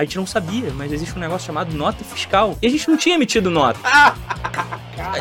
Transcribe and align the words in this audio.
a 0.00 0.04
gente 0.04 0.16
não 0.16 0.26
sabia, 0.26 0.72
mas 0.74 0.92
existe 0.92 1.14
um 1.14 1.20
negócio 1.20 1.46
chamado 1.46 1.76
nota 1.76 2.02
fiscal. 2.02 2.56
E 2.62 2.66
a 2.66 2.70
gente 2.70 2.88
não 2.88 2.96
tinha 2.96 3.16
emitido 3.16 3.50
nota. 3.50 3.78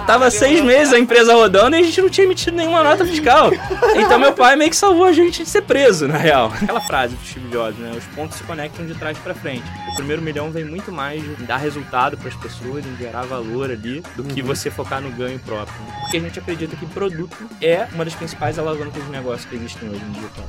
Tava 0.07 0.31
seis 0.31 0.61
meses 0.61 0.93
a 0.93 0.99
empresa 0.99 1.33
rodando 1.33 1.75
e 1.75 1.79
a 1.79 1.83
gente 1.83 2.01
não 2.01 2.09
tinha 2.09 2.25
emitido 2.25 2.55
nenhuma 2.55 2.81
nota 2.81 3.05
fiscal. 3.05 3.51
Então 3.95 4.17
meu 4.17 4.31
pai 4.31 4.55
meio 4.55 4.69
que 4.69 4.77
salvou 4.77 5.05
a 5.05 5.11
gente 5.11 5.43
de 5.43 5.49
ser 5.49 5.63
preso, 5.63 6.07
na 6.07 6.17
real. 6.17 6.51
Aquela 6.61 6.79
frase 6.79 7.13
do 7.13 7.25
Steve 7.25 7.49
Jobs, 7.49 7.77
né? 7.77 7.91
Os 7.97 8.05
pontos 8.15 8.37
se 8.37 8.43
conectam 8.45 8.85
de 8.85 8.95
trás 8.95 9.17
para 9.17 9.35
frente. 9.35 9.65
O 9.91 9.95
primeiro 9.95 10.21
milhão 10.21 10.49
vem 10.49 10.63
muito 10.63 10.93
mais 10.93 11.21
de 11.21 11.43
dar 11.43 11.57
resultado 11.57 12.17
para 12.17 12.29
as 12.29 12.35
pessoas, 12.35 12.85
em 12.85 12.95
gerar 12.97 13.23
valor 13.23 13.69
ali, 13.69 14.01
do 14.15 14.23
que 14.23 14.41
uhum. 14.41 14.47
você 14.47 14.71
focar 14.71 15.01
no 15.01 15.11
ganho 15.11 15.39
próprio. 15.39 15.75
Porque 16.01 16.17
a 16.17 16.21
gente 16.21 16.39
acredita 16.39 16.75
que 16.77 16.85
produto 16.85 17.37
é 17.61 17.85
uma 17.93 18.05
das 18.05 18.15
principais 18.15 18.57
alavancas 18.57 19.03
de 19.03 19.09
negócio 19.09 19.47
que 19.49 19.55
existem 19.57 19.89
hoje 19.89 20.01
em 20.01 20.11
dia. 20.11 20.29
Tá? 20.35 20.43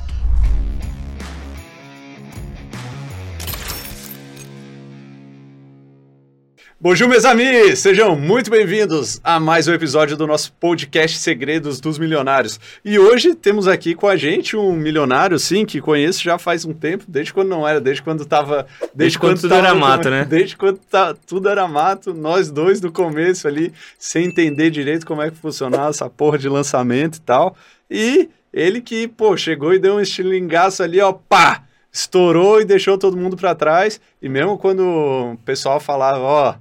Bonjour, 6.82 7.10
meus 7.10 7.26
amigos! 7.26 7.80
Sejam 7.80 8.16
muito 8.16 8.50
bem-vindos 8.50 9.20
a 9.22 9.38
mais 9.38 9.68
um 9.68 9.74
episódio 9.74 10.16
do 10.16 10.26
nosso 10.26 10.50
podcast 10.54 11.18
Segredos 11.18 11.78
dos 11.78 11.98
Milionários. 11.98 12.58
E 12.82 12.98
hoje 12.98 13.34
temos 13.34 13.68
aqui 13.68 13.94
com 13.94 14.08
a 14.08 14.16
gente 14.16 14.56
um 14.56 14.72
milionário, 14.72 15.38
sim, 15.38 15.66
que 15.66 15.78
conheço 15.78 16.22
já 16.22 16.38
faz 16.38 16.64
um 16.64 16.72
tempo, 16.72 17.04
desde 17.06 17.34
quando 17.34 17.50
não 17.50 17.68
era, 17.68 17.82
desde 17.82 18.00
quando 18.00 18.24
tava. 18.24 18.66
Desde, 18.80 18.94
desde 18.94 19.18
quando, 19.18 19.32
quando 19.32 19.40
tudo 19.42 19.50
tava, 19.50 19.66
era 19.66 19.74
mato, 19.74 20.08
né? 20.08 20.24
Desde 20.24 20.56
quando 20.56 20.78
tá, 20.78 21.14
tudo 21.26 21.50
era 21.50 21.68
mato, 21.68 22.14
nós 22.14 22.50
dois 22.50 22.80
do 22.80 22.90
começo 22.90 23.46
ali, 23.46 23.74
sem 23.98 24.24
entender 24.24 24.70
direito 24.70 25.04
como 25.04 25.20
é 25.20 25.30
que 25.30 25.36
funcionava 25.36 25.90
essa 25.90 26.08
porra 26.08 26.38
de 26.38 26.48
lançamento 26.48 27.16
e 27.16 27.20
tal. 27.20 27.54
E 27.90 28.30
ele 28.50 28.80
que, 28.80 29.06
pô, 29.06 29.36
chegou 29.36 29.74
e 29.74 29.78
deu 29.78 29.96
um 29.96 30.00
estilingaço 30.00 30.82
ali, 30.82 30.98
ó, 30.98 31.12
pá! 31.12 31.62
Estourou 31.92 32.58
e 32.58 32.64
deixou 32.64 32.96
todo 32.96 33.18
mundo 33.18 33.36
para 33.36 33.54
trás. 33.54 34.00
E 34.22 34.30
mesmo 34.30 34.56
quando 34.56 34.80
o 34.80 35.36
pessoal 35.44 35.78
falava, 35.78 36.20
ó 36.20 36.54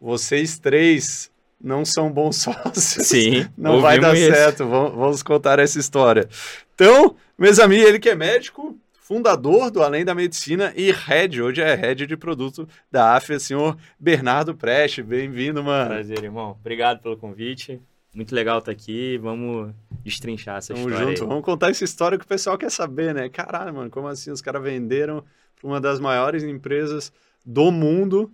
vocês 0.00 0.58
três 0.58 1.30
não 1.60 1.84
são 1.84 2.10
bons 2.10 2.36
sócios. 2.42 3.06
Sim. 3.06 3.46
Não 3.56 3.80
vai 3.80 3.98
dar 3.98 4.14
isso. 4.16 4.32
certo. 4.32 4.66
Vamos, 4.66 4.94
vamos, 4.94 5.22
contar 5.22 5.58
essa 5.58 5.78
história. 5.78 6.28
Então, 6.74 7.16
meus 7.36 7.58
amigos, 7.58 7.88
ele 7.88 7.98
que 7.98 8.08
é 8.08 8.14
médico, 8.14 8.78
fundador 9.00 9.70
do 9.70 9.82
Além 9.82 10.04
da 10.04 10.14
Medicina 10.14 10.72
e 10.76 10.92
head, 10.92 11.42
hoje 11.42 11.60
é 11.60 11.74
head 11.74 12.06
de 12.06 12.16
produto 12.16 12.68
da 12.90 13.16
AFIA, 13.16 13.40
senhor 13.40 13.76
Bernardo 13.98 14.54
Preste. 14.54 15.02
Bem-vindo, 15.02 15.62
mano. 15.62 15.90
Prazer, 15.90 16.22
irmão. 16.22 16.56
Obrigado 16.60 17.00
pelo 17.00 17.16
convite. 17.16 17.80
Muito 18.14 18.34
legal 18.34 18.58
estar 18.58 18.72
aqui. 18.72 19.18
Vamos 19.18 19.72
destrinchar 20.04 20.58
essa 20.58 20.74
Tamo 20.74 20.88
história. 20.88 21.08
junto. 21.08 21.22
Aí. 21.22 21.28
Vamos 21.28 21.44
contar 21.44 21.70
essa 21.70 21.84
história 21.84 22.18
que 22.18 22.24
o 22.24 22.28
pessoal 22.28 22.56
quer 22.56 22.70
saber, 22.70 23.14
né? 23.14 23.28
Caralho, 23.28 23.74
mano, 23.74 23.90
como 23.90 24.08
assim 24.08 24.30
os 24.30 24.40
caras 24.40 24.62
venderam 24.62 25.24
para 25.60 25.68
uma 25.68 25.80
das 25.80 25.98
maiores 25.98 26.42
empresas 26.42 27.12
do 27.44 27.70
mundo 27.70 28.30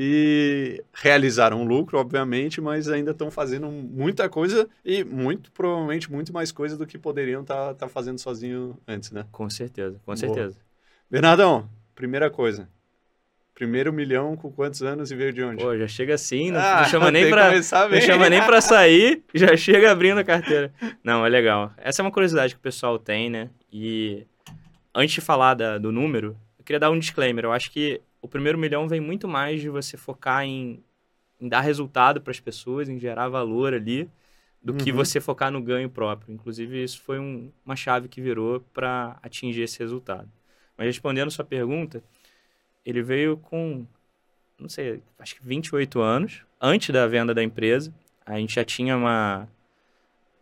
e 0.00 0.80
realizaram 0.94 1.64
lucro, 1.64 1.98
obviamente, 1.98 2.60
mas 2.60 2.88
ainda 2.88 3.10
estão 3.10 3.32
fazendo 3.32 3.68
muita 3.68 4.28
coisa 4.28 4.68
e 4.84 5.02
muito 5.02 5.50
provavelmente 5.50 6.08
muito 6.08 6.32
mais 6.32 6.52
coisa 6.52 6.76
do 6.76 6.86
que 6.86 6.96
poderiam 6.96 7.42
estar 7.42 7.70
tá, 7.70 7.74
tá 7.74 7.88
fazendo 7.88 8.16
sozinho 8.20 8.78
antes, 8.86 9.10
né? 9.10 9.24
Com 9.32 9.50
certeza, 9.50 10.00
com 10.06 10.14
certeza. 10.14 10.56
Bernardão, 11.10 11.68
primeira 11.96 12.30
coisa. 12.30 12.68
Primeiro 13.52 13.92
milhão 13.92 14.36
com 14.36 14.52
quantos 14.52 14.84
anos 14.84 15.10
e 15.10 15.16
veio 15.16 15.32
de 15.32 15.42
onde? 15.42 15.64
Pô, 15.64 15.76
já 15.76 15.88
chega 15.88 16.14
assim, 16.14 16.52
não, 16.52 16.60
ah, 16.60 16.82
não 16.82 16.84
chama 16.84 17.10
nem 17.10 17.28
para 17.28 17.50
não 17.56 18.00
chama 18.00 18.30
nem 18.30 18.40
para 18.40 18.60
sair, 18.62 19.24
já 19.34 19.56
chega 19.56 19.90
abrindo 19.90 20.18
a 20.18 20.24
carteira. 20.24 20.72
Não, 21.02 21.26
é 21.26 21.28
legal. 21.28 21.72
Essa 21.76 22.02
é 22.02 22.04
uma 22.04 22.12
curiosidade 22.12 22.54
que 22.54 22.60
o 22.60 22.62
pessoal 22.62 23.00
tem, 23.00 23.28
né? 23.28 23.50
E 23.72 24.24
antes 24.94 25.16
de 25.16 25.20
falar 25.20 25.54
da, 25.54 25.76
do 25.76 25.90
número, 25.90 26.36
eu 26.56 26.64
queria 26.64 26.78
dar 26.78 26.90
um 26.92 26.98
disclaimer. 27.00 27.46
Eu 27.46 27.52
acho 27.52 27.72
que 27.72 28.00
o 28.28 28.30
primeiro 28.30 28.58
milhão 28.58 28.86
vem 28.86 29.00
muito 29.00 29.26
mais 29.26 29.58
de 29.60 29.70
você 29.70 29.96
focar 29.96 30.44
em, 30.44 30.84
em 31.40 31.48
dar 31.48 31.62
resultado 31.62 32.20
para 32.20 32.30
as 32.30 32.38
pessoas, 32.38 32.88
em 32.88 32.98
gerar 32.98 33.28
valor 33.28 33.72
ali, 33.72 34.08
do 34.62 34.72
uhum. 34.72 34.78
que 34.78 34.92
você 34.92 35.18
focar 35.18 35.50
no 35.50 35.62
ganho 35.62 35.88
próprio. 35.88 36.34
Inclusive, 36.34 36.84
isso 36.84 37.00
foi 37.00 37.18
um, 37.18 37.50
uma 37.64 37.74
chave 37.74 38.06
que 38.06 38.20
virou 38.20 38.60
para 38.74 39.18
atingir 39.22 39.62
esse 39.62 39.78
resultado. 39.78 40.28
Mas 40.76 40.88
respondendo 40.88 41.30
sua 41.30 41.44
pergunta, 41.44 42.02
ele 42.84 43.02
veio 43.02 43.38
com, 43.38 43.86
não 44.60 44.68
sei, 44.68 45.02
acho 45.18 45.36
que 45.36 45.42
28 45.42 45.98
anos, 46.00 46.42
antes 46.60 46.90
da 46.90 47.06
venda 47.06 47.32
da 47.34 47.42
empresa. 47.42 47.92
A 48.26 48.38
gente 48.38 48.54
já 48.54 48.64
tinha 48.64 48.94
uma. 48.94 49.48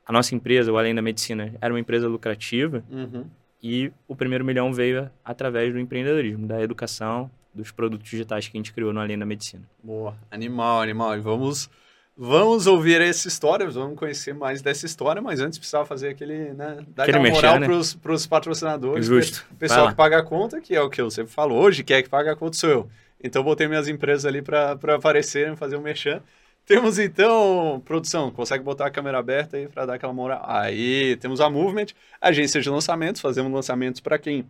A 0.04 0.12
nossa 0.12 0.34
empresa, 0.34 0.72
o 0.72 0.78
Além 0.78 0.94
da 0.94 1.03
Medicina, 1.03 1.54
era 1.60 1.72
uma 1.72 1.78
empresa 1.78 2.08
lucrativa. 2.08 2.84
Uhum. 2.91 3.26
E 3.62 3.92
o 4.08 4.16
primeiro 4.16 4.44
milhão 4.44 4.72
veio 4.72 5.08
através 5.24 5.72
do 5.72 5.78
empreendedorismo, 5.78 6.48
da 6.48 6.60
educação, 6.60 7.30
dos 7.56 7.72
produtos 7.72 8.08
digitais 8.08 8.46
que 8.46 8.56
a 8.56 8.58
gente 8.58 8.72
criou 8.72 8.92
no 8.92 9.00
Além 9.00 9.18
da 9.18 9.26
Medicina. 9.26 9.62
Boa, 9.82 10.16
animal, 10.30 10.82
animal. 10.82 11.16
E 11.16 11.20
vamos, 11.20 11.68
vamos 12.16 12.66
ouvir 12.66 13.00
essa 13.00 13.26
história, 13.26 13.68
vamos 13.68 13.98
conhecer 13.98 14.34
mais 14.34 14.62
dessa 14.62 14.86
história, 14.86 15.20
mas 15.22 15.40
antes 15.40 15.58
precisava 15.58 15.86
fazer 15.86 16.10
aquele, 16.10 16.52
né, 16.52 16.78
dar 16.88 17.04
aquele 17.04 17.18
aquela 17.18 17.34
moral 17.34 17.58
né? 17.58 17.66
para 18.02 18.12
os 18.12 18.26
patrocinadores. 18.26 19.06
Justo. 19.06 19.46
O 19.50 19.56
pessoal 19.56 19.88
que 19.88 19.94
paga 19.94 20.18
a 20.18 20.22
conta, 20.22 20.60
que 20.60 20.74
é 20.74 20.80
o 20.80 20.90
que 20.90 21.00
eu 21.00 21.10
sempre 21.10 21.32
falo, 21.32 21.54
hoje 21.54 21.82
quem 21.82 21.96
é 21.96 22.02
que 22.02 22.08
paga 22.08 22.32
a 22.32 22.36
conta 22.36 22.56
sou 22.56 22.70
eu. 22.70 22.90
Então 23.22 23.42
botei 23.42 23.66
minhas 23.66 23.88
empresas 23.88 24.26
ali 24.26 24.42
para 24.42 24.72
aparecerem, 24.94 25.56
fazer 25.56 25.76
um 25.76 25.82
merchan. 25.82 26.22
Temos 26.66 26.98
então, 26.98 27.80
produção, 27.84 28.28
consegue 28.32 28.64
botar 28.64 28.86
a 28.86 28.90
câmera 28.90 29.18
aberta 29.18 29.56
aí 29.56 29.68
para 29.68 29.86
dar 29.86 29.94
aquela 29.94 30.12
moral? 30.12 30.42
Aí, 30.44 31.16
temos 31.16 31.40
a 31.40 31.48
Movement, 31.48 31.86
agência 32.20 32.60
de 32.60 32.68
lançamentos, 32.68 33.20
fazemos 33.20 33.52
lançamentos 33.52 34.00
para 34.00 34.18
quem 34.18 34.44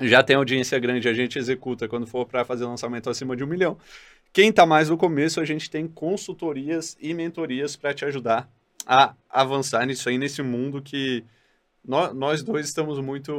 já 0.00 0.22
tem 0.22 0.36
audiência 0.36 0.78
grande, 0.78 1.08
a 1.08 1.14
gente 1.14 1.38
executa 1.38 1.88
quando 1.88 2.06
for 2.06 2.26
para 2.26 2.44
fazer 2.44 2.64
lançamento 2.64 3.08
acima 3.08 3.36
de 3.36 3.44
um 3.44 3.46
milhão. 3.46 3.78
Quem 4.32 4.50
está 4.50 4.66
mais 4.66 4.90
no 4.90 4.96
começo, 4.96 5.40
a 5.40 5.44
gente 5.44 5.70
tem 5.70 5.86
consultorias 5.86 6.96
e 7.00 7.14
mentorias 7.14 7.76
para 7.76 7.94
te 7.94 8.04
ajudar 8.04 8.50
a 8.86 9.14
avançar 9.30 9.86
nisso 9.86 10.08
aí, 10.08 10.18
nesse 10.18 10.42
mundo 10.42 10.82
que 10.82 11.24
nós, 11.86 12.42
dois 12.42 12.66
estamos 12.66 12.98
muito, 12.98 13.32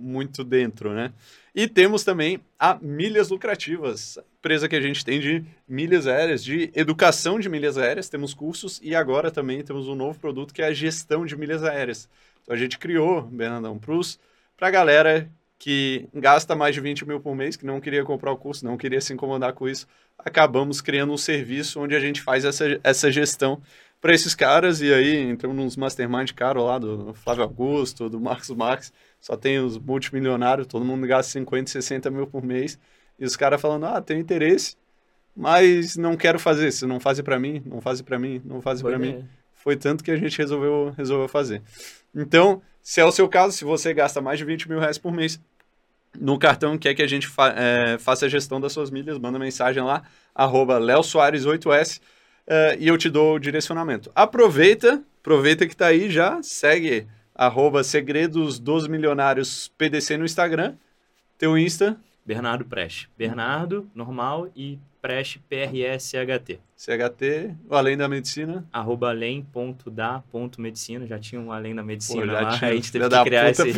muito 0.00 0.42
dentro, 0.42 0.94
né? 0.94 1.12
E 1.54 1.68
temos 1.68 2.02
também 2.02 2.40
a 2.58 2.78
Milhas 2.80 3.28
Lucrativas, 3.28 4.18
empresa 4.38 4.66
que 4.66 4.74
a 4.74 4.80
gente 4.80 5.04
tem 5.04 5.20
de 5.20 5.44
milhas 5.68 6.06
aéreas, 6.06 6.42
de 6.42 6.70
educação 6.74 7.38
de 7.38 7.50
milhas 7.50 7.76
aéreas, 7.76 8.08
temos 8.08 8.32
cursos 8.32 8.80
e 8.82 8.94
agora 8.94 9.30
também 9.30 9.62
temos 9.62 9.88
um 9.88 9.94
novo 9.94 10.18
produto 10.18 10.54
que 10.54 10.62
é 10.62 10.66
a 10.66 10.72
gestão 10.72 11.26
de 11.26 11.36
milhas 11.36 11.62
aéreas. 11.62 12.08
Então 12.42 12.54
a 12.54 12.58
gente 12.58 12.78
criou, 12.78 13.22
Bernardão, 13.22 13.78
para 14.56 14.68
a 14.68 14.70
galera 14.70 15.30
que 15.62 16.08
gasta 16.12 16.56
mais 16.56 16.74
de 16.74 16.80
20 16.80 17.06
mil 17.06 17.20
por 17.20 17.36
mês, 17.36 17.54
que 17.54 17.64
não 17.64 17.80
queria 17.80 18.02
comprar 18.02 18.32
o 18.32 18.36
curso, 18.36 18.64
não 18.64 18.76
queria 18.76 19.00
se 19.00 19.12
incomodar 19.12 19.52
com 19.52 19.68
isso, 19.68 19.86
acabamos 20.18 20.80
criando 20.80 21.12
um 21.12 21.16
serviço 21.16 21.80
onde 21.80 21.94
a 21.94 22.00
gente 22.00 22.20
faz 22.20 22.44
essa, 22.44 22.80
essa 22.82 23.12
gestão 23.12 23.62
para 24.00 24.12
esses 24.12 24.34
caras, 24.34 24.80
e 24.80 24.92
aí 24.92 25.16
entramos 25.18 25.56
nos 25.56 25.76
mastermind 25.76 26.32
caro 26.32 26.64
lá 26.64 26.80
do 26.80 27.14
Flávio 27.14 27.44
Augusto, 27.44 28.10
do 28.10 28.20
Marcos 28.20 28.50
Max, 28.50 28.92
só 29.20 29.36
tem 29.36 29.60
os 29.60 29.78
multimilionários, 29.78 30.66
todo 30.66 30.84
mundo 30.84 31.06
gasta 31.06 31.30
50, 31.30 31.70
60 31.70 32.10
mil 32.10 32.26
por 32.26 32.42
mês, 32.42 32.76
e 33.16 33.24
os 33.24 33.36
caras 33.36 33.60
falando, 33.60 33.86
ah, 33.86 34.00
tenho 34.00 34.18
interesse, 34.18 34.74
mas 35.36 35.96
não 35.96 36.16
quero 36.16 36.40
fazer, 36.40 36.72
se 36.72 36.84
não 36.86 36.98
faz 36.98 37.20
para 37.20 37.38
mim, 37.38 37.62
não 37.64 37.80
faz 37.80 38.02
para 38.02 38.18
mim, 38.18 38.42
não 38.44 38.60
faz 38.60 38.82
para 38.82 38.98
mim. 38.98 39.24
Foi 39.54 39.76
tanto 39.76 40.02
que 40.02 40.10
a 40.10 40.16
gente 40.16 40.36
resolveu, 40.36 40.92
resolveu 40.98 41.28
fazer. 41.28 41.62
Então, 42.12 42.60
se 42.82 43.00
é 43.00 43.04
o 43.04 43.12
seu 43.12 43.28
caso, 43.28 43.56
se 43.56 43.64
você 43.64 43.94
gasta 43.94 44.20
mais 44.20 44.38
de 44.38 44.44
20 44.44 44.68
mil 44.68 44.80
reais 44.80 44.98
por 44.98 45.12
mês, 45.12 45.40
no 46.18 46.38
cartão 46.38 46.76
quer 46.78 46.94
que 46.94 47.02
a 47.02 47.06
gente 47.06 47.26
fa 47.26 47.54
é, 47.56 47.98
faça 47.98 48.26
a 48.26 48.28
gestão 48.28 48.60
das 48.60 48.72
suas 48.72 48.90
milhas, 48.90 49.18
manda 49.18 49.38
mensagem 49.38 49.82
lá, 49.82 50.02
arroba 50.34 50.78
leosoares8s, 50.78 52.00
é, 52.46 52.76
e 52.78 52.88
eu 52.88 52.98
te 52.98 53.08
dou 53.08 53.36
o 53.36 53.38
direcionamento. 53.38 54.10
Aproveita, 54.14 55.02
aproveita 55.20 55.66
que 55.66 55.76
tá 55.76 55.86
aí 55.86 56.10
já, 56.10 56.42
segue 56.42 57.06
arroba 57.34 57.82
segredos 57.82 58.58
dos 58.58 58.86
milionários 58.86 59.72
PDC 59.78 60.16
no 60.16 60.24
Instagram, 60.24 60.74
teu 61.38 61.56
Insta. 61.56 61.96
Bernardo 62.24 62.64
Preste. 62.64 63.10
Bernardo, 63.18 63.90
normal, 63.94 64.48
e 64.54 64.78
Preste, 65.00 65.40
P-R-E-S-H-T. 65.48 66.60
CHT, 66.76 67.56
o 67.68 67.74
Além 67.74 67.96
da 67.96 68.08
Medicina. 68.08 68.64
Arroba 68.72 69.08
além.da.medicina, 69.10 71.04
já 71.08 71.18
tinha 71.18 71.40
um 71.40 71.50
Além 71.50 71.74
da 71.74 71.82
Medicina 71.82 72.24
Pô, 72.24 72.32
lá, 72.32 72.56
tinha, 72.56 72.70
a 72.70 72.74
gente 72.74 72.92
teve 72.92 73.08
que 73.08 73.24
criar 73.24 73.50
esse, 73.50 73.72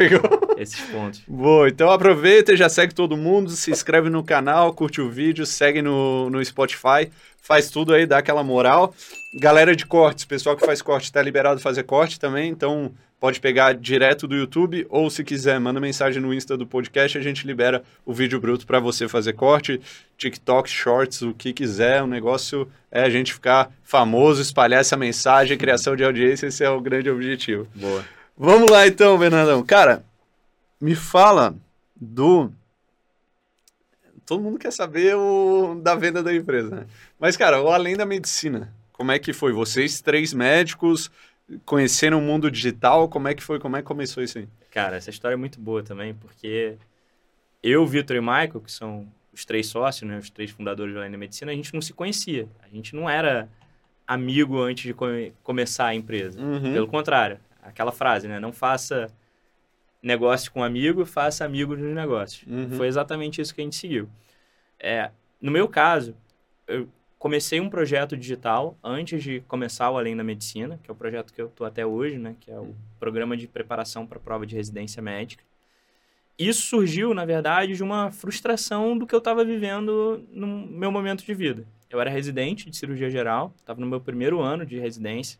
esses 0.64 0.80
pontos. 0.80 1.22
Boa, 1.26 1.68
então 1.68 1.90
aproveita, 1.90 2.56
já 2.56 2.68
segue 2.68 2.92
todo 2.92 3.16
mundo, 3.16 3.50
se 3.50 3.70
inscreve 3.70 4.10
no 4.10 4.24
canal, 4.24 4.72
curte 4.72 5.00
o 5.00 5.08
vídeo, 5.08 5.46
segue 5.46 5.80
no, 5.80 6.28
no 6.28 6.44
Spotify, 6.44 7.10
faz 7.40 7.70
tudo 7.70 7.94
aí, 7.94 8.06
dá 8.06 8.18
aquela 8.18 8.42
moral. 8.42 8.94
Galera 9.40 9.76
de 9.76 9.86
cortes, 9.86 10.24
pessoal 10.24 10.56
que 10.56 10.66
faz 10.66 10.82
corte, 10.82 11.12
tá 11.12 11.22
liberado 11.22 11.60
fazer 11.60 11.84
corte 11.84 12.18
também, 12.18 12.50
então 12.50 12.92
pode 13.24 13.40
pegar 13.40 13.72
direto 13.72 14.28
do 14.28 14.36
YouTube 14.36 14.86
ou 14.90 15.08
se 15.08 15.24
quiser, 15.24 15.58
manda 15.58 15.80
mensagem 15.80 16.20
no 16.20 16.34
Insta 16.34 16.58
do 16.58 16.66
podcast, 16.66 17.16
a 17.16 17.22
gente 17.22 17.46
libera 17.46 17.82
o 18.04 18.12
vídeo 18.12 18.38
bruto 18.38 18.66
para 18.66 18.78
você 18.78 19.08
fazer 19.08 19.32
corte, 19.32 19.80
TikTok, 20.18 20.68
Shorts, 20.68 21.22
o 21.22 21.32
que 21.32 21.54
quiser. 21.54 22.02
O 22.02 22.06
negócio 22.06 22.68
é 22.90 23.02
a 23.02 23.08
gente 23.08 23.32
ficar 23.32 23.70
famoso, 23.82 24.42
espalhar 24.42 24.82
essa 24.82 24.94
mensagem, 24.94 25.56
criação 25.56 25.96
de 25.96 26.04
audiência, 26.04 26.48
esse 26.48 26.62
é 26.62 26.68
o 26.68 26.82
grande 26.82 27.08
objetivo. 27.08 27.66
Boa. 27.74 28.04
Vamos 28.36 28.70
lá 28.70 28.86
então, 28.86 29.16
Bernardão. 29.16 29.62
Cara, 29.62 30.04
me 30.84 30.94
fala 30.94 31.56
do 31.96 32.52
todo 34.26 34.42
mundo 34.42 34.58
quer 34.58 34.70
saber 34.70 35.16
o 35.16 35.80
da 35.82 35.94
venda 35.94 36.22
da 36.22 36.34
empresa, 36.34 36.76
né? 36.76 36.86
Mas, 37.18 37.38
cara, 37.38 37.62
o 37.62 37.70
além 37.70 37.96
da 37.96 38.04
medicina, 38.04 38.70
como 38.92 39.10
é 39.10 39.18
que 39.18 39.32
foi? 39.32 39.50
Vocês, 39.50 40.02
três 40.02 40.34
médicos, 40.34 41.10
conheceram 41.64 42.18
o 42.18 42.22
mundo 42.22 42.50
digital, 42.50 43.08
como 43.08 43.28
é 43.28 43.34
que 43.34 43.42
foi? 43.42 43.58
Como 43.58 43.76
é 43.76 43.80
que 43.80 43.88
começou 43.88 44.22
isso 44.22 44.36
aí? 44.36 44.48
Cara, 44.70 44.96
essa 44.96 45.08
história 45.08 45.34
é 45.34 45.38
muito 45.38 45.58
boa 45.58 45.82
também, 45.82 46.12
porque 46.12 46.76
eu, 47.62 47.86
Vitor 47.86 48.16
e 48.16 48.20
Michael, 48.20 48.60
que 48.60 48.70
são 48.70 49.08
os 49.32 49.46
três 49.46 49.66
sócios, 49.66 50.06
né, 50.06 50.18
os 50.18 50.28
três 50.28 50.50
fundadores 50.50 50.92
do 50.92 51.00
Além 51.00 51.10
da 51.10 51.18
Medicina, 51.18 51.50
a 51.50 51.54
gente 51.54 51.72
não 51.72 51.80
se 51.80 51.94
conhecia. 51.94 52.46
A 52.62 52.68
gente 52.68 52.94
não 52.94 53.08
era 53.08 53.48
amigo 54.06 54.60
antes 54.60 54.84
de 54.84 54.92
come 54.92 55.32
começar 55.42 55.86
a 55.86 55.94
empresa. 55.94 56.38
Uhum. 56.38 56.74
Pelo 56.74 56.88
contrário, 56.88 57.38
aquela 57.62 57.90
frase, 57.90 58.28
né? 58.28 58.38
Não 58.38 58.52
faça 58.52 59.10
negócio 60.04 60.52
com 60.52 60.62
amigo, 60.62 61.06
faça 61.06 61.44
amigo 61.44 61.74
nos 61.74 61.94
negócios. 61.94 62.46
Uhum. 62.46 62.76
Foi 62.76 62.86
exatamente 62.86 63.40
isso 63.40 63.54
que 63.54 63.60
a 63.60 63.64
gente 63.64 63.76
seguiu. 63.76 64.08
É, 64.78 65.10
no 65.40 65.50
meu 65.50 65.66
caso, 65.66 66.14
eu 66.68 66.88
comecei 67.18 67.58
um 67.58 67.70
projeto 67.70 68.16
digital 68.16 68.76
antes 68.84 69.22
de 69.22 69.40
começar 69.48 69.90
o 69.90 69.96
Além 69.96 70.14
da 70.14 70.22
Medicina, 70.22 70.78
que 70.82 70.90
é 70.90 70.92
o 70.92 70.96
projeto 70.96 71.32
que 71.32 71.40
eu 71.40 71.46
estou 71.46 71.66
até 71.66 71.86
hoje, 71.86 72.18
né? 72.18 72.36
Que 72.38 72.50
é 72.50 72.58
o 72.58 72.74
programa 73.00 73.34
de 73.34 73.48
preparação 73.48 74.06
para 74.06 74.18
a 74.18 74.20
prova 74.20 74.46
de 74.46 74.54
residência 74.54 75.00
médica. 75.00 75.42
Isso 76.38 76.62
surgiu, 76.62 77.14
na 77.14 77.24
verdade, 77.24 77.76
de 77.76 77.82
uma 77.82 78.10
frustração 78.10 78.98
do 78.98 79.06
que 79.06 79.14
eu 79.14 79.20
estava 79.20 79.44
vivendo 79.44 80.22
no 80.32 80.46
meu 80.46 80.92
momento 80.92 81.24
de 81.24 81.32
vida. 81.32 81.64
Eu 81.88 82.00
era 82.00 82.10
residente 82.10 82.68
de 82.68 82.76
cirurgia 82.76 83.08
geral, 83.08 83.54
estava 83.56 83.80
no 83.80 83.86
meu 83.86 84.00
primeiro 84.00 84.40
ano 84.40 84.66
de 84.66 84.78
residência. 84.78 85.38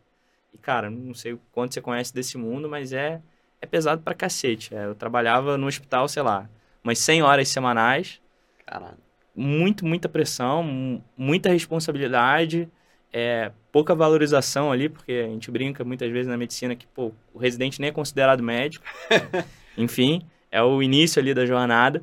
E, 0.53 0.57
cara, 0.57 0.89
não 0.89 1.13
sei 1.13 1.37
quanto 1.51 1.73
você 1.73 1.81
conhece 1.81 2.13
desse 2.13 2.37
mundo, 2.37 2.69
mas 2.69 2.93
é, 2.93 3.21
é 3.65 3.67
pesado 3.67 4.01
pra 4.01 4.13
cacete. 4.13 4.73
É, 4.73 4.85
eu 4.85 4.95
trabalhava 4.95 5.57
no 5.57 5.67
hospital, 5.67 6.07
sei 6.07 6.23
lá, 6.23 6.47
umas 6.83 6.99
100 6.99 7.23
horas 7.23 7.49
semanais. 7.49 8.21
Caralho. 8.65 8.97
Muito, 9.35 9.85
muita 9.85 10.07
pressão, 10.07 11.01
muita 11.17 11.49
responsabilidade, 11.49 12.69
é, 13.11 13.51
pouca 13.69 13.93
valorização 13.93 14.71
ali, 14.71 14.87
porque 14.87 15.11
a 15.25 15.27
gente 15.27 15.51
brinca 15.51 15.83
muitas 15.83 16.09
vezes 16.09 16.27
na 16.27 16.37
medicina 16.37 16.73
que, 16.75 16.87
pô, 16.87 17.11
o 17.33 17.37
residente 17.37 17.81
nem 17.81 17.89
é 17.89 17.91
considerado 17.91 18.41
médico. 18.41 18.85
Enfim, 19.77 20.21
é 20.49 20.63
o 20.63 20.81
início 20.81 21.21
ali 21.21 21.33
da 21.33 21.45
jornada. 21.45 22.01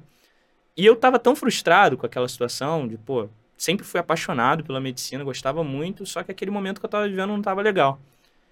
E 0.77 0.85
eu 0.85 0.95
tava 0.95 1.19
tão 1.19 1.35
frustrado 1.35 1.97
com 1.97 2.05
aquela 2.05 2.29
situação 2.29 2.87
de, 2.87 2.99
pô, 2.99 3.29
sempre 3.57 3.87
fui 3.87 4.01
apaixonado 4.01 4.65
pela 4.65 4.81
medicina, 4.81 5.25
gostava 5.25 5.63
muito, 5.65 6.05
só 6.05 6.23
que 6.23 6.31
aquele 6.31 6.51
momento 6.51 6.81
que 6.81 6.85
eu 6.85 6.89
estava 6.89 7.09
vivendo 7.09 7.31
não 7.31 7.39
estava 7.39 7.63
legal. 7.63 7.99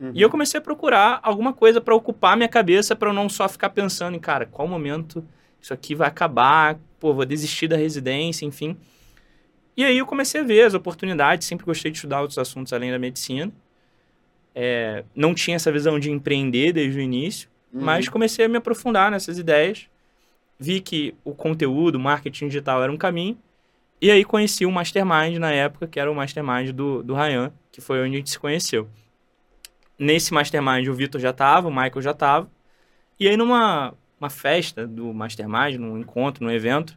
Uhum. 0.01 0.13
E 0.15 0.23
eu 0.23 0.31
comecei 0.31 0.59
a 0.59 0.63
procurar 0.63 1.21
alguma 1.23 1.53
coisa 1.53 1.81
para 1.81 1.95
ocupar 1.95 2.37
minha 2.37 2.49
cabeça 2.49 2.97
para 2.97 3.11
eu 3.11 3.13
não 3.13 3.29
só 3.29 3.49
ficar 3.49 3.71
pensando 3.71 4.17
em, 4.17 4.19
cara, 4.19 4.47
qual 4.47 4.67
momento 4.67 5.23
isso 5.61 5.75
aqui 5.75 5.95
vai 5.95 6.09
acabar, 6.09 6.79
pô, 6.99 7.13
vou 7.13 7.27
desistir 7.27 7.69
da 7.69 7.77
residência, 7.77 8.47
enfim. 8.47 8.77
E 9.77 9.85
aí 9.85 9.99
eu 9.99 10.07
comecei 10.07 10.41
a 10.41 10.45
ver 10.45 10.63
as 10.63 10.75
oportunidades, 10.75 11.47
sempre 11.47 11.67
gostei 11.67 11.91
de 11.91 11.99
estudar 11.99 12.23
outros 12.23 12.39
assuntos 12.39 12.73
além 12.73 12.91
da 12.91 12.99
medicina. 12.99 13.53
É, 14.55 15.05
não 15.15 15.35
tinha 15.35 15.57
essa 15.57 15.71
visão 15.71 15.99
de 15.99 16.11
empreender 16.11 16.73
desde 16.73 16.99
o 16.99 17.03
início, 17.03 17.49
uhum. 17.73 17.83
mas 17.83 18.09
comecei 18.09 18.47
a 18.47 18.49
me 18.49 18.57
aprofundar 18.57 19.11
nessas 19.11 19.39
ideias. 19.39 19.87
Vi 20.59 20.81
que 20.81 21.15
o 21.25 21.35
conteúdo, 21.35 21.97
o 21.97 22.01
marketing 22.01 22.49
digital 22.49 22.83
era 22.83 22.91
um 22.91 22.97
caminho 22.97 23.39
e 24.01 24.11
aí 24.11 24.25
conheci 24.25 24.65
o 24.65 24.73
Mastermind 24.73 25.37
na 25.37 25.53
época, 25.53 25.87
que 25.87 26.01
era 26.01 26.11
o 26.11 26.15
Mastermind 26.15 26.71
do, 26.71 27.03
do 27.03 27.15
Ryan, 27.15 27.53
que 27.71 27.83
foi 27.83 28.01
onde 28.01 28.15
a 28.15 28.19
gente 28.19 28.31
se 28.31 28.39
conheceu. 28.39 28.89
Nesse 30.01 30.33
Mastermind 30.33 30.89
o 30.89 30.95
Vitor 30.95 31.21
já 31.21 31.29
estava, 31.29 31.69
o 31.69 31.71
Michael 31.71 32.01
já 32.01 32.13
estava. 32.13 32.51
E 33.19 33.29
aí 33.29 33.37
numa 33.37 33.93
uma 34.19 34.31
festa 34.31 34.87
do 34.87 35.13
Mastermind, 35.15 35.77
num 35.77 35.99
encontro, 35.99 36.45
num 36.45 36.51
evento, 36.51 36.97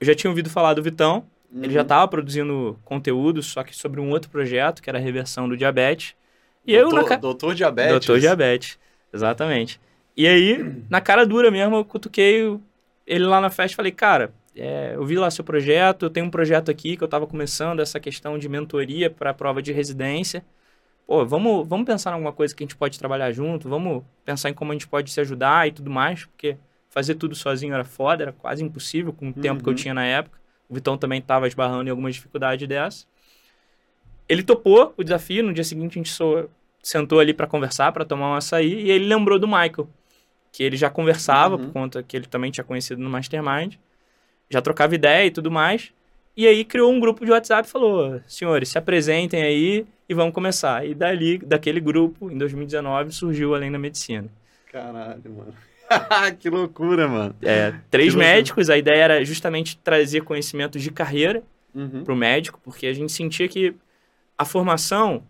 eu 0.00 0.06
já 0.06 0.14
tinha 0.14 0.30
ouvido 0.30 0.48
falar 0.48 0.74
do 0.74 0.82
Vitão. 0.82 1.24
Uhum. 1.52 1.64
Ele 1.64 1.72
já 1.72 1.82
estava 1.82 2.06
produzindo 2.08 2.78
conteúdo, 2.84 3.42
só 3.42 3.62
que 3.64 3.74
sobre 3.74 4.00
um 4.00 4.10
outro 4.10 4.30
projeto, 4.30 4.80
que 4.80 4.88
era 4.88 4.98
a 4.98 5.02
reversão 5.02 5.48
do 5.48 5.56
diabetes. 5.56 6.14
E 6.66 6.76
doutor, 6.76 6.96
eu 6.96 7.02
na 7.02 7.08
ca... 7.08 7.16
Doutor 7.16 7.54
Diabetes. 7.54 7.90
Doutor 7.90 8.20
Diabetes, 8.20 8.78
exatamente. 9.12 9.80
E 10.16 10.26
aí, 10.26 10.82
na 10.88 11.00
cara 11.00 11.24
dura 11.24 11.50
mesmo, 11.50 11.76
eu 11.76 11.84
cutuquei 11.84 12.58
ele 13.06 13.24
lá 13.24 13.40
na 13.40 13.50
festa 13.50 13.74
e 13.74 13.76
falei, 13.76 13.92
cara, 13.92 14.32
é, 14.54 14.92
eu 14.94 15.04
vi 15.04 15.16
lá 15.16 15.30
seu 15.30 15.44
projeto, 15.44 16.04
eu 16.04 16.10
tenho 16.10 16.26
um 16.26 16.30
projeto 16.30 16.70
aqui 16.70 16.96
que 16.96 17.02
eu 17.02 17.06
estava 17.06 17.26
começando, 17.26 17.80
essa 17.80 17.98
questão 17.98 18.38
de 18.38 18.48
mentoria 18.48 19.08
para 19.08 19.30
a 19.30 19.34
prova 19.34 19.62
de 19.62 19.72
residência. 19.72 20.44
Pô, 21.10 21.26
vamos, 21.26 21.66
vamos 21.66 21.84
pensar 21.84 22.10
em 22.10 22.12
alguma 22.12 22.32
coisa 22.32 22.54
que 22.54 22.62
a 22.62 22.64
gente 22.64 22.76
pode 22.76 22.96
trabalhar 22.96 23.32
junto, 23.32 23.68
vamos 23.68 24.04
pensar 24.24 24.48
em 24.48 24.54
como 24.54 24.70
a 24.70 24.74
gente 24.76 24.86
pode 24.86 25.10
se 25.10 25.20
ajudar 25.20 25.66
e 25.66 25.72
tudo 25.72 25.90
mais, 25.90 26.24
porque 26.24 26.56
fazer 26.88 27.16
tudo 27.16 27.34
sozinho 27.34 27.74
era 27.74 27.82
foda, 27.82 28.22
era 28.22 28.32
quase 28.32 28.62
impossível 28.62 29.12
com 29.12 29.30
o 29.30 29.32
tempo 29.32 29.54
uhum. 29.54 29.58
que 29.58 29.68
eu 29.68 29.72
uhum. 29.72 29.76
tinha 29.76 29.92
na 29.92 30.06
época. 30.06 30.38
O 30.68 30.74
Vitão 30.74 30.96
também 30.96 31.18
estava 31.18 31.48
esbarrando 31.48 31.88
em 31.88 31.90
algumas 31.90 32.14
dificuldades 32.14 32.68
dessa. 32.68 33.06
Ele 34.28 34.44
topou 34.44 34.94
o 34.96 35.02
desafio, 35.02 35.42
no 35.42 35.52
dia 35.52 35.64
seguinte 35.64 35.98
a 35.98 36.00
gente 36.00 36.12
so, 36.12 36.48
sentou 36.80 37.18
ali 37.18 37.34
para 37.34 37.48
conversar, 37.48 37.90
para 37.90 38.04
tomar 38.04 38.30
um 38.30 38.34
açaí, 38.34 38.72
e 38.72 38.92
ele 38.92 39.06
lembrou 39.06 39.36
do 39.36 39.48
Michael, 39.48 39.88
que 40.52 40.62
ele 40.62 40.76
já 40.76 40.88
conversava, 40.88 41.56
uhum. 41.56 41.64
por 41.64 41.72
conta 41.72 42.04
que 42.04 42.16
ele 42.16 42.26
também 42.26 42.52
tinha 42.52 42.62
conhecido 42.62 43.02
no 43.02 43.10
Mastermind 43.10 43.74
já 44.48 44.62
trocava 44.62 44.94
ideia 44.94 45.26
e 45.26 45.30
tudo 45.32 45.50
mais. 45.50 45.92
E 46.36 46.46
aí 46.46 46.64
criou 46.64 46.92
um 46.92 47.00
grupo 47.00 47.24
de 47.24 47.32
WhatsApp 47.32 47.66
e 47.66 47.70
falou: 47.70 48.20
senhores, 48.28 48.68
se 48.68 48.78
apresentem 48.78 49.42
aí 49.42 49.86
e 50.10 50.14
vamos 50.14 50.34
começar. 50.34 50.84
E 50.84 50.92
dali, 50.92 51.38
daquele 51.38 51.78
grupo, 51.78 52.28
em 52.28 52.36
2019, 52.36 53.12
surgiu 53.12 53.54
Além 53.54 53.70
da 53.70 53.78
Medicina. 53.78 54.28
Caralho, 54.72 55.22
mano. 55.24 55.54
que 56.40 56.50
loucura, 56.50 57.06
mano. 57.06 57.36
É, 57.40 57.72
três 57.88 58.12
médicos, 58.12 58.68
a 58.68 58.76
ideia 58.76 59.04
era 59.04 59.24
justamente 59.24 59.78
trazer 59.78 60.22
conhecimentos 60.22 60.82
de 60.82 60.90
carreira 60.90 61.44
uhum. 61.72 62.02
para 62.02 62.12
o 62.12 62.16
médico, 62.16 62.58
porque 62.64 62.88
a 62.88 62.92
gente 62.92 63.12
sentia 63.12 63.46
que 63.46 63.72
a 64.36 64.44
formação 64.44 65.22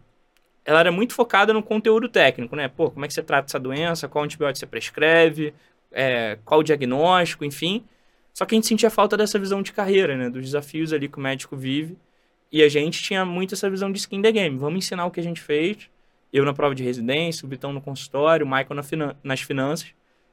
ela 0.65 0.81
era 0.81 0.91
muito 0.91 1.13
focada 1.13 1.53
no 1.53 1.63
conteúdo 1.63 2.09
técnico, 2.09 2.57
né? 2.57 2.67
Pô, 2.67 2.91
como 2.91 3.05
é 3.05 3.09
que 3.09 3.13
você 3.13 3.23
trata 3.23 3.51
essa 3.51 3.61
doença, 3.61 4.09
qual 4.09 4.25
antibiótico 4.25 4.61
você 4.61 4.67
prescreve, 4.67 5.53
é, 5.93 6.39
qual 6.43 6.61
o 6.61 6.65
diagnóstico, 6.65 7.45
enfim. 7.45 7.85
Só 8.33 8.47
que 8.47 8.55
a 8.55 8.57
gente 8.57 8.67
sentia 8.67 8.89
falta 8.89 9.15
dessa 9.15 9.39
visão 9.39 9.61
de 9.61 9.73
carreira, 9.73 10.17
né? 10.17 10.31
Dos 10.31 10.43
desafios 10.43 10.91
ali 10.91 11.07
que 11.07 11.19
o 11.19 11.21
médico 11.21 11.55
vive. 11.55 11.99
E 12.53 12.63
a 12.63 12.69
gente 12.69 13.03
tinha 13.03 13.25
muito 13.25 13.55
essa 13.55 13.71
visão 13.71 13.91
de 13.93 13.99
skin 13.99 14.23
the 14.23 14.33
game. 14.33 14.59
Vamos 14.59 14.85
ensinar 14.85 15.07
o 15.07 15.11
que 15.11 15.21
a 15.21 15.23
gente 15.23 15.41
fez. 15.41 15.89
Eu 16.33 16.45
na 16.45 16.53
prova 16.53 16.75
de 16.75 16.83
residência, 16.83 17.47
o 17.47 17.49
Vitão 17.49 17.73
no 17.73 17.81
consultório, 17.81 18.47
o 18.47 18.49
Michael 18.49 18.75
na 18.75 18.83
finan 18.83 19.15
nas 19.23 19.41
finanças, 19.41 19.89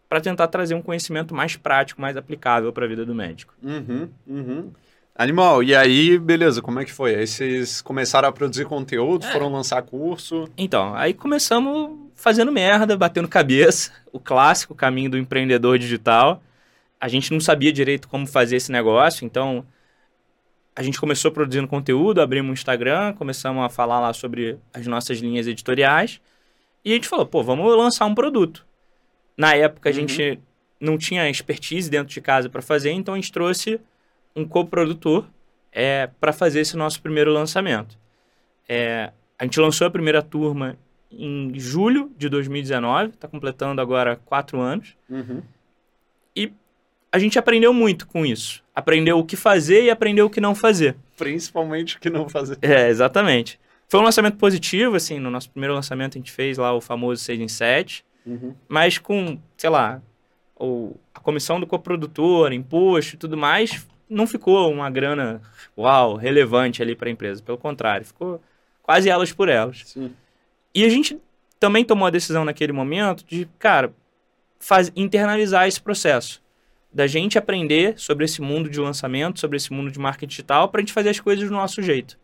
para 0.07 0.21
tentar 0.21 0.47
trazer 0.47 0.75
um 0.75 0.81
conhecimento 0.81 1.33
mais 1.33 1.55
prático, 1.55 1.99
mais 1.99 2.15
aplicável 2.15 2.71
para 2.71 2.85
a 2.85 2.87
vida 2.87 3.05
do 3.05 3.15
médico. 3.15 3.53
Uhum, 3.63 4.09
uhum. 4.27 4.71
Animal, 5.15 5.63
e 5.63 5.75
aí, 5.75 6.19
beleza, 6.19 6.61
como 6.61 6.79
é 6.79 6.85
que 6.85 6.91
foi? 6.91 7.15
Aí 7.15 7.25
vocês 7.25 7.81
começaram 7.81 8.29
a 8.29 8.31
produzir 8.31 8.65
conteúdo, 8.65 9.25
é. 9.25 9.31
foram 9.31 9.51
lançar 9.51 9.81
curso? 9.81 10.47
Então, 10.55 10.93
aí 10.93 11.13
começamos 11.15 11.97
fazendo 12.13 12.51
merda, 12.51 12.95
batendo 12.95 13.27
cabeça, 13.27 13.91
o 14.13 14.19
clássico 14.19 14.75
caminho 14.75 15.09
do 15.09 15.17
empreendedor 15.17 15.79
digital 15.79 16.41
a 16.99 17.07
gente 17.07 17.31
não 17.31 17.39
sabia 17.39 17.71
direito 17.71 18.07
como 18.07 18.25
fazer 18.25 18.55
esse 18.55 18.71
negócio, 18.71 19.25
então 19.25 19.65
a 20.77 20.83
gente 20.83 20.99
começou 20.99 21.31
produzindo 21.31 21.67
conteúdo, 21.67 22.21
abrimos 22.21 22.51
um 22.51 22.53
Instagram, 22.53 23.11
começamos 23.13 23.65
a 23.65 23.67
falar 23.67 23.99
lá 23.99 24.13
sobre 24.13 24.59
as 24.71 24.85
nossas 24.85 25.17
linhas 25.17 25.47
editoriais 25.47 26.21
e 26.85 26.91
a 26.91 26.93
gente 26.93 27.07
falou, 27.07 27.25
pô, 27.25 27.41
vamos 27.41 27.65
lançar 27.75 28.05
um 28.05 28.13
produto. 28.13 28.63
Na 29.35 29.55
época 29.55 29.89
a 29.89 29.91
uhum. 29.91 29.95
gente 29.95 30.39
não 30.79 30.95
tinha 30.95 31.27
expertise 31.27 31.89
dentro 31.89 32.13
de 32.13 32.21
casa 32.21 32.47
para 32.47 32.61
fazer, 32.61 32.91
então 32.91 33.15
a 33.15 33.17
gente 33.17 33.31
trouxe 33.31 33.81
um 34.35 34.47
coprodutor 34.47 35.25
é, 35.71 36.11
para 36.19 36.31
fazer 36.31 36.59
esse 36.59 36.77
nosso 36.77 37.01
primeiro 37.01 37.33
lançamento. 37.33 37.97
É, 38.69 39.11
a 39.39 39.45
gente 39.45 39.59
lançou 39.59 39.87
a 39.87 39.89
primeira 39.89 40.21
turma 40.21 40.77
em 41.11 41.57
julho 41.59 42.11
de 42.15 42.29
2019, 42.29 43.15
está 43.15 43.27
completando 43.27 43.81
agora 43.81 44.15
quatro 44.15 44.59
anos. 44.61 44.95
Uhum. 45.09 45.41
E 46.35 46.53
a 47.11 47.19
gente 47.19 47.39
aprendeu 47.39 47.73
muito 47.73 48.07
com 48.07 48.25
isso. 48.25 48.63
Aprendeu 48.75 49.17
o 49.17 49.25
que 49.25 49.35
fazer 49.35 49.83
e 49.83 49.89
aprendeu 49.89 50.25
o 50.25 50.29
que 50.29 50.41
não 50.41 50.53
fazer. 50.53 50.95
Principalmente 51.17 51.97
o 51.97 51.99
que 51.99 52.09
não 52.09 52.29
fazer. 52.29 52.57
É, 52.61 52.89
exatamente. 52.89 53.59
Foi 53.87 53.99
um 53.99 54.03
lançamento 54.03 54.37
positivo, 54.37 54.95
assim, 54.95 55.17
no 55.17 55.31
nosso 55.31 55.49
primeiro 55.49 55.73
lançamento 55.73 56.17
a 56.17 56.19
gente 56.19 56.31
fez 56.31 56.57
lá 56.57 56.73
o 56.73 56.81
famoso 56.81 57.23
6 57.23 57.39
em 57.39 57.47
7, 57.47 58.05
uhum. 58.25 58.53
mas 58.67 58.97
com, 58.97 59.39
sei 59.55 59.69
lá, 59.69 60.01
o, 60.59 60.95
a 61.15 61.19
comissão 61.19 61.59
do 61.59 61.65
coprodutor, 61.65 62.51
imposto 62.51 63.15
e 63.15 63.17
tudo 63.17 63.37
mais, 63.37 63.87
não 64.09 64.27
ficou 64.27 64.69
uma 64.71 64.89
grana, 64.89 65.41
uau, 65.77 66.15
relevante 66.15 66.81
ali 66.81 66.95
para 66.95 67.07
a 67.07 67.11
empresa. 67.11 67.41
Pelo 67.41 67.57
contrário, 67.57 68.05
ficou 68.05 68.41
quase 68.83 69.09
elas 69.09 69.31
por 69.31 69.47
elas. 69.47 69.83
Sim. 69.85 70.13
E 70.75 70.83
a 70.83 70.89
gente 70.89 71.17
também 71.57 71.85
tomou 71.85 72.07
a 72.07 72.11
decisão 72.11 72.43
naquele 72.43 72.73
momento 72.73 73.23
de, 73.25 73.47
cara, 73.57 73.93
faz, 74.59 74.91
internalizar 74.95 75.65
esse 75.65 75.81
processo 75.81 76.41
da 76.97 77.05
gente 77.05 77.37
aprender 77.37 77.93
sobre 77.95 78.25
esse 78.25 78.41
mundo 78.41 78.67
de 78.67 78.79
lançamento, 78.79 79.39
sobre 79.39 79.55
esse 79.55 79.71
mundo 79.71 79.91
de 79.91 79.99
marketing 79.99 80.29
digital, 80.31 80.67
para 80.67 80.79
a 80.79 80.81
gente 80.81 80.91
fazer 80.91 81.09
as 81.09 81.19
coisas 81.19 81.47
do 81.47 81.53
nosso 81.53 81.79
jeito. 81.79 82.17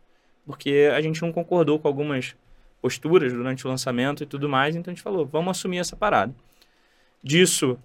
Porque 0.47 0.89
a 0.91 0.99
gente 0.99 1.21
não 1.21 1.31
concordou 1.31 1.77
com 1.77 1.87
algumas 1.87 2.35
posturas 2.81 3.31
durante 3.31 3.67
o 3.67 3.69
lançamento 3.69 4.23
e 4.23 4.25
tudo 4.25 4.49
mais, 4.49 4.75
então 4.75 4.91
a 4.91 4.95
gente 4.95 5.03
falou, 5.03 5.27
vamos 5.27 5.51
assumir 5.51 5.77
essa 5.77 5.95
parada. 5.95 6.33
Disso, 7.23 7.77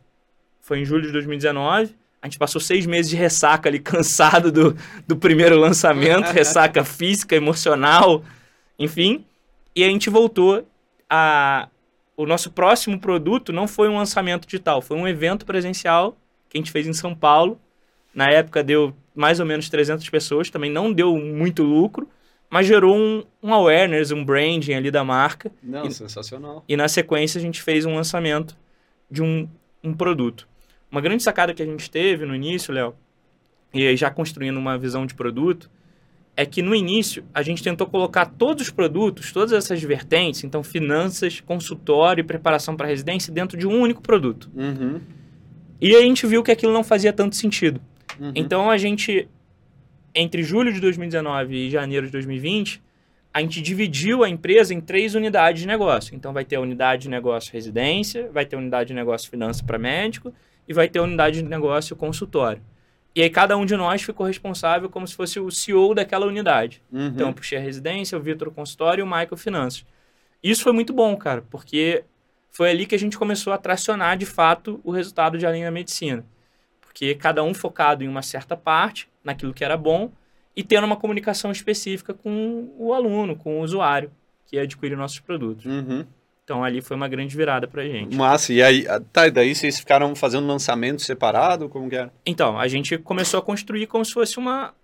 foi 0.62 0.80
em 0.80 0.84
julho 0.86 1.02
de 1.02 1.12
2019, 1.12 1.94
A 2.22 2.26
gente 2.26 2.38
passou 2.38 2.58
seis 2.58 2.86
meses 2.86 3.10
de 3.10 3.16
ressaca 3.16 3.68
ali, 3.68 3.80
cansado 3.84 4.50
do, 4.50 4.74
do 5.06 5.14
primeiro 5.14 5.58
lançamento, 5.58 6.28
ressaca 6.32 6.82
física, 6.86 7.36
emocional, 7.36 8.24
enfim. 8.78 9.26
E 9.76 9.84
a 9.84 9.88
gente 9.88 10.08
voltou 10.08 10.66
a. 11.08 11.68
O 12.16 12.24
nosso 12.24 12.50
próximo 12.50 12.98
produto 12.98 13.52
não 13.52 13.68
foi 13.68 13.90
um 13.90 13.98
lançamento 13.98 14.46
digital, 14.46 14.80
foi 14.80 14.96
um 14.96 15.06
evento 15.06 15.44
presencial 15.44 16.16
que 16.48 16.56
a 16.56 16.60
gente 16.60 16.70
fez 16.70 16.86
em 16.86 16.92
São 16.92 17.14
Paulo. 17.14 17.60
Na 18.14 18.30
época 18.30 18.62
deu 18.62 18.94
mais 19.14 19.40
ou 19.40 19.46
menos 19.46 19.68
300 19.68 20.08
pessoas, 20.08 20.50
também 20.50 20.70
não 20.70 20.92
deu 20.92 21.16
muito 21.16 21.62
lucro, 21.62 22.08
mas 22.48 22.66
gerou 22.66 22.96
um, 22.96 23.24
um 23.42 23.52
awareness, 23.52 24.10
um 24.12 24.24
branding 24.24 24.74
ali 24.74 24.90
da 24.90 25.04
marca. 25.04 25.50
Não, 25.62 25.84
e, 25.84 25.92
sensacional. 25.92 26.64
E 26.68 26.76
na 26.76 26.88
sequência 26.88 27.38
a 27.38 27.42
gente 27.42 27.60
fez 27.62 27.84
um 27.84 27.94
lançamento 27.94 28.56
de 29.10 29.22
um, 29.22 29.48
um 29.82 29.92
produto. 29.92 30.48
Uma 30.90 31.00
grande 31.00 31.22
sacada 31.22 31.52
que 31.52 31.62
a 31.62 31.66
gente 31.66 31.90
teve 31.90 32.24
no 32.24 32.34
início, 32.34 32.72
Léo, 32.72 32.94
e 33.74 33.94
já 33.96 34.10
construindo 34.10 34.56
uma 34.56 34.78
visão 34.78 35.04
de 35.04 35.14
produto, 35.14 35.70
é 36.34 36.46
que 36.46 36.62
no 36.62 36.74
início 36.74 37.24
a 37.34 37.42
gente 37.42 37.62
tentou 37.62 37.86
colocar 37.86 38.24
todos 38.24 38.62
os 38.62 38.70
produtos, 38.70 39.32
todas 39.32 39.52
essas 39.52 39.82
vertentes, 39.82 40.44
então 40.44 40.62
finanças, 40.62 41.40
consultório 41.40 42.22
e 42.22 42.24
preparação 42.24 42.76
para 42.76 42.86
residência, 42.86 43.32
dentro 43.32 43.58
de 43.58 43.66
um 43.66 43.80
único 43.80 44.00
produto. 44.00 44.48
Uhum. 44.54 45.00
E 45.80 45.94
a 45.94 46.00
gente 46.00 46.26
viu 46.26 46.42
que 46.42 46.50
aquilo 46.50 46.72
não 46.72 46.82
fazia 46.82 47.12
tanto 47.12 47.36
sentido. 47.36 47.80
Uhum. 48.18 48.32
Então 48.34 48.70
a 48.70 48.76
gente, 48.76 49.28
entre 50.14 50.42
julho 50.42 50.72
de 50.72 50.80
2019 50.80 51.54
e 51.54 51.70
janeiro 51.70 52.06
de 52.06 52.12
2020, 52.12 52.82
a 53.32 53.40
gente 53.40 53.60
dividiu 53.62 54.24
a 54.24 54.28
empresa 54.28 54.74
em 54.74 54.80
três 54.80 55.14
unidades 55.14 55.62
de 55.62 55.68
negócio. 55.68 56.14
Então 56.14 56.32
vai 56.32 56.44
ter 56.44 56.56
a 56.56 56.60
unidade 56.60 57.02
de 57.02 57.08
negócio 57.08 57.52
residência, 57.52 58.28
vai 58.32 58.44
ter 58.44 58.56
a 58.56 58.58
unidade 58.58 58.88
de 58.88 58.94
negócio 58.94 59.30
finança 59.30 59.62
para 59.64 59.78
médico 59.78 60.32
e 60.66 60.72
vai 60.72 60.88
ter 60.88 60.98
a 60.98 61.02
unidade 61.02 61.40
de 61.40 61.48
negócio 61.48 61.94
consultório. 61.94 62.60
E 63.14 63.22
aí 63.22 63.30
cada 63.30 63.56
um 63.56 63.64
de 63.64 63.76
nós 63.76 64.02
ficou 64.02 64.26
responsável 64.26 64.88
como 64.88 65.06
se 65.06 65.14
fosse 65.14 65.38
o 65.38 65.50
CEO 65.50 65.94
daquela 65.94 66.26
unidade. 66.26 66.82
Uhum. 66.92 67.06
Então 67.06 67.28
eu 67.28 67.34
puxei 67.34 67.58
a 67.58 67.60
residência, 67.60 68.18
o 68.18 68.20
Vitor 68.20 68.48
o 68.48 68.50
consultório 68.50 69.02
e 69.02 69.04
o 69.04 69.06
Michael 69.06 69.36
finanças. 69.36 69.84
Isso 70.42 70.62
foi 70.62 70.72
muito 70.72 70.92
bom, 70.92 71.16
cara, 71.16 71.42
porque 71.50 72.04
foi 72.58 72.70
ali 72.70 72.86
que 72.86 72.94
a 72.96 72.98
gente 72.98 73.16
começou 73.16 73.52
a 73.52 73.56
tracionar 73.56 74.18
de 74.18 74.26
fato 74.26 74.80
o 74.82 74.90
resultado 74.90 75.38
de 75.38 75.46
Além 75.46 75.62
da 75.62 75.70
Medicina. 75.70 76.24
Porque 76.80 77.14
cada 77.14 77.40
um 77.44 77.54
focado 77.54 78.02
em 78.02 78.08
uma 78.08 78.20
certa 78.20 78.56
parte, 78.56 79.08
naquilo 79.22 79.54
que 79.54 79.62
era 79.64 79.76
bom, 79.76 80.10
e 80.56 80.64
tendo 80.64 80.84
uma 80.84 80.96
comunicação 80.96 81.52
específica 81.52 82.12
com 82.12 82.68
o 82.76 82.92
aluno, 82.92 83.36
com 83.36 83.60
o 83.60 83.62
usuário 83.62 84.10
que 84.44 84.58
adquire 84.58 84.96
nossos 84.96 85.20
produtos. 85.20 85.66
Uhum. 85.66 86.04
Então 86.42 86.64
ali 86.64 86.80
foi 86.80 86.96
uma 86.96 87.06
grande 87.06 87.36
virada 87.36 87.68
pra 87.68 87.84
gente. 87.84 88.16
Massa, 88.16 88.52
e 88.52 88.60
aí, 88.60 88.86
tá, 89.12 89.28
e 89.28 89.30
daí 89.30 89.54
vocês 89.54 89.78
ficaram 89.78 90.16
fazendo 90.16 90.44
lançamento 90.48 91.00
separado? 91.02 91.68
Como 91.68 91.88
que 91.88 91.94
era? 91.94 92.12
Então, 92.26 92.58
a 92.58 92.66
gente 92.66 92.98
começou 92.98 93.38
a 93.38 93.42
construir 93.42 93.86
como 93.86 94.04
se 94.04 94.12
fosse 94.12 94.36
uma, 94.36 94.74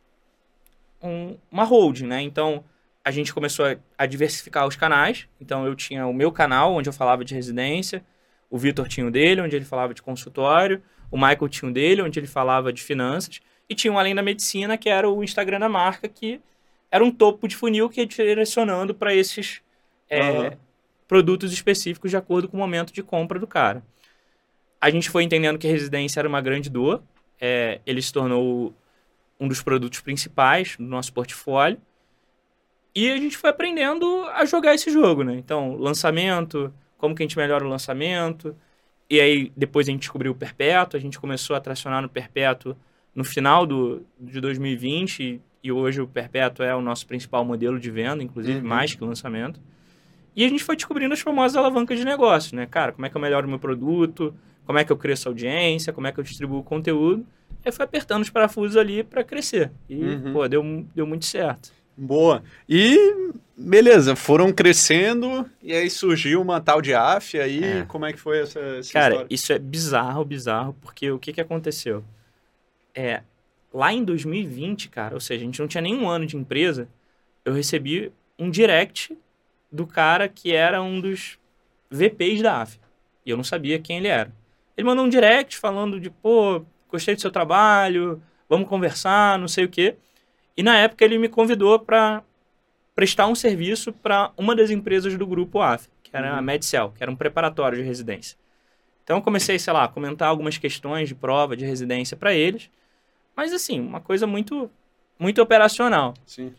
um, 1.02 1.36
uma 1.50 1.64
holding, 1.64 2.06
né? 2.06 2.22
Então, 2.22 2.62
a 3.04 3.10
gente 3.10 3.34
começou 3.34 3.66
a, 3.66 3.76
a, 3.98 4.06
diversificar 4.06 4.66
os 4.66 4.76
canais. 4.76 5.28
Então, 5.40 5.66
eu 5.66 5.74
tinha 5.74 6.06
o 6.06 6.14
meu 6.14 6.32
canal, 6.32 6.74
onde 6.74 6.88
eu 6.88 6.92
falava 6.92 7.24
de 7.24 7.34
residência, 7.34 8.04
o 8.50 8.56
Vitor 8.58 8.88
tinha 8.88 9.06
o 9.06 9.10
dele, 9.10 9.40
onde 9.40 9.54
ele 9.54 9.64
falava 9.64 9.92
de 9.92 10.02
consultório, 10.02 10.82
o 11.10 11.16
Michael 11.16 11.48
tinha 11.48 11.70
o 11.70 11.72
dele, 11.72 12.02
onde 12.02 12.18
ele 12.18 12.26
falava 12.26 12.72
de 12.72 12.82
finanças, 12.82 13.40
e 13.68 13.74
tinha 13.74 13.92
um 13.92 13.98
Além 13.98 14.14
da 14.14 14.22
Medicina, 14.22 14.78
que 14.78 14.88
era 14.88 15.08
o 15.08 15.22
Instagram 15.22 15.58
da 15.60 15.68
marca, 15.68 16.08
que 16.08 16.40
era 16.90 17.04
um 17.04 17.10
topo 17.10 17.46
de 17.46 17.56
funil 17.56 17.88
que 17.88 18.00
ia 18.00 18.06
direcionando 18.06 18.94
para 18.94 19.14
esses... 19.14 19.60
É, 20.08 20.30
uhum 20.30 20.64
produtos 21.06 21.52
específicos 21.52 22.10
de 22.10 22.16
acordo 22.16 22.48
com 22.48 22.56
o 22.56 22.60
momento 22.60 22.92
de 22.92 23.02
compra 23.02 23.38
do 23.38 23.46
cara. 23.46 23.82
A 24.80 24.90
gente 24.90 25.08
foi 25.08 25.22
entendendo 25.22 25.58
que 25.58 25.66
residência 25.66 26.20
era 26.20 26.28
uma 26.28 26.40
grande 26.40 26.68
dor, 26.68 27.02
é, 27.40 27.80
ele 27.86 28.02
se 28.02 28.12
tornou 28.12 28.74
um 29.38 29.48
dos 29.48 29.62
produtos 29.62 30.00
principais 30.00 30.76
do 30.76 30.84
nosso 30.84 31.12
portfólio, 31.12 31.80
e 32.94 33.10
a 33.10 33.16
gente 33.16 33.36
foi 33.36 33.50
aprendendo 33.50 34.24
a 34.34 34.44
jogar 34.44 34.74
esse 34.74 34.90
jogo, 34.90 35.24
né? 35.24 35.34
Então, 35.36 35.76
lançamento, 35.76 36.72
como 36.96 37.14
que 37.14 37.22
a 37.22 37.24
gente 37.24 37.36
melhora 37.36 37.64
o 37.64 37.68
lançamento, 37.68 38.54
e 39.10 39.20
aí 39.20 39.52
depois 39.56 39.88
a 39.88 39.90
gente 39.90 40.00
descobriu 40.00 40.32
o 40.32 40.34
Perpétuo, 40.34 40.96
a 40.96 41.00
gente 41.00 41.18
começou 41.18 41.56
a 41.56 41.60
tracionar 41.60 42.00
no 42.00 42.08
Perpétuo 42.08 42.76
no 43.14 43.24
final 43.24 43.66
do, 43.66 44.04
de 44.18 44.40
2020, 44.40 45.40
e, 45.62 45.72
hoje 45.72 46.00
o 46.00 46.06
Perpétuo 46.06 46.64
é 46.64 46.74
o 46.74 46.82
nosso 46.82 47.06
principal 47.06 47.42
modelo 47.42 47.80
de 47.80 47.90
venda, 47.90 48.22
inclusive 48.22 48.58
uhum. 48.58 48.66
mais 48.66 48.94
que 48.94 49.02
o 49.02 49.06
lançamento. 49.06 49.58
E 50.36 50.44
a 50.44 50.48
gente 50.48 50.62
foi 50.62 50.76
descobrindo 50.76 51.14
as 51.14 51.20
famosas 51.20 51.56
alavancas 51.56 51.98
de 51.98 52.04
negócio, 52.04 52.54
né? 52.54 52.66
Cara, 52.66 52.92
como 52.92 53.06
é 53.06 53.08
que 53.08 53.16
eu 53.16 53.20
melhoro 53.20 53.46
o 53.46 53.50
meu 53.50 53.58
produto, 53.58 54.34
como 54.66 54.78
é 54.78 54.84
que 54.84 54.92
eu 54.92 54.96
cresço 54.96 55.28
a 55.28 55.30
audiência, 55.30 55.92
como 55.92 56.06
é 56.06 56.12
que 56.12 56.20
eu 56.20 56.24
distribuo 56.24 56.58
o 56.58 56.62
conteúdo. 56.62 57.26
E 57.64 57.72
foi 57.72 57.84
apertando 57.84 58.22
os 58.22 58.28
parafusos 58.28 58.76
ali 58.76 59.02
para 59.02 59.24
crescer. 59.24 59.72
E, 59.88 60.04
uhum. 60.04 60.32
pô, 60.34 60.46
deu, 60.46 60.86
deu 60.94 61.06
muito 61.06 61.24
certo. 61.24 61.72
Boa. 61.96 62.42
E, 62.68 63.32
beleza, 63.56 64.16
foram 64.16 64.52
crescendo 64.52 65.48
e 65.62 65.72
aí 65.72 65.88
surgiu 65.88 66.40
uma 66.40 66.60
tal 66.60 66.82
de 66.82 66.94
AF, 66.94 67.38
aí 67.38 67.62
é. 67.62 67.84
como 67.86 68.04
é 68.04 68.12
que 68.12 68.18
foi 68.18 68.40
essa, 68.40 68.58
essa 68.58 68.92
Cara, 68.92 69.14
história? 69.14 69.34
isso 69.34 69.52
é 69.52 69.58
bizarro, 69.58 70.24
bizarro, 70.24 70.76
porque 70.80 71.10
o 71.10 71.18
que 71.18 71.32
que 71.32 71.40
aconteceu? 71.40 72.04
É, 72.94 73.22
lá 73.72 73.92
em 73.92 74.04
2020, 74.04 74.88
cara, 74.88 75.14
ou 75.14 75.20
seja, 75.20 75.42
a 75.42 75.46
gente 75.46 75.60
não 75.60 75.68
tinha 75.68 75.82
nenhum 75.82 76.08
ano 76.08 76.26
de 76.26 76.36
empresa, 76.36 76.88
eu 77.44 77.52
recebi 77.52 78.12
um 78.38 78.50
direct 78.50 79.16
do 79.70 79.86
cara 79.86 80.28
que 80.28 80.52
era 80.52 80.82
um 80.82 81.00
dos 81.00 81.38
VPs 81.90 82.42
da 82.42 82.62
AF. 82.62 82.78
E 83.26 83.30
eu 83.30 83.36
não 83.36 83.44
sabia 83.44 83.78
quem 83.78 83.98
ele 83.98 84.08
era. 84.08 84.32
Ele 84.76 84.86
mandou 84.86 85.04
um 85.04 85.08
direct 85.08 85.56
falando 85.56 86.00
de, 86.00 86.10
pô, 86.10 86.64
gostei 86.88 87.14
do 87.14 87.20
seu 87.20 87.30
trabalho, 87.30 88.22
vamos 88.48 88.68
conversar, 88.68 89.38
não 89.38 89.48
sei 89.48 89.64
o 89.64 89.68
quê. 89.68 89.96
E 90.56 90.62
na 90.62 90.76
época 90.76 91.04
ele 91.04 91.18
me 91.18 91.28
convidou 91.28 91.78
para 91.78 92.22
prestar 92.94 93.26
um 93.26 93.34
serviço 93.34 93.92
para 93.92 94.32
uma 94.36 94.54
das 94.54 94.70
empresas 94.70 95.16
do 95.16 95.26
grupo 95.26 95.60
AF, 95.60 95.88
que 96.02 96.16
era 96.16 96.32
uhum. 96.32 96.38
a 96.38 96.42
Medcel, 96.42 96.92
que 96.96 97.02
era 97.02 97.10
um 97.10 97.16
preparatório 97.16 97.78
de 97.78 97.84
residência. 97.84 98.38
Então 99.02 99.16
eu 99.16 99.22
comecei, 99.22 99.58
sei 99.58 99.72
lá, 99.72 99.84
a 99.84 99.88
comentar 99.88 100.28
algumas 100.28 100.56
questões 100.56 101.08
de 101.08 101.14
prova 101.14 101.56
de 101.56 101.64
residência 101.64 102.16
para 102.16 102.32
eles. 102.32 102.70
Mas 103.36 103.52
assim, 103.52 103.80
uma 103.80 104.00
coisa 104.00 104.26
muito 104.26 104.70
muito 105.18 105.40
operacional. 105.42 106.14
Sim 106.26 106.52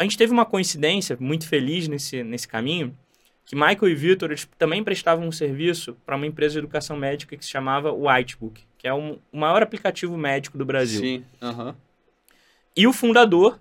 a 0.00 0.02
gente 0.02 0.16
teve 0.16 0.32
uma 0.32 0.46
coincidência 0.46 1.14
muito 1.20 1.46
feliz 1.46 1.86
nesse, 1.86 2.24
nesse 2.24 2.48
caminho, 2.48 2.96
que 3.44 3.54
Michael 3.54 3.90
e 3.90 3.94
Victor 3.94 4.30
eles 4.30 4.48
também 4.58 4.82
prestavam 4.82 5.28
um 5.28 5.32
serviço 5.32 5.94
para 6.06 6.16
uma 6.16 6.26
empresa 6.26 6.54
de 6.54 6.60
educação 6.60 6.96
médica 6.96 7.36
que 7.36 7.44
se 7.44 7.50
chamava 7.50 7.92
Whitebook, 7.92 8.62
que 8.78 8.88
é 8.88 8.94
um, 8.94 9.18
o 9.30 9.36
maior 9.36 9.62
aplicativo 9.62 10.16
médico 10.16 10.56
do 10.56 10.64
Brasil. 10.64 11.02
Sim, 11.02 11.24
uhum. 11.42 11.74
E 12.76 12.86
o 12.86 12.92
fundador 12.92 13.60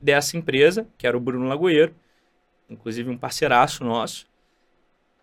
dessa 0.00 0.36
empresa, 0.36 0.86
que 0.96 1.06
era 1.06 1.16
o 1.16 1.20
Bruno 1.20 1.46
Lagoeiro, 1.46 1.94
inclusive 2.68 3.10
um 3.10 3.18
parceiraço 3.18 3.84
nosso, 3.84 4.26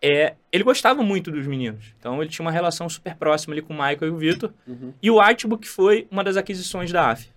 é, 0.00 0.34
ele 0.52 0.62
gostava 0.62 1.02
muito 1.02 1.30
dos 1.30 1.46
meninos. 1.46 1.94
Então 1.98 2.20
ele 2.22 2.30
tinha 2.30 2.44
uma 2.44 2.52
relação 2.52 2.88
super 2.88 3.16
próxima 3.16 3.54
ali 3.54 3.62
com 3.62 3.72
o 3.72 3.76
Michael 3.76 4.06
e 4.06 4.10
o 4.10 4.16
Victor. 4.16 4.52
Uhum. 4.66 4.92
E 5.02 5.10
o 5.10 5.20
Whitebook 5.20 5.66
foi 5.66 6.06
uma 6.10 6.22
das 6.22 6.36
aquisições 6.36 6.92
da 6.92 7.10
AF. 7.10 7.28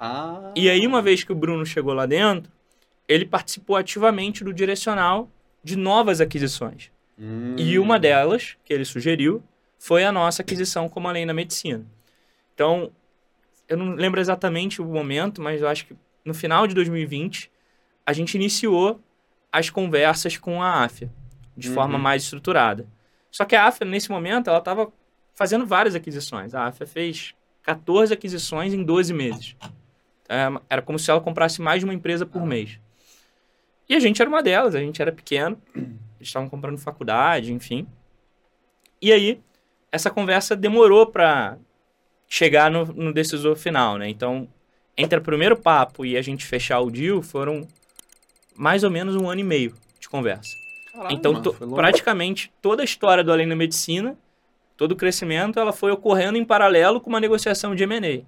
Ah. 0.00 0.52
E 0.54 0.70
aí, 0.70 0.86
uma 0.86 1.02
vez 1.02 1.24
que 1.24 1.32
o 1.32 1.34
Bruno 1.34 1.66
chegou 1.66 1.92
lá 1.92 2.06
dentro, 2.06 2.50
ele 3.08 3.24
participou 3.24 3.76
ativamente 3.76 4.44
do 4.44 4.52
direcional 4.52 5.28
de 5.62 5.76
novas 5.76 6.20
aquisições. 6.20 6.90
Hum. 7.18 7.56
E 7.58 7.78
uma 7.78 7.98
delas, 7.98 8.56
que 8.64 8.72
ele 8.72 8.84
sugeriu, 8.84 9.42
foi 9.78 10.04
a 10.04 10.12
nossa 10.12 10.42
aquisição 10.42 10.88
como 10.88 11.08
além 11.08 11.26
da 11.26 11.34
medicina. 11.34 11.84
Então, 12.54 12.92
eu 13.68 13.76
não 13.76 13.94
lembro 13.94 14.20
exatamente 14.20 14.80
o 14.80 14.84
momento, 14.84 15.42
mas 15.42 15.60
eu 15.60 15.68
acho 15.68 15.86
que 15.86 15.96
no 16.24 16.34
final 16.34 16.66
de 16.66 16.74
2020, 16.74 17.50
a 18.04 18.12
gente 18.12 18.34
iniciou 18.34 19.00
as 19.52 19.70
conversas 19.70 20.36
com 20.36 20.62
a 20.62 20.84
AFIA, 20.84 21.10
de 21.56 21.68
uhum. 21.68 21.74
forma 21.74 21.98
mais 21.98 22.22
estruturada. 22.22 22.86
Só 23.30 23.44
que 23.44 23.54
a 23.54 23.66
AFIA, 23.66 23.86
nesse 23.86 24.10
momento, 24.10 24.48
ela 24.48 24.58
estava 24.58 24.90
fazendo 25.34 25.66
várias 25.66 25.94
aquisições. 25.94 26.54
A 26.54 26.66
AFIA 26.66 26.86
fez 26.86 27.34
14 27.62 28.12
aquisições 28.12 28.72
em 28.72 28.82
12 28.82 29.12
meses. 29.12 29.56
É, 30.28 30.48
era 30.68 30.82
como 30.82 30.98
se 30.98 31.10
ela 31.10 31.20
comprasse 31.20 31.60
mais 31.60 31.80
de 31.80 31.84
uma 31.84 31.94
empresa 31.94 32.26
por 32.26 32.44
mês. 32.44 32.78
E 33.88 33.94
a 33.94 34.00
gente 34.00 34.20
era 34.20 34.28
uma 34.28 34.42
delas, 34.42 34.74
a 34.74 34.80
gente 34.80 35.00
era 35.00 35.10
pequeno, 35.10 35.58
eles 35.74 36.28
estavam 36.28 36.48
comprando 36.48 36.76
faculdade, 36.78 37.52
enfim. 37.52 37.86
E 39.00 39.12
aí, 39.12 39.40
essa 39.90 40.10
conversa 40.10 40.54
demorou 40.54 41.06
para 41.06 41.56
chegar 42.28 42.70
no, 42.70 42.84
no, 42.86 43.12
decisor 43.12 43.56
final, 43.56 43.96
né? 43.96 44.08
Então, 44.08 44.46
entre 44.96 45.18
o 45.18 45.22
primeiro 45.22 45.56
papo 45.56 46.04
e 46.04 46.16
a 46.16 46.22
gente 46.22 46.44
fechar 46.44 46.80
o 46.80 46.90
deal, 46.90 47.22
foram 47.22 47.66
mais 48.54 48.84
ou 48.84 48.90
menos 48.90 49.16
um 49.16 49.30
ano 49.30 49.40
e 49.40 49.44
meio 49.44 49.74
de 49.98 50.08
conversa. 50.08 50.50
Então, 51.10 51.32
mano, 51.32 51.74
praticamente 51.74 52.52
toda 52.60 52.82
a 52.82 52.84
história 52.84 53.22
do 53.22 53.32
Além 53.32 53.48
da 53.48 53.54
Medicina, 53.54 54.16
todo 54.76 54.92
o 54.92 54.96
crescimento, 54.96 55.58
ela 55.58 55.72
foi 55.72 55.92
ocorrendo 55.92 56.36
em 56.36 56.44
paralelo 56.44 57.00
com 57.00 57.08
uma 57.08 57.20
negociação 57.20 57.74
de 57.74 57.84
M&A. 57.84 58.24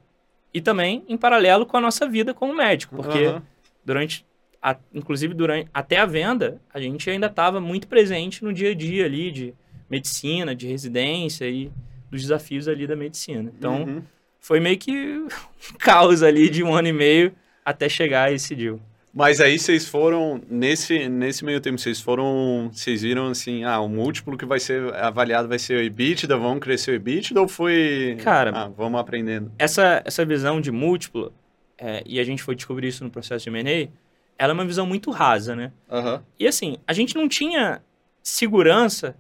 E 0.52 0.60
também 0.60 1.04
em 1.08 1.16
paralelo 1.16 1.66
com 1.66 1.76
a 1.76 1.80
nossa 1.80 2.08
vida 2.08 2.32
como 2.32 2.54
médico, 2.54 2.96
porque 2.96 3.26
uhum. 3.26 3.42
durante 3.84 4.26
a, 4.62 4.76
inclusive 4.92 5.32
durante 5.32 5.68
até 5.72 5.98
a 5.98 6.06
venda, 6.06 6.60
a 6.72 6.80
gente 6.80 7.08
ainda 7.08 7.26
estava 7.26 7.60
muito 7.60 7.88
presente 7.88 8.44
no 8.44 8.52
dia 8.52 8.70
a 8.70 8.74
dia 8.74 9.04
ali 9.04 9.30
de 9.30 9.54
medicina, 9.88 10.54
de 10.54 10.66
residência 10.66 11.48
e 11.48 11.70
dos 12.10 12.22
desafios 12.22 12.68
ali 12.68 12.86
da 12.86 12.96
medicina. 12.96 13.52
Então, 13.56 13.84
uhum. 13.84 14.02
foi 14.38 14.60
meio 14.60 14.76
que 14.78 14.92
um 14.92 15.28
caos 15.78 16.22
ali 16.22 16.48
de 16.48 16.62
um 16.62 16.74
ano 16.74 16.88
e 16.88 16.92
meio 16.92 17.32
até 17.64 17.88
chegar 17.88 18.28
a 18.28 18.32
esse 18.32 18.54
deal. 18.54 18.80
Mas 19.12 19.40
aí 19.40 19.58
vocês 19.58 19.88
foram, 19.88 20.40
nesse, 20.48 21.08
nesse 21.08 21.44
meio 21.44 21.60
tempo, 21.60 21.78
vocês 21.78 22.00
foram, 22.00 22.70
vocês 22.72 23.02
viram 23.02 23.28
assim, 23.28 23.64
ah, 23.64 23.80
o 23.80 23.88
múltiplo 23.88 24.38
que 24.38 24.46
vai 24.46 24.60
ser 24.60 24.94
avaliado 24.94 25.48
vai 25.48 25.58
ser 25.58 25.78
o 25.78 25.82
EBITDA, 25.82 26.36
vamos 26.36 26.60
crescer 26.60 26.92
o 26.92 26.94
EBITDA 26.94 27.40
ou 27.40 27.48
foi... 27.48 28.16
Cara... 28.22 28.52
Ah, 28.54 28.68
vamos 28.68 29.00
aprendendo. 29.00 29.50
Essa, 29.58 30.00
essa 30.04 30.24
visão 30.24 30.60
de 30.60 30.70
múltiplo, 30.70 31.32
é, 31.76 32.04
e 32.06 32.20
a 32.20 32.24
gente 32.24 32.40
foi 32.40 32.54
descobrir 32.54 32.86
isso 32.86 33.02
no 33.02 33.10
processo 33.10 33.50
de 33.50 33.50
M&A, 33.50 33.90
ela 34.38 34.52
é 34.52 34.54
uma 34.54 34.64
visão 34.64 34.86
muito 34.86 35.10
rasa, 35.10 35.56
né? 35.56 35.72
Uhum. 35.90 36.20
E 36.38 36.46
assim, 36.46 36.76
a 36.86 36.92
gente 36.92 37.16
não 37.16 37.28
tinha 37.28 37.82
segurança 38.22 39.16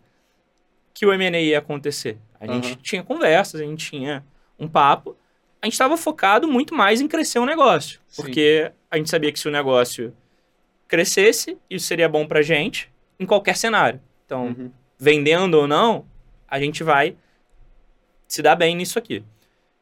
que 0.94 1.04
o 1.04 1.12
M&A 1.12 1.40
ia 1.40 1.58
acontecer. 1.58 2.16
A 2.40 2.46
uhum. 2.46 2.54
gente 2.54 2.76
tinha 2.76 3.02
conversas, 3.04 3.60
a 3.60 3.64
gente 3.64 3.90
tinha 3.90 4.24
um 4.58 4.66
papo, 4.66 5.16
a 5.60 5.66
gente 5.66 5.74
estava 5.74 5.96
focado 5.96 6.48
muito 6.48 6.74
mais 6.74 7.00
em 7.00 7.06
crescer 7.06 7.38
o 7.38 7.44
negócio. 7.44 8.00
Sim. 8.08 8.22
Porque 8.22 8.72
a 8.90 8.96
gente 8.96 9.10
sabia 9.10 9.30
que 9.30 9.38
se 9.38 9.46
o 9.46 9.50
negócio 9.50 10.14
crescesse, 10.88 11.58
isso 11.68 11.86
seria 11.86 12.08
bom 12.08 12.26
para 12.26 12.42
gente 12.42 12.90
em 13.18 13.26
qualquer 13.26 13.56
cenário. 13.56 14.00
Então, 14.24 14.46
uhum. 14.46 14.70
vendendo 14.98 15.54
ou 15.54 15.68
não, 15.68 16.06
a 16.48 16.58
gente 16.58 16.82
vai 16.82 17.14
se 18.26 18.42
dar 18.42 18.56
bem 18.56 18.74
nisso 18.74 18.98
aqui. 18.98 19.22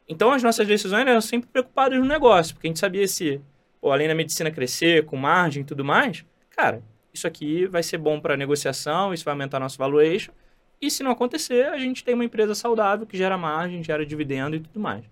Então, 0.07 0.31
as 0.31 0.43
nossas 0.43 0.67
decisões 0.67 1.07
eram 1.07 1.21
sempre 1.21 1.49
preocupadas 1.49 1.99
no 1.99 2.05
negócio, 2.05 2.55
porque 2.55 2.67
a 2.67 2.69
gente 2.69 2.79
sabia 2.79 3.07
se, 3.07 3.39
pô, 3.79 3.91
além 3.91 4.07
da 4.07 4.15
medicina 4.15 4.51
crescer, 4.51 5.05
com 5.05 5.15
margem 5.15 5.61
e 5.61 5.65
tudo 5.65 5.85
mais, 5.85 6.25
cara, 6.49 6.83
isso 7.13 7.27
aqui 7.27 7.67
vai 7.67 7.83
ser 7.83 7.97
bom 7.97 8.19
para 8.19 8.35
negociação, 8.35 9.13
isso 9.13 9.23
vai 9.23 9.33
aumentar 9.33 9.59
nosso 9.59 9.77
valuation. 9.77 10.31
E 10.81 10.89
se 10.89 11.03
não 11.03 11.11
acontecer, 11.11 11.67
a 11.67 11.77
gente 11.77 12.03
tem 12.03 12.13
uma 12.13 12.23
empresa 12.23 12.55
saudável 12.55 13.05
que 13.05 13.17
gera 13.17 13.37
margem, 13.37 13.83
gera 13.83 14.05
dividendo 14.05 14.55
e 14.55 14.59
tudo 14.59 14.79
mais. 14.79 15.03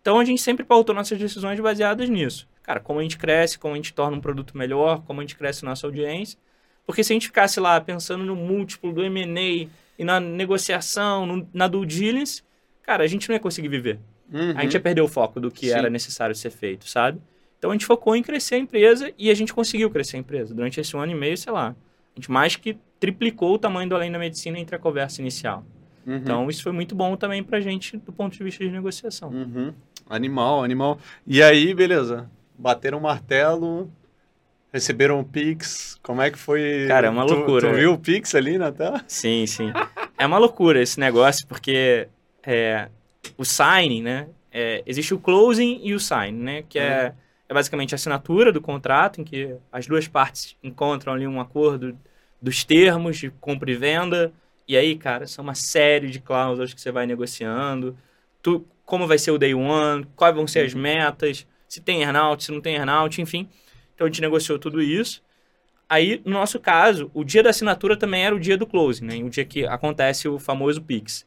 Então 0.00 0.18
a 0.18 0.24
gente 0.24 0.42
sempre 0.42 0.64
pautou 0.64 0.94
nossas 0.94 1.18
decisões 1.18 1.58
baseadas 1.60 2.08
nisso. 2.08 2.48
Cara, 2.62 2.80
como 2.80 2.98
a 2.98 3.02
gente 3.02 3.16
cresce, 3.16 3.58
como 3.58 3.74
a 3.74 3.76
gente 3.76 3.92
torna 3.94 4.16
um 4.16 4.20
produto 4.20 4.56
melhor, 4.56 5.02
como 5.06 5.20
a 5.20 5.22
gente 5.22 5.36
cresce 5.36 5.64
nossa 5.64 5.86
audiência. 5.86 6.38
Porque 6.86 7.02
se 7.02 7.12
a 7.12 7.14
gente 7.14 7.28
ficasse 7.28 7.60
lá 7.60 7.80
pensando 7.80 8.24
no 8.24 8.34
múltiplo 8.34 8.92
do 8.92 9.02
M&A 9.04 9.68
e 9.98 10.04
na 10.04 10.18
negociação, 10.18 11.26
no, 11.26 11.48
na 11.54 11.68
due 11.68 11.86
diligence, 11.86 12.42
cara, 12.82 13.04
a 13.04 13.06
gente 13.06 13.28
não 13.28 13.34
ia 13.34 13.40
conseguir 13.40 13.68
viver. 13.68 13.98
Uhum. 14.32 14.54
A 14.56 14.62
gente 14.62 14.74
ia 14.74 14.80
perder 14.80 15.00
o 15.00 15.08
foco 15.08 15.38
do 15.38 15.50
que 15.50 15.68
Sim. 15.68 15.74
era 15.74 15.88
necessário 15.88 16.34
ser 16.34 16.50
feito, 16.50 16.88
sabe? 16.88 17.20
Então 17.58 17.70
a 17.70 17.74
gente 17.74 17.86
focou 17.86 18.14
em 18.14 18.22
crescer 18.22 18.56
a 18.56 18.58
empresa 18.58 19.12
e 19.16 19.30
a 19.30 19.34
gente 19.34 19.54
conseguiu 19.54 19.90
crescer 19.90 20.16
a 20.16 20.20
empresa. 20.20 20.54
Durante 20.54 20.80
esse 20.80 20.96
ano 20.96 21.12
e 21.12 21.14
meio, 21.14 21.36
sei 21.36 21.52
lá, 21.52 21.74
a 22.16 22.20
gente 22.20 22.30
mais 22.30 22.56
que 22.56 22.78
triplicou 23.00 23.54
o 23.54 23.58
tamanho 23.58 23.88
do 23.88 23.94
Além 23.94 24.10
da 24.10 24.18
Medicina 24.18 24.58
entre 24.58 24.76
a 24.76 24.78
conversa 24.78 25.20
inicial. 25.20 25.64
Uhum. 26.06 26.16
Então 26.16 26.50
isso 26.50 26.62
foi 26.62 26.72
muito 26.72 26.94
bom 26.94 27.16
também 27.16 27.42
pra 27.42 27.60
gente 27.60 27.96
do 27.96 28.12
ponto 28.12 28.36
de 28.36 28.44
vista 28.44 28.64
de 28.64 28.70
negociação. 28.70 29.30
Uhum. 29.30 29.72
Animal, 30.08 30.62
animal. 30.62 30.98
E 31.26 31.42
aí, 31.42 31.74
beleza. 31.74 32.30
Bateram 32.56 32.98
o 32.98 33.02
martelo, 33.02 33.90
receberam 34.72 35.20
o 35.20 35.24
Pix. 35.24 35.98
Como 36.02 36.20
é 36.20 36.30
que 36.30 36.38
foi? 36.38 36.86
Cara, 36.88 37.06
é 37.06 37.10
uma 37.10 37.24
loucura. 37.24 37.68
Tu, 37.68 37.72
tu 37.72 37.78
viu 37.78 37.92
o 37.92 37.98
Pix 37.98 38.34
ali 38.34 38.58
na 38.58 38.70
tela? 38.70 39.02
Sim, 39.06 39.46
sim. 39.46 39.72
é 40.18 40.26
uma 40.26 40.38
loucura 40.38 40.82
esse 40.82 41.00
negócio, 41.00 41.46
porque 41.46 42.08
é, 42.42 42.88
o 43.38 43.44
signing, 43.44 44.02
né? 44.02 44.28
É, 44.52 44.82
existe 44.86 45.12
o 45.14 45.18
closing 45.18 45.80
e 45.82 45.94
o 45.94 46.00
sign, 46.00 46.38
né? 46.38 46.64
Que 46.68 46.78
é, 46.78 47.06
uhum. 47.06 47.23
É 47.48 47.54
basicamente 47.54 47.94
a 47.94 47.96
assinatura 47.96 48.52
do 48.52 48.60
contrato, 48.60 49.20
em 49.20 49.24
que 49.24 49.56
as 49.70 49.86
duas 49.86 50.08
partes 50.08 50.56
encontram 50.62 51.12
ali 51.12 51.26
um 51.26 51.40
acordo 51.40 51.98
dos 52.40 52.64
termos 52.64 53.18
de 53.18 53.30
compra 53.30 53.70
e 53.70 53.74
venda. 53.74 54.32
E 54.66 54.76
aí, 54.76 54.96
cara, 54.96 55.26
são 55.26 55.42
uma 55.42 55.54
série 55.54 56.10
de 56.10 56.20
cláusulas 56.20 56.72
que 56.72 56.80
você 56.80 56.90
vai 56.90 57.06
negociando. 57.06 57.96
Tu, 58.42 58.64
como 58.84 59.06
vai 59.06 59.18
ser 59.18 59.30
o 59.30 59.38
day 59.38 59.54
one, 59.54 60.06
quais 60.16 60.34
vão 60.34 60.46
ser 60.46 60.60
as 60.60 60.74
uhum. 60.74 60.80
metas, 60.80 61.46
se 61.68 61.80
tem 61.80 62.02
earnout, 62.02 62.44
se 62.44 62.52
não 62.52 62.60
tem 62.60 62.76
earnout, 62.76 63.20
enfim. 63.20 63.48
Então 63.94 64.06
a 64.06 64.10
gente 64.10 64.20
negociou 64.20 64.58
tudo 64.58 64.82
isso. 64.82 65.22
Aí, 65.88 66.22
no 66.24 66.32
nosso 66.32 66.58
caso, 66.58 67.10
o 67.12 67.22
dia 67.22 67.42
da 67.42 67.50
assinatura 67.50 67.96
também 67.96 68.24
era 68.24 68.34
o 68.34 68.40
dia 68.40 68.56
do 68.56 68.66
closing, 68.66 69.04
né? 69.04 69.16
O 69.16 69.28
dia 69.28 69.44
que 69.44 69.66
acontece 69.66 70.26
o 70.28 70.38
famoso 70.38 70.82
Pix. 70.82 71.26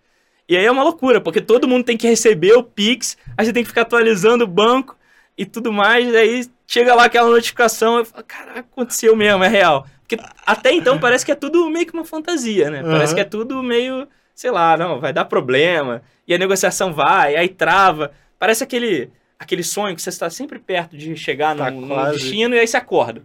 E 0.50 0.58
aí 0.58 0.66
é 0.66 0.72
uma 0.72 0.84
loucura, 0.84 1.22
porque 1.22 1.42
todo 1.42 1.68
mundo 1.68 1.84
tem 1.84 1.96
que 1.96 2.08
receber 2.08 2.54
o 2.54 2.64
Pix, 2.64 3.18
aí 3.38 3.46
você 3.46 3.54
tem 3.54 3.64
que 3.64 3.70
ficar 3.70 3.84
atualizando 3.84 4.46
o 4.46 4.48
banco 4.48 4.97
e 5.38 5.46
tudo 5.46 5.72
mais, 5.72 6.14
aí 6.16 6.46
chega 6.66 6.96
lá 6.96 7.06
aquela 7.06 7.30
notificação, 7.30 8.00
eu 8.00 8.06
falo, 8.06 8.24
caraca, 8.26 8.60
aconteceu 8.60 9.16
mesmo, 9.16 9.44
é 9.44 9.48
real. 9.48 9.86
Porque 10.08 10.18
até 10.46 10.72
então 10.72 10.98
parece 11.00 11.26
que 11.26 11.32
é 11.32 11.36
tudo 11.36 11.70
meio 11.70 11.86
que 11.86 11.94
uma 11.94 12.06
fantasia, 12.06 12.70
né? 12.70 12.82
Uhum. 12.82 12.92
Parece 12.92 13.14
que 13.14 13.20
é 13.22 13.26
tudo 13.26 13.62
meio, 13.62 14.08
sei 14.34 14.50
lá, 14.50 14.78
não, 14.78 15.00
vai 15.00 15.12
dar 15.12 15.26
problema 15.26 16.02
e 16.28 16.34
a 16.34 16.38
negociação 16.38 16.94
vai, 16.94 17.36
aí 17.36 17.50
trava. 17.50 18.12
Parece 18.40 18.64
aquele, 18.64 19.10
aquele 19.38 19.64
sonho 19.64 19.96
que 19.96 20.02
você 20.02 20.10
está 20.10 20.30
sempre 20.30 20.60
perto 20.60 20.98
de 20.98 21.16
chegar 21.16 21.56
tá 21.56 21.70
no, 21.70 21.82
no, 21.82 22.12
destino 22.12 22.56
e 22.56 22.60
aí 22.60 22.68
você 22.68 22.78
acorda. 22.78 23.22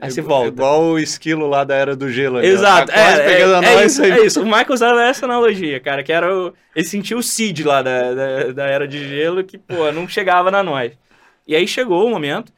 Aí 0.00 0.08
é, 0.08 0.10
você 0.10 0.20
volta. 0.20 0.48
Igual 0.48 0.82
o 0.82 0.98
esquilo 0.98 1.46
lá 1.46 1.62
da 1.62 1.76
Era 1.76 1.94
do 1.94 2.10
Gelo. 2.10 2.40
Exato. 2.40 2.92
Tá 2.92 3.00
é, 3.00 3.42
é, 3.42 3.42
é, 3.42 3.86
isso, 3.86 4.02
é, 4.02 4.26
isso, 4.26 4.42
O 4.42 4.44
Michael 4.44 4.72
usava 4.72 5.02
essa 5.04 5.24
analogia, 5.24 5.78
cara, 5.78 6.02
que 6.02 6.12
era 6.12 6.34
o... 6.36 6.52
Ele 6.74 6.86
sentiu 6.86 7.18
o 7.18 7.22
Cid 7.22 7.62
lá 7.62 7.80
da, 7.80 8.12
da, 8.12 8.52
da, 8.52 8.66
Era 8.66 8.88
de 8.88 9.08
Gelo 9.08 9.44
que, 9.44 9.56
pô, 9.56 9.90
não 9.92 10.08
chegava 10.08 10.50
na 10.50 10.62
nós. 10.62 10.92
E 11.46 11.54
aí 11.54 11.66
chegou 11.66 12.06
o 12.06 12.10
momento. 12.10 12.52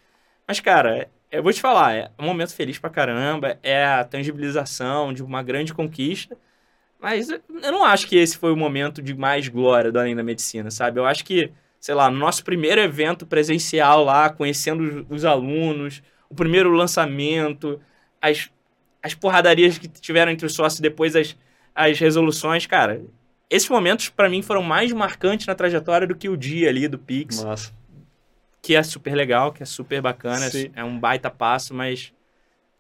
Mas, 0.47 0.61
cara, 0.61 1.11
eu 1.31 1.43
vou 1.43 1.53
te 1.53 1.61
falar, 1.61 1.95
é 1.95 2.11
um 2.19 2.25
momento 2.25 2.55
feliz 2.55 2.79
pra 2.79 2.89
caramba, 2.89 3.59
é 3.63 3.85
a 3.85 4.05
tangibilização 4.05 5.13
de 5.13 5.23
uma 5.23 5.43
grande 5.43 5.75
conquista. 5.75 6.37
Mas 7.01 7.29
eu 7.29 7.41
não 7.73 7.85
acho 7.85 8.07
que 8.07 8.17
esse 8.17 8.39
foi 8.39 8.53
o 8.53 8.57
momento 8.57 9.03
de 9.03 9.15
mais 9.15 9.49
glória 9.49 9.93
do 9.93 9.99
Além 9.99 10.17
da 10.17 10.23
Medicina, 10.23 10.71
sabe? 10.71 10.99
Eu 10.99 11.05
acho 11.05 11.25
que, 11.25 11.53
sei 11.79 11.95
lá, 11.95 12.11
no 12.11 12.19
nosso 12.19 12.43
primeiro 12.43 12.81
evento 12.81 13.27
presencial 13.27 14.05
lá, 14.05 14.31
conhecendo 14.31 15.05
os, 15.11 15.19
os 15.19 15.25
alunos, 15.25 16.03
o 16.31 16.35
primeiro 16.35 16.71
lançamento, 16.71 17.81
as, 18.21 18.51
as 19.03 19.15
porradarias 19.15 19.79
que 19.79 19.89
tiveram 19.89 20.33
entre 20.33 20.47
os 20.47 20.55
sócios 20.55 20.81
depois 20.81 21.15
as, 21.15 21.37
as 21.75 21.99
resoluções, 21.99 22.67
cara, 22.67 23.03
esses 23.51 23.69
momentos 23.69 24.09
para 24.09 24.29
mim 24.29 24.43
foram 24.43 24.63
mais 24.63 24.91
marcantes 24.93 25.47
na 25.47 25.55
trajetória 25.55 26.07
do 26.07 26.17
que 26.17 26.29
o 26.29 26.37
dia 26.37 26.69
ali 26.69 26.89
do 26.89 26.99
Pix. 26.99 27.43
Nossa. 27.43 27.73
Que 28.67 28.75
é 28.75 28.83
super 28.83 29.15
legal, 29.15 29.53
que 29.53 29.63
é 29.63 29.67
super 29.67 30.03
bacana, 30.03 30.51
Sim. 30.51 30.73
é 30.75 30.83
um 30.83 30.99
baita 30.99 31.31
passo, 31.31 31.73
mas 31.73 32.13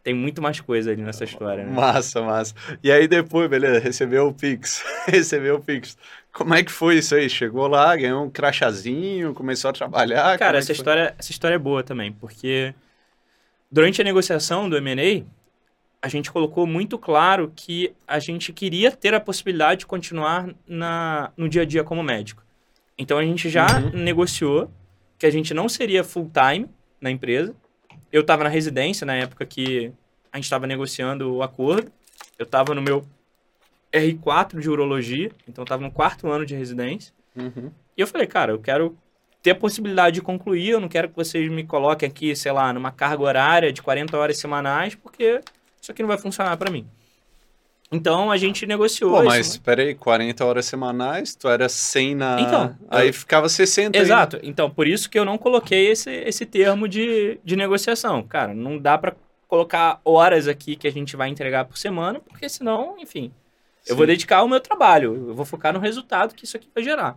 tem 0.02 0.12
muito 0.12 0.42
mais 0.42 0.60
coisa 0.60 0.90
ali 0.90 1.00
nessa 1.00 1.22
história. 1.22 1.64
Né? 1.64 1.70
Massa, 1.72 2.20
massa. 2.22 2.54
E 2.82 2.90
aí 2.90 3.06
depois, 3.06 3.48
beleza, 3.48 3.78
recebeu 3.78 4.26
o 4.26 4.34
Pix. 4.34 4.82
recebeu 5.06 5.54
o 5.54 5.60
Pix. 5.60 5.96
Como 6.32 6.54
é 6.54 6.64
que 6.64 6.72
foi 6.72 6.98
isso 6.98 7.14
aí? 7.14 7.30
Chegou 7.30 7.68
lá, 7.68 7.94
ganhou 7.94 8.24
um 8.24 8.28
crachazinho, 8.28 9.32
começou 9.32 9.70
a 9.70 9.72
trabalhar? 9.72 10.36
Cara, 10.38 10.58
é 10.58 10.60
essa, 10.60 10.72
história, 10.72 11.14
essa 11.16 11.30
história 11.30 11.54
é 11.54 11.58
boa 11.58 11.84
também, 11.84 12.10
porque 12.10 12.74
durante 13.70 14.00
a 14.00 14.04
negociação 14.04 14.68
do 14.68 14.76
M&A, 14.76 15.24
a 16.02 16.08
gente 16.08 16.32
colocou 16.32 16.66
muito 16.66 16.98
claro 16.98 17.52
que 17.54 17.94
a 18.08 18.18
gente 18.18 18.52
queria 18.52 18.90
ter 18.90 19.14
a 19.14 19.20
possibilidade 19.20 19.80
de 19.80 19.86
continuar 19.86 20.48
na, 20.66 21.30
no 21.36 21.48
dia 21.48 21.62
a 21.62 21.64
dia 21.64 21.84
como 21.84 22.02
médico. 22.02 22.44
Então 22.98 23.18
a 23.18 23.24
gente 23.24 23.48
já 23.48 23.66
uhum. 23.78 23.90
negociou 23.90 24.68
que 25.18 25.26
a 25.26 25.30
gente 25.30 25.54
não 25.54 25.68
seria 25.68 26.04
full 26.04 26.30
time 26.30 26.68
na 27.00 27.10
empresa, 27.10 27.54
eu 28.12 28.20
estava 28.20 28.44
na 28.44 28.50
residência 28.50 29.04
na 29.04 29.14
época 29.14 29.44
que 29.44 29.92
a 30.32 30.36
gente 30.36 30.44
estava 30.44 30.66
negociando 30.66 31.34
o 31.34 31.42
acordo. 31.42 31.90
Eu 32.38 32.44
estava 32.44 32.74
no 32.74 32.82
meu 32.82 33.06
R4 33.92 34.60
de 34.60 34.68
urologia, 34.68 35.30
então 35.48 35.64
estava 35.64 35.82
no 35.82 35.90
quarto 35.90 36.28
ano 36.28 36.44
de 36.44 36.54
residência. 36.54 37.12
Uhum. 37.34 37.70
E 37.96 38.00
eu 38.00 38.06
falei, 38.06 38.26
cara, 38.26 38.52
eu 38.52 38.58
quero 38.58 38.96
ter 39.42 39.52
a 39.52 39.54
possibilidade 39.54 40.16
de 40.16 40.22
concluir, 40.22 40.70
eu 40.70 40.80
não 40.80 40.88
quero 40.88 41.08
que 41.08 41.16
vocês 41.16 41.50
me 41.50 41.64
coloquem 41.64 42.08
aqui, 42.08 42.34
sei 42.34 42.52
lá, 42.52 42.72
numa 42.72 42.90
carga 42.90 43.22
horária 43.22 43.72
de 43.72 43.80
40 43.80 44.16
horas 44.16 44.38
semanais, 44.38 44.94
porque 44.94 45.40
isso 45.80 45.92
aqui 45.92 46.02
não 46.02 46.08
vai 46.08 46.18
funcionar 46.18 46.56
para 46.56 46.70
mim. 46.70 46.86
Então 47.90 48.30
a 48.30 48.36
gente 48.36 48.66
negociou. 48.66 49.12
Pô, 49.12 49.22
mas 49.22 49.48
isso, 49.48 49.60
peraí, 49.60 49.94
40 49.94 50.44
horas 50.44 50.66
semanais, 50.66 51.34
tu 51.34 51.48
era 51.48 51.68
100 51.68 52.14
na. 52.16 52.40
Então. 52.40 52.76
Aí 52.90 53.08
eu... 53.08 53.14
ficava 53.14 53.48
60. 53.48 53.96
Exato. 53.96 54.36
Aí. 54.36 54.42
Então, 54.48 54.68
por 54.68 54.86
isso 54.86 55.08
que 55.08 55.18
eu 55.18 55.24
não 55.24 55.38
coloquei 55.38 55.90
esse, 55.90 56.10
esse 56.10 56.44
termo 56.44 56.88
de, 56.88 57.38
de 57.44 57.54
negociação. 57.54 58.22
Cara, 58.24 58.52
não 58.52 58.78
dá 58.78 58.98
para 58.98 59.14
colocar 59.46 60.00
horas 60.04 60.48
aqui 60.48 60.74
que 60.74 60.88
a 60.88 60.92
gente 60.92 61.14
vai 61.14 61.28
entregar 61.28 61.64
por 61.64 61.78
semana, 61.78 62.18
porque 62.20 62.48
senão, 62.48 62.96
enfim, 62.98 63.32
Sim. 63.82 63.92
eu 63.92 63.96
vou 63.96 64.04
dedicar 64.04 64.42
o 64.42 64.48
meu 64.48 64.60
trabalho, 64.60 65.28
eu 65.28 65.34
vou 65.34 65.44
focar 65.44 65.72
no 65.72 65.78
resultado 65.78 66.34
que 66.34 66.44
isso 66.44 66.56
aqui 66.56 66.68
vai 66.74 66.82
gerar. 66.82 67.16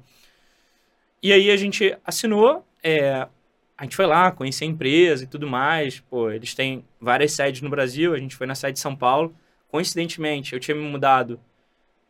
E 1.22 1.34
aí 1.34 1.50
a 1.50 1.58
gente 1.58 1.98
assinou, 2.06 2.64
é, 2.84 3.28
a 3.78 3.84
gente 3.84 3.96
foi 3.96 4.06
lá, 4.06 4.32
conhecer 4.32 4.66
a 4.66 4.68
empresa 4.68 5.24
e 5.24 5.28
tudo 5.28 5.48
mais. 5.48 6.00
Pô, 6.00 6.30
eles 6.30 6.54
têm 6.54 6.86
várias 7.02 7.32
sedes 7.32 7.62
no 7.62 7.70
Brasil, 7.70 8.14
a 8.14 8.20
gente 8.20 8.36
foi 8.36 8.46
na 8.46 8.56
sede 8.56 8.74
de 8.74 8.80
São 8.80 8.96
Paulo. 8.96 9.36
Coincidentemente, 9.70 10.54
eu 10.54 10.60
tinha 10.60 10.76
me 10.76 10.84
mudado 10.84 11.40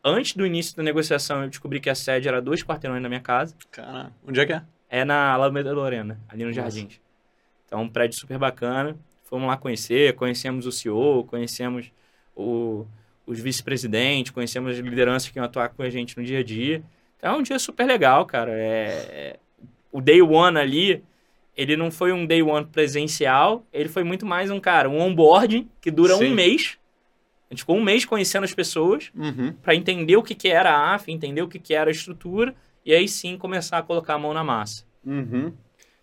antes 0.02 0.34
do 0.34 0.46
início 0.46 0.76
da 0.76 0.82
negociação. 0.82 1.42
Eu 1.42 1.48
descobri 1.48 1.80
que 1.80 1.90
a 1.90 1.94
sede 1.94 2.26
era 2.26 2.40
dois 2.40 2.62
quarteirões 2.62 3.02
da 3.02 3.08
minha 3.08 3.20
casa. 3.20 3.54
Cara, 3.70 4.12
onde 4.26 4.40
é 4.40 4.46
que 4.46 4.52
é? 4.52 4.62
É 4.88 5.04
na 5.04 5.32
Alameda 5.32 5.72
Lorena, 5.72 6.20
ali 6.28 6.44
no 6.44 6.52
Jardim. 6.52 6.88
Então, 7.66 7.82
um 7.82 7.88
prédio 7.88 8.18
super 8.18 8.38
bacana. 8.38 8.96
Fomos 9.24 9.46
lá 9.46 9.56
conhecer, 9.56 10.14
conhecemos 10.16 10.66
o 10.66 10.72
CEO, 10.72 11.24
conhecemos 11.24 11.92
o, 12.34 12.84
os 13.24 13.38
vice-presidentes, 13.38 14.32
conhecemos 14.32 14.72
as 14.72 14.78
lideranças 14.78 15.28
que 15.28 15.38
iam 15.38 15.44
atuar 15.44 15.68
com 15.68 15.82
a 15.82 15.88
gente 15.88 16.18
no 16.18 16.24
dia 16.24 16.40
a 16.40 16.42
dia. 16.42 16.82
Então 17.16 17.34
é 17.34 17.38
um 17.38 17.42
dia 17.42 17.58
super 17.58 17.86
legal, 17.86 18.26
cara. 18.26 18.50
É, 18.50 19.06
é, 19.12 19.36
o 19.92 20.00
day 20.00 20.20
one 20.20 20.58
ali, 20.58 21.04
ele 21.56 21.76
não 21.76 21.90
foi 21.90 22.12
um 22.12 22.26
day 22.26 22.42
one 22.42 22.66
presencial, 22.66 23.64
ele 23.72 23.88
foi 23.88 24.02
muito 24.02 24.26
mais 24.26 24.50
um, 24.50 24.58
cara, 24.58 24.88
um 24.88 24.98
onboarding 24.98 25.68
que 25.80 25.90
dura 25.90 26.16
Sim. 26.16 26.32
um 26.32 26.34
mês. 26.34 26.76
A 27.50 27.54
gente 27.54 27.62
ficou 27.62 27.76
um 27.76 27.82
mês 27.82 28.04
conhecendo 28.04 28.44
as 28.44 28.54
pessoas 28.54 29.10
uhum. 29.12 29.52
para 29.60 29.74
entender 29.74 30.16
o 30.16 30.22
que, 30.22 30.36
que 30.36 30.48
era 30.48 30.70
a 30.70 30.94
AF, 30.94 31.10
entender 31.10 31.42
o 31.42 31.48
que, 31.48 31.58
que 31.58 31.74
era 31.74 31.90
a 31.90 31.92
estrutura 31.92 32.54
e 32.86 32.94
aí 32.94 33.08
sim 33.08 33.36
começar 33.36 33.78
a 33.78 33.82
colocar 33.82 34.14
a 34.14 34.18
mão 34.18 34.32
na 34.32 34.44
massa. 34.44 34.84
Uhum. 35.04 35.52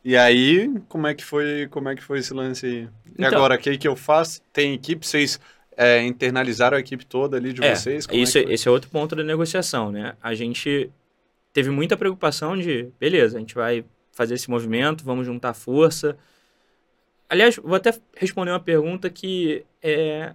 E 0.03 0.17
aí, 0.17 0.73
como 0.89 1.07
é 1.07 1.13
que 1.13 1.23
foi, 1.23 1.67
como 1.69 1.87
é 1.87 1.95
que 1.95 2.03
foi 2.03 2.19
esse 2.19 2.33
lance 2.33 2.65
aí? 2.65 2.89
E 3.17 3.25
então, 3.25 3.37
agora, 3.37 3.55
o 3.55 3.57
que, 3.57 3.77
que 3.77 3.87
eu 3.87 3.95
faço? 3.95 4.41
Tem 4.51 4.73
equipe, 4.73 5.07
vocês 5.07 5.39
é, 5.75 6.03
internalizaram 6.03 6.75
a 6.75 6.79
equipe 6.81 7.05
toda 7.05 7.37
ali 7.37 7.53
de 7.53 7.63
é, 7.63 7.73
vocês? 7.73 8.05
Como 8.05 8.21
isso, 8.21 8.37
é 8.37 8.41
esse 8.43 8.67
é 8.67 8.71
outro 8.71 8.89
ponto 8.89 9.15
da 9.15 9.23
negociação, 9.23 9.91
né? 9.91 10.15
A 10.21 10.33
gente 10.35 10.89
teve 11.53 11.69
muita 11.69 11.95
preocupação 11.95 12.57
de, 12.57 12.89
beleza, 12.99 13.37
a 13.37 13.39
gente 13.39 13.55
vai 13.55 13.85
fazer 14.11 14.35
esse 14.35 14.49
movimento, 14.49 15.03
vamos 15.03 15.25
juntar 15.25 15.53
força. 15.53 16.17
Aliás, 17.29 17.55
vou 17.57 17.75
até 17.75 17.93
responder 18.15 18.51
uma 18.51 18.59
pergunta 18.59 19.09
que 19.09 19.65
é, 19.81 20.33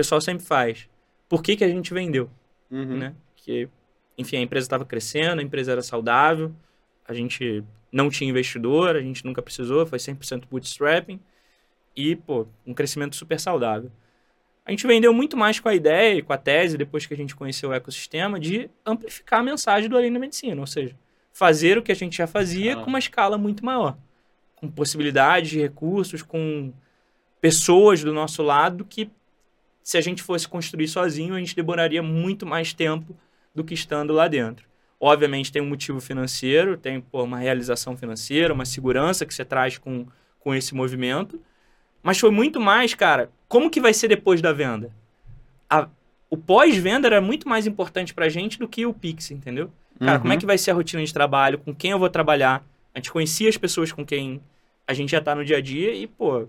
pessoal 0.00 0.20
sempre 0.20 0.46
faz. 0.46 0.88
Por 1.28 1.42
que, 1.42 1.56
que 1.56 1.64
a 1.64 1.68
gente 1.68 1.92
vendeu? 1.92 2.30
Uhum. 2.70 2.96
Né? 2.96 3.14
Que 3.36 3.68
enfim, 4.16 4.36
a 4.36 4.40
empresa 4.40 4.64
estava 4.64 4.84
crescendo, 4.84 5.40
a 5.40 5.42
empresa 5.42 5.72
era 5.72 5.82
saudável, 5.82 6.52
a 7.06 7.12
gente 7.12 7.62
não 7.92 8.08
tinha 8.08 8.30
investidor, 8.30 8.96
a 8.96 9.00
gente 9.00 9.24
nunca 9.24 9.42
precisou, 9.42 9.86
foi 9.86 9.98
100% 9.98 10.44
bootstrapping 10.50 11.20
e, 11.96 12.16
pô, 12.16 12.46
um 12.66 12.72
crescimento 12.72 13.16
super 13.16 13.38
saudável. 13.38 13.90
A 14.64 14.70
gente 14.70 14.86
vendeu 14.86 15.12
muito 15.12 15.36
mais 15.36 15.58
com 15.58 15.68
a 15.68 15.74
ideia 15.74 16.18
e 16.18 16.22
com 16.22 16.32
a 16.32 16.38
tese, 16.38 16.78
depois 16.78 17.06
que 17.06 17.14
a 17.14 17.16
gente 17.16 17.34
conheceu 17.34 17.70
o 17.70 17.72
ecossistema, 17.72 18.38
de 18.38 18.70
amplificar 18.86 19.40
a 19.40 19.42
mensagem 19.42 19.88
do 19.88 19.96
Além 19.96 20.12
da 20.12 20.18
Medicina, 20.18 20.60
ou 20.60 20.66
seja, 20.66 20.94
fazer 21.32 21.78
o 21.78 21.82
que 21.82 21.90
a 21.92 21.96
gente 21.96 22.16
já 22.16 22.26
fazia 22.26 22.74
ah. 22.74 22.76
com 22.76 22.88
uma 22.88 22.98
escala 22.98 23.36
muito 23.36 23.64
maior, 23.64 23.96
com 24.54 24.70
possibilidades 24.70 25.50
de 25.50 25.60
recursos, 25.60 26.22
com 26.22 26.72
pessoas 27.40 28.04
do 28.04 28.12
nosso 28.12 28.42
lado 28.42 28.84
que, 28.84 29.10
se 29.82 29.98
a 29.98 30.00
gente 30.00 30.22
fosse 30.22 30.46
construir 30.46 30.88
sozinho, 30.88 31.34
a 31.34 31.38
gente 31.38 31.56
demoraria 31.56 32.02
muito 32.02 32.46
mais 32.46 32.72
tempo 32.72 33.16
do 33.54 33.64
que 33.64 33.74
estando 33.74 34.12
lá 34.12 34.28
dentro. 34.28 34.68
Obviamente 34.98 35.50
tem 35.50 35.62
um 35.62 35.68
motivo 35.68 36.00
financeiro, 36.00 36.76
tem 36.76 37.00
pô, 37.00 37.24
uma 37.24 37.38
realização 37.38 37.96
financeira, 37.96 38.52
uma 38.52 38.66
segurança 38.66 39.24
que 39.24 39.34
você 39.34 39.44
traz 39.44 39.78
com, 39.78 40.06
com 40.38 40.54
esse 40.54 40.74
movimento. 40.74 41.40
Mas 42.02 42.18
foi 42.18 42.30
muito 42.30 42.60
mais, 42.60 42.94
cara, 42.94 43.30
como 43.48 43.70
que 43.70 43.80
vai 43.80 43.94
ser 43.94 44.08
depois 44.08 44.42
da 44.42 44.52
venda? 44.52 44.92
A, 45.68 45.88
o 46.28 46.36
pós-venda 46.36 47.08
era 47.08 47.20
muito 47.20 47.48
mais 47.48 47.66
importante 47.66 48.12
pra 48.12 48.28
gente 48.28 48.58
do 48.58 48.68
que 48.68 48.84
o 48.84 48.92
Pix, 48.92 49.30
entendeu? 49.30 49.70
Cara, 49.98 50.12
uhum. 50.12 50.20
como 50.20 50.32
é 50.32 50.36
uhum. 50.36 50.40
que 50.40 50.46
vai 50.46 50.58
ser 50.58 50.70
a 50.70 50.74
rotina 50.74 51.04
de 51.04 51.12
trabalho, 51.12 51.58
com 51.58 51.74
quem 51.74 51.90
eu 51.90 51.98
vou 51.98 52.08
trabalhar? 52.08 52.64
A 52.94 52.98
gente 52.98 53.10
conhecia 53.10 53.48
as 53.48 53.56
pessoas 53.56 53.92
com 53.92 54.04
quem 54.04 54.40
a 54.86 54.94
gente 54.94 55.10
já 55.10 55.20
tá 55.20 55.34
no 55.34 55.44
dia 55.44 55.58
a 55.58 55.60
dia 55.60 55.94
e, 55.94 56.06
pô, 56.06 56.48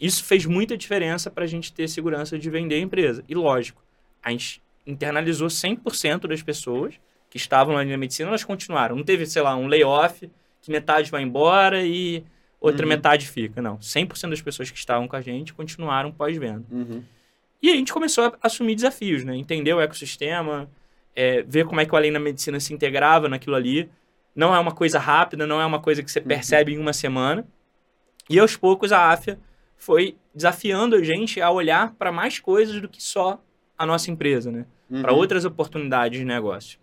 isso 0.00 0.24
fez 0.24 0.46
muita 0.46 0.76
diferença 0.76 1.30
pra 1.30 1.46
gente 1.46 1.72
ter 1.72 1.88
segurança 1.88 2.38
de 2.38 2.48
vender 2.48 2.76
a 2.76 2.80
empresa. 2.80 3.24
E 3.28 3.34
lógico, 3.34 3.82
a 4.22 4.30
gente 4.30 4.62
internalizou 4.86 5.48
100% 5.48 6.28
das 6.28 6.42
pessoas 6.42 6.94
que 7.28 7.36
estavam 7.36 7.74
na 7.74 7.96
medicina, 7.96 8.28
elas 8.28 8.44
continuaram. 8.44 8.96
Não 8.96 9.04
teve, 9.04 9.26
sei 9.26 9.42
lá, 9.42 9.54
um 9.56 9.66
layoff 9.66 10.30
que 10.62 10.70
metade 10.70 11.10
vai 11.10 11.22
embora 11.22 11.84
e 11.84 12.24
outra 12.60 12.84
uhum. 12.84 12.88
metade 12.88 13.26
fica. 13.26 13.60
Não, 13.60 13.76
100% 13.78 14.30
das 14.30 14.40
pessoas 14.40 14.70
que 14.70 14.78
estavam 14.78 15.06
com 15.06 15.16
a 15.16 15.20
gente 15.20 15.52
continuaram 15.52 16.12
pós-venda. 16.12 16.64
Uhum. 16.70 17.02
E 17.60 17.70
a 17.70 17.74
gente 17.74 17.92
começou 17.92 18.24
a 18.24 18.38
assumir 18.42 18.76
desafios, 18.76 19.24
né? 19.24 19.36
Entender 19.36 19.74
o 19.74 19.80
ecossistema, 19.80 20.70
é, 21.14 21.42
ver 21.42 21.66
como 21.66 21.80
é 21.80 21.84
que 21.84 21.92
o 21.92 21.96
Além 21.96 22.12
da 22.12 22.20
Medicina 22.20 22.60
se 22.60 22.72
integrava 22.72 23.28
naquilo 23.28 23.56
ali. 23.56 23.90
Não 24.34 24.54
é 24.54 24.58
uma 24.58 24.72
coisa 24.72 24.98
rápida, 24.98 25.44
não 25.46 25.60
é 25.60 25.66
uma 25.66 25.80
coisa 25.80 26.02
que 26.02 26.10
você 26.10 26.20
uhum. 26.20 26.26
percebe 26.26 26.72
em 26.72 26.78
uma 26.78 26.92
semana. 26.92 27.46
E 28.30 28.38
aos 28.38 28.56
poucos 28.56 28.92
a 28.92 29.10
AFIA 29.10 29.38
foi 29.78 30.16
desafiando 30.34 30.96
a 30.96 31.02
gente 31.02 31.40
a 31.40 31.50
olhar 31.50 31.94
para 31.94 32.12
mais 32.12 32.38
coisas 32.38 32.80
do 32.80 32.88
que 32.88 33.02
só 33.02 33.42
a 33.78 33.86
nossa 33.86 34.10
empresa, 34.10 34.52
né? 34.52 34.66
uhum. 34.90 35.02
para 35.02 35.12
outras 35.12 35.44
oportunidades 35.44 36.18
de 36.18 36.24
negócio. 36.24 36.78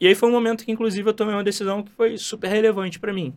E 0.00 0.06
aí 0.06 0.14
foi 0.14 0.28
um 0.28 0.32
momento 0.32 0.64
que, 0.64 0.72
inclusive, 0.72 1.08
eu 1.08 1.14
tomei 1.14 1.34
uma 1.34 1.44
decisão 1.44 1.82
que 1.82 1.92
foi 1.92 2.18
super 2.18 2.48
relevante 2.48 2.98
para 2.98 3.12
mim. 3.12 3.34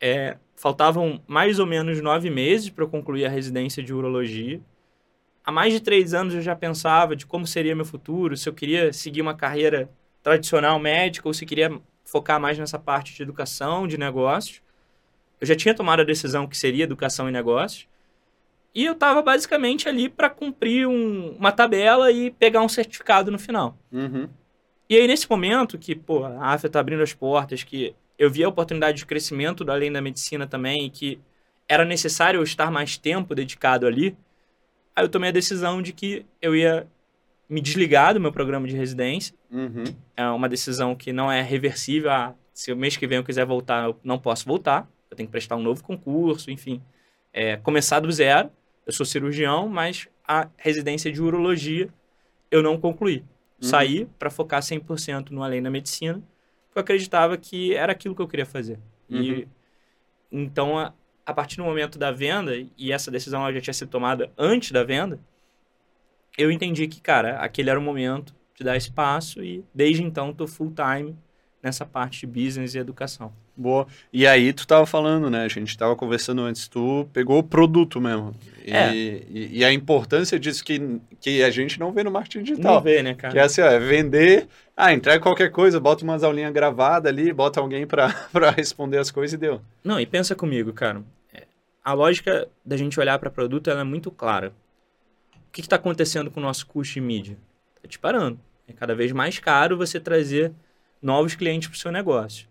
É, 0.00 0.36
faltavam 0.56 1.22
mais 1.26 1.58
ou 1.58 1.66
menos 1.66 2.00
nove 2.00 2.28
meses 2.28 2.68
para 2.68 2.84
eu 2.84 2.88
concluir 2.88 3.24
a 3.24 3.28
residência 3.28 3.82
de 3.82 3.94
urologia. 3.94 4.60
Há 5.44 5.52
mais 5.52 5.72
de 5.72 5.80
três 5.80 6.12
anos 6.12 6.34
eu 6.34 6.42
já 6.42 6.56
pensava 6.56 7.14
de 7.14 7.24
como 7.24 7.46
seria 7.46 7.74
meu 7.74 7.84
futuro, 7.84 8.36
se 8.36 8.48
eu 8.48 8.52
queria 8.52 8.92
seguir 8.92 9.22
uma 9.22 9.34
carreira 9.34 9.88
tradicional 10.22 10.78
médica 10.78 11.28
ou 11.28 11.32
se 11.32 11.46
queria 11.46 11.80
focar 12.04 12.40
mais 12.40 12.58
nessa 12.58 12.80
parte 12.80 13.14
de 13.14 13.22
educação, 13.22 13.86
de 13.86 13.96
negócios. 13.96 14.60
Eu 15.40 15.46
já 15.46 15.54
tinha 15.54 15.72
tomado 15.72 16.00
a 16.00 16.04
decisão 16.04 16.48
que 16.48 16.56
seria 16.56 16.82
educação 16.82 17.28
e 17.28 17.32
negócios. 17.32 17.86
E 18.76 18.84
eu 18.84 18.92
estava 18.92 19.22
basicamente 19.22 19.88
ali 19.88 20.06
para 20.06 20.28
cumprir 20.28 20.86
um, 20.86 21.30
uma 21.30 21.50
tabela 21.50 22.12
e 22.12 22.30
pegar 22.30 22.60
um 22.60 22.68
certificado 22.68 23.30
no 23.30 23.38
final. 23.38 23.74
Uhum. 23.90 24.28
E 24.86 24.94
aí, 24.94 25.06
nesse 25.06 25.28
momento 25.30 25.78
que 25.78 25.94
pô, 25.94 26.24
a 26.24 26.52
AFA 26.52 26.66
está 26.66 26.78
abrindo 26.78 27.02
as 27.02 27.14
portas, 27.14 27.64
que 27.64 27.94
eu 28.18 28.30
vi 28.30 28.44
a 28.44 28.48
oportunidade 28.50 28.98
de 28.98 29.06
crescimento 29.06 29.64
da 29.64 29.72
além 29.72 29.90
da 29.90 30.02
medicina 30.02 30.46
também, 30.46 30.84
e 30.84 30.90
que 30.90 31.18
era 31.66 31.86
necessário 31.86 32.36
eu 32.36 32.44
estar 32.44 32.70
mais 32.70 32.98
tempo 32.98 33.34
dedicado 33.34 33.86
ali, 33.86 34.14
aí 34.94 35.02
eu 35.02 35.08
tomei 35.08 35.30
a 35.30 35.32
decisão 35.32 35.80
de 35.80 35.94
que 35.94 36.26
eu 36.42 36.54
ia 36.54 36.86
me 37.48 37.62
desligar 37.62 38.12
do 38.12 38.20
meu 38.20 38.30
programa 38.30 38.68
de 38.68 38.76
residência. 38.76 39.34
Uhum. 39.50 39.84
É 40.14 40.28
uma 40.28 40.50
decisão 40.50 40.94
que 40.94 41.14
não 41.14 41.32
é 41.32 41.40
reversível. 41.40 42.10
Ah, 42.10 42.34
se 42.52 42.70
o 42.70 42.76
mês 42.76 42.94
que 42.94 43.06
vem 43.06 43.16
eu 43.16 43.24
quiser 43.24 43.46
voltar, 43.46 43.84
eu 43.84 43.98
não 44.04 44.18
posso 44.18 44.44
voltar. 44.44 44.86
Eu 45.10 45.16
tenho 45.16 45.26
que 45.26 45.32
prestar 45.32 45.56
um 45.56 45.62
novo 45.62 45.82
concurso, 45.82 46.50
enfim. 46.50 46.82
É, 47.32 47.56
começar 47.56 48.00
do 48.00 48.12
zero. 48.12 48.50
Eu 48.86 48.92
sou 48.92 49.04
cirurgião, 49.04 49.68
mas 49.68 50.08
a 50.26 50.48
residência 50.56 51.10
de 51.10 51.20
urologia 51.20 51.88
eu 52.50 52.62
não 52.62 52.78
concluí. 52.78 53.18
Uhum. 53.18 53.68
Saí 53.68 54.06
para 54.18 54.30
focar 54.30 54.62
100% 54.62 55.30
no 55.30 55.42
além 55.42 55.62
da 55.62 55.70
medicina, 55.70 56.22
porque 56.66 56.78
eu 56.78 56.80
acreditava 56.82 57.36
que 57.36 57.74
era 57.74 57.92
aquilo 57.92 58.14
que 58.14 58.22
eu 58.22 58.28
queria 58.28 58.46
fazer. 58.46 58.78
Uhum. 59.10 59.22
E 59.22 59.48
então, 60.30 60.78
a, 60.78 60.92
a, 61.24 61.32
partir 61.32 61.56
do 61.56 61.64
momento 61.64 61.98
da 61.98 62.10
venda, 62.10 62.52
e 62.76 62.92
essa 62.92 63.10
decisão 63.10 63.50
já 63.52 63.60
tinha 63.60 63.74
sido 63.74 63.88
tomada 63.88 64.30
antes 64.36 64.70
da 64.70 64.84
venda, 64.84 65.18
eu 66.36 66.50
entendi 66.50 66.86
que, 66.86 67.00
cara, 67.00 67.38
aquele 67.38 67.70
era 67.70 67.78
o 67.78 67.82
momento 67.82 68.34
de 68.54 68.64
dar 68.64 68.76
espaço 68.76 69.42
e 69.42 69.64
desde 69.74 70.02
então 70.02 70.30
estou 70.30 70.46
full 70.46 70.72
time 70.72 71.16
nessa 71.62 71.84
parte 71.84 72.20
de 72.20 72.26
business 72.26 72.74
e 72.74 72.78
educação. 72.78 73.32
Boa. 73.56 73.86
E 74.12 74.26
aí 74.26 74.52
tu 74.52 74.66
tava 74.66 74.84
falando, 74.84 75.30
né? 75.30 75.44
A 75.44 75.48
gente 75.48 75.76
tava 75.78 75.96
conversando 75.96 76.42
antes, 76.42 76.68
tu 76.68 77.08
pegou 77.12 77.38
o 77.38 77.42
produto 77.42 78.00
mesmo. 78.00 78.34
E, 78.64 78.72
é. 78.72 78.94
e, 78.94 79.58
e, 79.58 79.64
a 79.64 79.72
importância 79.72 80.38
disso 80.38 80.62
que, 80.62 81.00
que 81.20 81.42
a 81.42 81.50
gente 81.50 81.80
não 81.80 81.92
vê 81.92 82.02
no 82.02 82.10
marketing 82.10 82.42
digital. 82.42 82.74
Não 82.74 82.82
vê, 82.82 83.02
né, 83.02 83.14
cara? 83.14 83.32
Que 83.32 83.38
é 83.38 83.42
assim, 83.42 83.62
ó, 83.62 83.66
é 83.66 83.78
vender, 83.78 84.48
ah, 84.76 84.92
entrega 84.92 85.22
qualquer 85.22 85.50
coisa, 85.50 85.80
bota 85.80 86.04
umas 86.04 86.22
aulinhas 86.22 86.52
gravadas 86.52 87.10
ali, 87.10 87.32
bota 87.32 87.60
alguém 87.60 87.86
para 87.86 88.10
responder 88.54 88.98
as 88.98 89.10
coisas 89.10 89.32
e 89.34 89.38
deu. 89.38 89.62
Não, 89.82 89.98
e 89.98 90.04
pensa 90.04 90.34
comigo, 90.34 90.72
cara. 90.72 91.02
É, 91.32 91.44
a 91.82 91.92
lógica 91.92 92.48
da 92.64 92.76
gente 92.76 92.98
olhar 93.00 93.18
para 93.18 93.30
produto 93.30 93.70
ela 93.70 93.80
é 93.80 93.84
muito 93.84 94.10
clara. 94.10 94.52
O 95.34 95.52
que 95.52 95.60
está 95.62 95.76
acontecendo 95.76 96.30
com 96.30 96.40
o 96.40 96.42
nosso 96.42 96.66
custo 96.66 96.94
de 96.94 97.00
mídia? 97.00 97.38
Está 97.76 97.88
disparando. 97.88 98.38
É 98.68 98.72
cada 98.72 98.94
vez 98.94 99.12
mais 99.12 99.38
caro 99.38 99.78
você 99.78 99.98
trazer 99.98 100.52
novos 101.00 101.34
clientes 101.34 101.68
para 101.68 101.76
o 101.76 101.78
seu 101.78 101.92
negócio. 101.92 102.48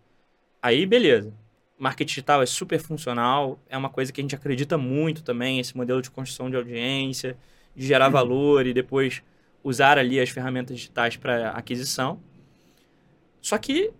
Aí, 0.66 0.84
beleza. 0.84 1.32
Marketing 1.78 2.08
digital 2.08 2.42
é 2.42 2.46
super 2.46 2.80
funcional, 2.80 3.56
é 3.68 3.78
uma 3.78 3.88
coisa 3.88 4.12
que 4.12 4.20
a 4.20 4.24
gente 4.24 4.34
acredita 4.34 4.76
muito 4.76 5.22
também, 5.22 5.60
esse 5.60 5.76
modelo 5.76 6.02
de 6.02 6.10
construção 6.10 6.50
de 6.50 6.56
audiência, 6.56 7.36
de 7.76 7.86
gerar 7.86 8.06
uhum. 8.06 8.12
valor 8.12 8.66
e 8.66 8.74
depois 8.74 9.22
usar 9.62 9.96
ali 9.96 10.18
as 10.18 10.28
ferramentas 10.28 10.76
digitais 10.76 11.16
para 11.16 11.50
aquisição. 11.50 12.18
Só 13.40 13.56
que 13.58 13.92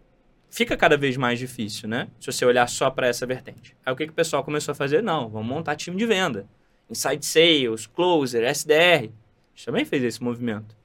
fica 0.51 0.77
cada 0.77 0.97
vez 0.97 1.17
mais 1.17 1.39
difícil, 1.39 1.89
né? 1.89 2.09
Se 2.19 2.33
você 2.33 2.45
olhar 2.45 2.69
só 2.69 2.91
para 2.91 3.07
essa 3.07 3.25
vertente. 3.25 3.77
Aí 3.87 3.93
o 3.93 3.97
que, 3.97 4.05
que 4.05 4.13
o 4.13 4.17
pessoal 4.17 4.43
começou 4.43 4.73
a 4.73 4.75
fazer? 4.75 5.05
Não, 5.05 5.29
vamos 5.29 5.47
montar 5.47 5.77
time 5.77 5.97
de 5.97 6.05
venda. 6.05 6.49
Inside 6.91 7.25
Sales, 7.25 7.87
Closer, 7.87 8.43
SDR. 8.43 8.73
A 8.75 9.55
gente 9.55 9.67
também 9.67 9.85
fez 9.85 10.03
esse 10.03 10.21
movimento. 10.21 10.77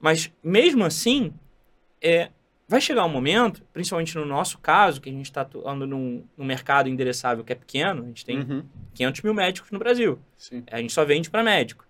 Mas 0.00 0.28
mesmo 0.42 0.84
assim, 0.84 1.32
é, 2.02 2.30
vai 2.68 2.82
chegar 2.82 3.04
um 3.06 3.08
momento, 3.08 3.62
principalmente 3.72 4.14
no 4.14 4.26
nosso 4.26 4.58
caso, 4.58 5.00
que 5.00 5.08
a 5.08 5.12
gente 5.12 5.24
está 5.24 5.40
atuando 5.40 5.86
num, 5.86 6.22
num, 6.36 6.44
mercado 6.44 6.88
endereçável 6.88 7.42
que 7.42 7.52
é 7.52 7.56
pequeno, 7.56 8.02
a 8.02 8.06
gente 8.06 8.26
tem 8.26 8.40
uhum. 8.40 8.62
500 8.94 9.22
mil 9.22 9.32
médicos 9.32 9.70
no 9.70 9.78
Brasil. 9.78 10.18
Sim. 10.36 10.62
A 10.70 10.78
gente 10.78 10.92
só 10.92 11.02
vende 11.04 11.30
para 11.30 11.42
médico. 11.42 11.86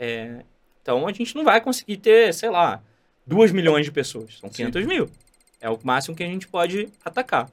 É, 0.00 0.42
então 0.80 1.06
a 1.06 1.12
gente 1.12 1.36
não 1.36 1.44
vai 1.44 1.60
conseguir 1.60 1.98
ter, 1.98 2.32
sei 2.32 2.48
lá, 2.48 2.82
2 3.26 3.52
milhões 3.52 3.84
de 3.84 3.92
pessoas. 3.92 4.38
São 4.38 4.48
500 4.48 4.82
Sim. 4.82 4.88
mil. 4.88 5.10
É 5.60 5.68
o 5.68 5.78
máximo 5.82 6.16
que 6.16 6.22
a 6.22 6.26
gente 6.26 6.48
pode 6.48 6.88
atacar. 7.04 7.50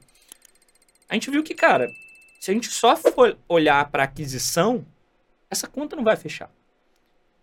A 1.06 1.14
gente 1.14 1.30
viu 1.30 1.42
que, 1.42 1.54
cara, 1.54 1.86
se 2.40 2.50
a 2.50 2.54
gente 2.54 2.68
só 2.68 2.96
for 2.96 3.36
olhar 3.46 3.90
para 3.90 4.04
aquisição, 4.04 4.86
essa 5.50 5.68
conta 5.68 5.94
não 5.94 6.02
vai 6.02 6.16
fechar. 6.16 6.50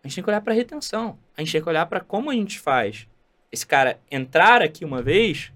A 0.04 0.08
gente 0.08 0.16
tem 0.16 0.24
que 0.24 0.30
olhar 0.30 0.42
para 0.42 0.54
retenção. 0.54 1.20
A 1.38 1.42
gente 1.42 1.52
tem 1.52 1.62
que 1.62 1.70
olhar 1.70 1.86
para 1.86 2.00
como 2.00 2.32
a 2.32 2.34
gente 2.34 2.60
faz 2.60 3.08
esse 3.52 3.66
cara 3.66 4.00
entrar 4.10 4.62
aqui 4.62 4.84
uma 4.84 5.02
vez 5.02 5.52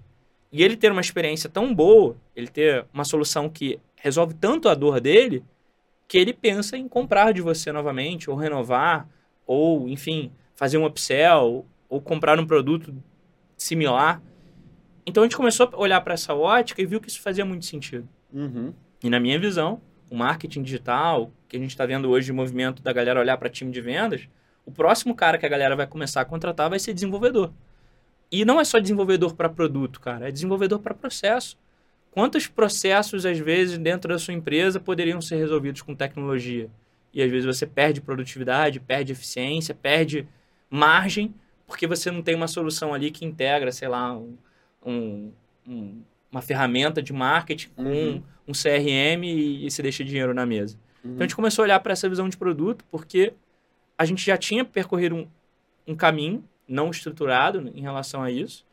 e 0.50 0.62
ele 0.62 0.76
ter 0.76 0.92
uma 0.92 1.00
experiência 1.00 1.48
tão 1.48 1.74
boa, 1.74 2.16
ele 2.36 2.48
ter 2.48 2.84
uma 2.92 3.04
solução 3.04 3.48
que 3.48 3.78
resolve 3.96 4.34
tanto 4.34 4.68
a 4.68 4.74
dor 4.74 5.00
dele, 5.00 5.44
que 6.06 6.18
ele 6.18 6.32
pensa 6.32 6.76
em 6.76 6.88
comprar 6.88 7.32
de 7.32 7.40
você 7.40 7.72
novamente, 7.72 8.28
ou 8.28 8.36
renovar, 8.36 9.08
ou, 9.46 9.88
enfim, 9.88 10.30
fazer 10.54 10.76
um 10.76 10.84
upsell, 10.84 11.64
ou 11.88 12.00
comprar 12.00 12.38
um 12.38 12.46
produto 12.46 12.94
similar. 13.56 14.20
Então 15.06 15.22
a 15.22 15.26
gente 15.26 15.36
começou 15.36 15.70
a 15.72 15.76
olhar 15.78 16.00
para 16.00 16.14
essa 16.14 16.34
ótica 16.34 16.82
e 16.82 16.86
viu 16.86 17.00
que 17.00 17.08
isso 17.08 17.20
fazia 17.20 17.44
muito 17.44 17.64
sentido. 17.64 18.08
Uhum. 18.32 18.74
E 19.02 19.08
na 19.08 19.18
minha 19.18 19.38
visão, 19.38 19.80
o 20.10 20.16
marketing 20.16 20.62
digital, 20.62 21.30
que 21.48 21.56
a 21.56 21.60
gente 21.60 21.70
está 21.70 21.86
vendo 21.86 22.10
hoje 22.10 22.30
o 22.30 22.34
movimento 22.34 22.82
da 22.82 22.92
galera 22.92 23.20
olhar 23.20 23.36
para 23.38 23.48
time 23.48 23.70
de 23.70 23.80
vendas, 23.80 24.28
o 24.66 24.70
próximo 24.70 25.14
cara 25.14 25.38
que 25.38 25.46
a 25.46 25.48
galera 25.48 25.74
vai 25.74 25.86
começar 25.86 26.20
a 26.20 26.24
contratar 26.24 26.68
vai 26.68 26.78
ser 26.78 26.92
desenvolvedor. 26.92 27.52
E 28.32 28.46
não 28.46 28.58
é 28.58 28.64
só 28.64 28.78
desenvolvedor 28.78 29.34
para 29.34 29.50
produto, 29.50 30.00
cara, 30.00 30.28
é 30.28 30.32
desenvolvedor 30.32 30.78
para 30.78 30.94
processo. 30.94 31.58
Quantos 32.10 32.46
processos, 32.46 33.26
às 33.26 33.38
vezes, 33.38 33.76
dentro 33.76 34.08
da 34.08 34.18
sua 34.18 34.32
empresa 34.32 34.80
poderiam 34.80 35.20
ser 35.20 35.36
resolvidos 35.36 35.82
com 35.82 35.94
tecnologia? 35.94 36.70
E 37.12 37.22
às 37.22 37.30
vezes 37.30 37.44
você 37.44 37.66
perde 37.66 38.00
produtividade, 38.00 38.80
perde 38.80 39.12
eficiência, 39.12 39.74
perde 39.74 40.26
margem, 40.70 41.34
porque 41.66 41.86
você 41.86 42.10
não 42.10 42.22
tem 42.22 42.34
uma 42.34 42.48
solução 42.48 42.94
ali 42.94 43.10
que 43.10 43.24
integra, 43.24 43.70
sei 43.70 43.88
lá, 43.88 44.16
um, 44.16 44.36
um, 44.84 45.32
um, 45.68 46.02
uma 46.30 46.40
ferramenta 46.40 47.02
de 47.02 47.12
marketing 47.12 47.68
com 47.76 47.82
uhum. 47.82 48.22
um 48.48 48.52
CRM 48.52 49.24
e, 49.24 49.66
e 49.66 49.70
se 49.70 49.82
deixa 49.82 50.02
dinheiro 50.02 50.32
na 50.32 50.46
mesa. 50.46 50.78
Uhum. 51.04 51.12
Então 51.12 51.24
a 51.24 51.26
gente 51.26 51.36
começou 51.36 51.62
a 51.62 51.64
olhar 51.64 51.80
para 51.80 51.92
essa 51.92 52.08
visão 52.08 52.30
de 52.30 52.36
produto, 52.38 52.82
porque 52.90 53.34
a 53.98 54.06
gente 54.06 54.24
já 54.24 54.38
tinha 54.38 54.64
percorrido 54.64 55.16
um, 55.16 55.26
um 55.86 55.94
caminho 55.94 56.42
não 56.72 56.90
estruturado 56.90 57.70
em 57.74 57.82
relação 57.82 58.22
a 58.22 58.30
isso. 58.30 58.64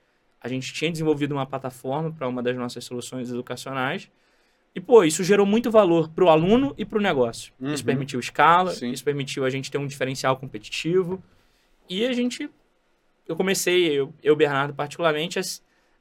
A 0.41 0.47
gente 0.47 0.73
tinha 0.73 0.89
desenvolvido 0.89 1.33
uma 1.33 1.45
plataforma 1.45 2.11
para 2.11 2.27
uma 2.27 2.41
das 2.41 2.55
nossas 2.55 2.85
soluções 2.85 3.29
educacionais. 3.29 4.09
E, 4.73 4.79
pô, 4.79 5.03
isso 5.03 5.23
gerou 5.23 5.45
muito 5.45 5.69
valor 5.69 6.07
para 6.09 6.23
o 6.23 6.29
aluno 6.29 6.73
e 6.77 6.85
para 6.85 6.97
o 6.97 7.01
negócio. 7.01 7.51
Uhum. 7.59 7.73
Isso 7.73 7.83
permitiu 7.83 8.19
escala, 8.19 8.71
Sim. 8.71 8.91
isso 8.91 9.03
permitiu 9.03 9.43
a 9.43 9.49
gente 9.49 9.69
ter 9.69 9.77
um 9.77 9.87
diferencial 9.87 10.37
competitivo. 10.37 11.21
E 11.89 12.05
a 12.05 12.13
gente, 12.13 12.49
eu 13.27 13.35
comecei, 13.35 13.91
eu, 13.91 14.13
eu 14.23 14.35
Bernardo 14.35 14.73
particularmente, 14.73 15.39
a, 15.39 15.41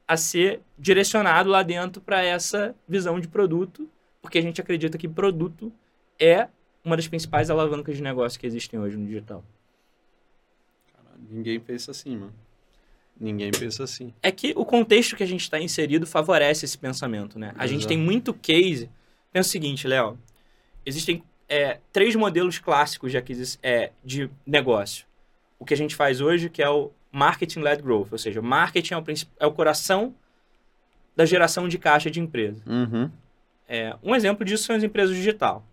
a 0.07 0.15
ser 0.15 0.61
direcionado 0.77 1.49
lá 1.49 1.61
dentro 1.63 2.01
para 2.01 2.23
essa 2.23 2.73
visão 2.87 3.19
de 3.19 3.27
produto, 3.27 3.89
porque 4.21 4.37
a 4.37 4.41
gente 4.41 4.61
acredita 4.61 4.97
que 4.97 5.07
produto 5.07 5.73
é 6.17 6.47
uma 6.85 6.95
das 6.95 7.07
principais 7.07 7.49
alavancas 7.49 7.97
de 7.97 8.03
negócio 8.03 8.39
que 8.39 8.47
existem 8.47 8.79
hoje 8.79 8.95
no 8.95 9.05
digital. 9.05 9.43
Ninguém 11.29 11.59
pensa 11.59 11.91
assim, 11.91 12.17
mano. 12.17 12.33
Ninguém 13.19 13.51
pensa 13.51 13.83
assim. 13.83 14.13
É 14.23 14.31
que 14.31 14.53
o 14.55 14.65
contexto 14.65 15.15
que 15.15 15.23
a 15.23 15.27
gente 15.27 15.41
está 15.41 15.59
inserido 15.59 16.07
favorece 16.07 16.63
esse 16.63 16.77
pensamento, 16.77 17.37
né? 17.37 17.53
A 17.57 17.67
gente 17.67 17.85
tem 17.85 17.97
muito 17.97 18.33
case. 18.33 18.89
Pensa 19.31 19.49
o 19.49 19.51
seguinte, 19.51 19.87
Léo. 19.87 20.17
Existem 20.85 21.21
é, 21.49 21.79
três 21.91 22.15
modelos 22.15 22.59
clássicos 22.59 23.11
de, 23.11 23.17
aquisição, 23.17 23.59
é, 23.61 23.91
de 24.03 24.29
negócio. 24.45 25.05
O 25.59 25.65
que 25.65 25.73
a 25.73 25.77
gente 25.77 25.95
faz 25.95 26.21
hoje, 26.21 26.49
que 26.49 26.63
é 26.63 26.69
o 26.69 26.91
marketing-led 27.11 27.81
growth, 27.81 28.11
ou 28.11 28.17
seja, 28.17 28.41
marketing 28.41 28.93
é 28.93 28.97
o, 28.97 29.03
é 29.41 29.45
o 29.45 29.51
coração 29.51 30.15
da 31.15 31.25
geração 31.25 31.67
de 31.67 31.77
caixa 31.77 32.09
de 32.09 32.21
empresa. 32.21 32.63
Uhum. 32.65 33.11
É, 33.67 33.95
um 34.01 34.15
exemplo 34.15 34.45
disso 34.45 34.63
são 34.63 34.75
as 34.75 34.83
empresas 34.83 35.15
digital. 35.15 35.65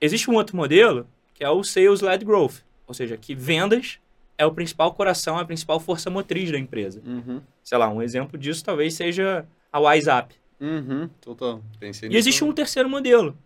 Existe 0.00 0.28
um 0.28 0.34
outro 0.34 0.56
modelo, 0.56 1.06
que 1.32 1.44
é 1.44 1.48
o 1.48 1.62
sales-led 1.62 2.24
growth, 2.24 2.56
ou 2.86 2.94
seja, 2.94 3.16
que 3.16 3.34
vendas 3.34 4.00
é 4.36 4.46
o 4.46 4.52
principal 4.52 4.92
coração, 4.94 5.38
a 5.38 5.44
principal 5.44 5.78
força 5.78 6.10
motriz 6.10 6.50
da 6.50 6.58
empresa. 6.58 7.02
Uhum. 7.04 7.40
Sei 7.62 7.78
lá, 7.78 7.88
um 7.88 8.02
exemplo 8.02 8.38
disso 8.38 8.64
talvez 8.64 8.94
seja 8.94 9.46
a 9.70 9.78
WhatsApp. 9.78 10.34
Uhum, 10.60 11.08
total. 11.20 11.62
Pensei 11.78 12.08
e 12.08 12.16
existe 12.16 12.44
um 12.44 12.52
terceiro 12.52 12.88
modelo, 12.88 13.36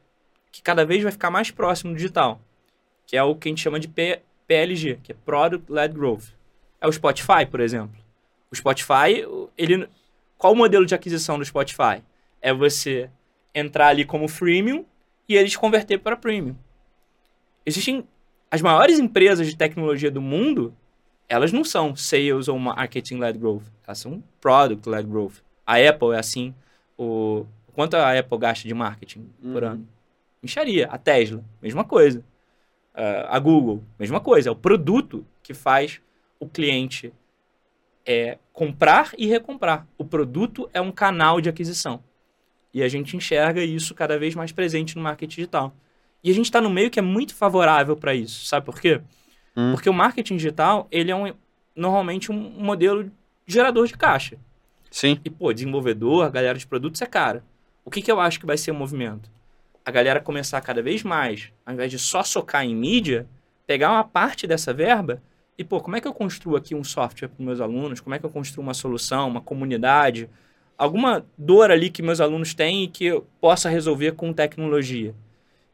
que 0.52 0.62
cada 0.62 0.84
vez 0.84 1.02
vai 1.02 1.12
ficar 1.12 1.30
mais 1.30 1.50
próximo 1.50 1.92
do 1.92 1.96
digital, 1.96 2.40
que 3.06 3.16
é 3.16 3.22
o 3.22 3.34
que 3.34 3.48
a 3.48 3.50
gente 3.50 3.62
chama 3.62 3.80
de 3.80 3.88
P 3.88 4.20
PLG, 4.46 5.00
que 5.02 5.12
é 5.12 5.14
Product 5.24 5.70
Led 5.70 5.92
Growth. 5.92 6.26
É 6.80 6.86
o 6.86 6.92
Spotify, 6.92 7.44
por 7.50 7.58
exemplo. 7.58 7.96
O 8.50 8.54
Spotify, 8.54 9.26
ele 9.58 9.88
qual 10.38 10.52
o 10.52 10.56
modelo 10.56 10.86
de 10.86 10.94
aquisição 10.94 11.38
do 11.38 11.44
Spotify? 11.44 12.02
É 12.40 12.52
você 12.52 13.10
entrar 13.54 13.88
ali 13.88 14.04
como 14.04 14.28
freemium 14.28 14.84
e 15.28 15.34
eles 15.34 15.56
converter 15.56 15.98
para 15.98 16.16
premium. 16.16 16.56
Existem 17.64 18.06
as 18.56 18.62
maiores 18.62 18.98
empresas 18.98 19.46
de 19.46 19.54
tecnologia 19.54 20.10
do 20.10 20.22
mundo, 20.22 20.74
elas 21.28 21.52
não 21.52 21.62
são 21.62 21.94
sales 21.94 22.48
ou 22.48 22.58
marketing-led 22.58 23.38
growth, 23.38 23.64
elas 23.86 23.98
são 23.98 24.24
product-led 24.40 25.06
growth. 25.06 25.42
A 25.66 25.76
Apple 25.76 26.12
é 26.14 26.18
assim, 26.18 26.54
o 26.96 27.44
quanto 27.74 27.96
a 27.96 28.18
Apple 28.18 28.38
gasta 28.38 28.66
de 28.66 28.72
marketing 28.72 29.28
uhum. 29.42 29.52
por 29.52 29.62
ano? 29.62 29.86
Enxaria. 30.42 30.86
A 30.86 30.96
Tesla, 30.96 31.44
mesma 31.60 31.84
coisa. 31.84 32.20
Uh, 32.94 33.28
a 33.28 33.38
Google, 33.38 33.84
mesma 33.98 34.20
coisa. 34.20 34.48
É 34.48 34.52
o 34.52 34.56
produto 34.56 35.26
que 35.42 35.52
faz 35.52 36.00
o 36.40 36.48
cliente 36.48 37.12
é, 38.06 38.38
comprar 38.54 39.12
e 39.18 39.26
recomprar. 39.26 39.86
O 39.98 40.04
produto 40.04 40.66
é 40.72 40.80
um 40.80 40.90
canal 40.90 41.42
de 41.42 41.50
aquisição. 41.50 42.02
E 42.72 42.82
a 42.82 42.88
gente 42.88 43.18
enxerga 43.18 43.62
isso 43.62 43.94
cada 43.94 44.18
vez 44.18 44.34
mais 44.34 44.50
presente 44.50 44.96
no 44.96 45.02
marketing 45.02 45.36
digital. 45.36 45.74
E 46.26 46.30
a 46.30 46.34
gente 46.34 46.46
está 46.46 46.60
no 46.60 46.68
meio 46.68 46.90
que 46.90 46.98
é 46.98 47.02
muito 47.02 47.36
favorável 47.36 47.96
para 47.96 48.12
isso. 48.12 48.46
Sabe 48.46 48.66
por 48.66 48.80
quê? 48.80 49.00
Hum. 49.56 49.70
Porque 49.70 49.88
o 49.88 49.94
marketing 49.94 50.34
digital, 50.34 50.88
ele 50.90 51.08
é 51.08 51.14
um, 51.14 51.32
normalmente 51.76 52.32
um 52.32 52.34
modelo 52.34 53.08
gerador 53.46 53.86
de 53.86 53.96
caixa. 53.96 54.36
Sim. 54.90 55.20
E, 55.24 55.30
pô, 55.30 55.52
desenvolvedor, 55.52 56.28
galera 56.32 56.58
de 56.58 56.66
produtos 56.66 57.00
é 57.00 57.06
cara. 57.06 57.44
O 57.84 57.92
que, 57.92 58.02
que 58.02 58.10
eu 58.10 58.18
acho 58.18 58.40
que 58.40 58.46
vai 58.46 58.56
ser 58.56 58.72
o 58.72 58.74
movimento? 58.74 59.30
A 59.84 59.90
galera 59.92 60.18
começar 60.18 60.60
cada 60.62 60.82
vez 60.82 61.04
mais, 61.04 61.52
ao 61.64 61.74
invés 61.74 61.92
de 61.92 61.98
só 62.00 62.24
socar 62.24 62.64
em 62.64 62.74
mídia, 62.74 63.28
pegar 63.64 63.92
uma 63.92 64.02
parte 64.02 64.48
dessa 64.48 64.74
verba 64.74 65.22
e, 65.56 65.62
pô, 65.62 65.80
como 65.80 65.94
é 65.94 66.00
que 66.00 66.08
eu 66.08 66.12
construo 66.12 66.56
aqui 66.56 66.74
um 66.74 66.82
software 66.82 67.28
para 67.28 67.44
meus 67.46 67.60
alunos? 67.60 68.00
Como 68.00 68.16
é 68.16 68.18
que 68.18 68.26
eu 68.26 68.30
construo 68.30 68.64
uma 68.64 68.74
solução, 68.74 69.28
uma 69.28 69.40
comunidade? 69.40 70.28
Alguma 70.76 71.24
dor 71.38 71.70
ali 71.70 71.88
que 71.88 72.02
meus 72.02 72.20
alunos 72.20 72.52
têm 72.52 72.82
e 72.82 72.88
que 72.88 73.04
eu 73.04 73.24
possa 73.40 73.68
resolver 73.68 74.10
com 74.16 74.32
tecnologia. 74.32 75.14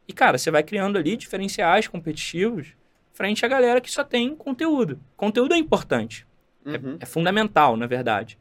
E, 0.07 0.13
cara, 0.13 0.39
você 0.39 0.51
vai 0.51 0.63
criando 0.63 0.99
ali 0.99 1.17
diferenciais 1.17 1.89
competitivos 1.89 2.75
frente 3.13 3.45
à 3.45 3.49
galera 3.49 3.81
que 3.81 3.91
só 3.91 4.03
tem 4.03 4.35
conteúdo. 4.35 4.99
Conteúdo 5.17 5.55
é 5.55 5.59
importante. 5.59 6.27
É, 6.65 6.71
uhum. 6.71 6.95
É, 7.01 7.03
é, 7.03 7.07
fundamental, 7.07 7.77
na 7.77 7.87
verdade. 7.87 8.39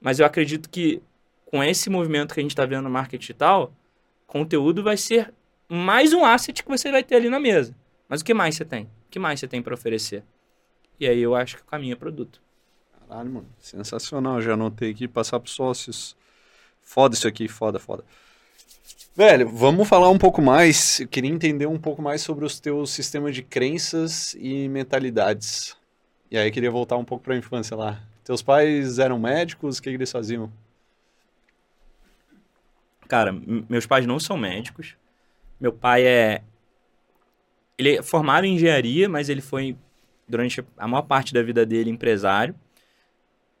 Mas 0.00 0.18
eu 0.18 0.26
acredito 0.26 0.68
que 0.68 1.02
com 1.46 1.62
esse 1.62 1.90
movimento 1.90 2.34
que 2.34 2.40
a 2.40 2.42
gente 2.42 2.52
está 2.52 2.64
vendo 2.64 2.84
no 2.84 2.90
marketing 2.90 3.20
digital, 3.20 3.72
conteúdo 4.26 4.82
vai 4.82 4.96
ser 4.96 5.32
mais 5.68 6.12
um 6.12 6.24
asset 6.24 6.62
que 6.62 6.68
você 6.68 6.90
vai 6.90 7.02
ter 7.02 7.16
ali 7.16 7.28
na 7.28 7.40
mesa. 7.40 7.74
Mas 8.08 8.20
o 8.20 8.24
que 8.24 8.34
mais 8.34 8.54
você 8.54 8.64
tem? 8.64 8.84
O 8.84 9.10
que 9.10 9.18
mais 9.18 9.40
você 9.40 9.48
tem 9.48 9.62
para 9.62 9.74
oferecer? 9.74 10.24
E 10.98 11.06
aí 11.06 11.20
eu 11.20 11.34
acho 11.34 11.56
que 11.56 11.62
o 11.62 11.66
caminho 11.66 11.92
é 11.92 11.96
produto. 11.96 12.40
Caralho, 13.08 13.30
mano. 13.30 13.48
Sensacional. 13.58 14.40
Já 14.40 14.54
anotei 14.54 14.90
aqui, 14.90 15.08
passar 15.08 15.40
para 15.40 15.50
sócios. 15.50 16.16
Foda 16.80 17.14
isso 17.14 17.28
aqui, 17.28 17.48
foda, 17.48 17.78
foda. 17.78 18.04
Velho, 19.14 19.46
vamos 19.46 19.86
falar 19.86 20.08
um 20.08 20.16
pouco 20.16 20.40
mais. 20.40 21.00
Eu 21.00 21.06
queria 21.06 21.30
entender 21.30 21.66
um 21.66 21.78
pouco 21.78 22.00
mais 22.00 22.22
sobre 22.22 22.46
os 22.46 22.58
teus 22.58 22.90
sistemas 22.90 23.34
de 23.34 23.42
crenças 23.42 24.34
e 24.38 24.66
mentalidades. 24.70 25.76
E 26.30 26.38
aí 26.38 26.50
queria 26.50 26.70
voltar 26.70 26.96
um 26.96 27.04
pouco 27.04 27.22
para 27.22 27.34
a 27.34 27.36
infância 27.36 27.76
lá. 27.76 28.00
Teus 28.24 28.40
pais 28.40 28.98
eram 28.98 29.18
médicos? 29.18 29.76
O 29.76 29.82
que, 29.82 29.90
que 29.90 29.96
eles 29.96 30.10
faziam? 30.10 30.50
Cara, 33.06 33.34
meus 33.68 33.84
pais 33.84 34.06
não 34.06 34.18
são 34.18 34.38
médicos. 34.38 34.96
Meu 35.60 35.74
pai 35.74 36.06
é. 36.06 36.42
Ele 37.76 37.96
é 37.96 38.02
formado 38.02 38.46
em 38.46 38.54
engenharia, 38.54 39.10
mas 39.10 39.28
ele 39.28 39.42
foi, 39.42 39.76
durante 40.26 40.64
a 40.78 40.88
maior 40.88 41.02
parte 41.02 41.34
da 41.34 41.42
vida 41.42 41.66
dele, 41.66 41.90
empresário. 41.90 42.54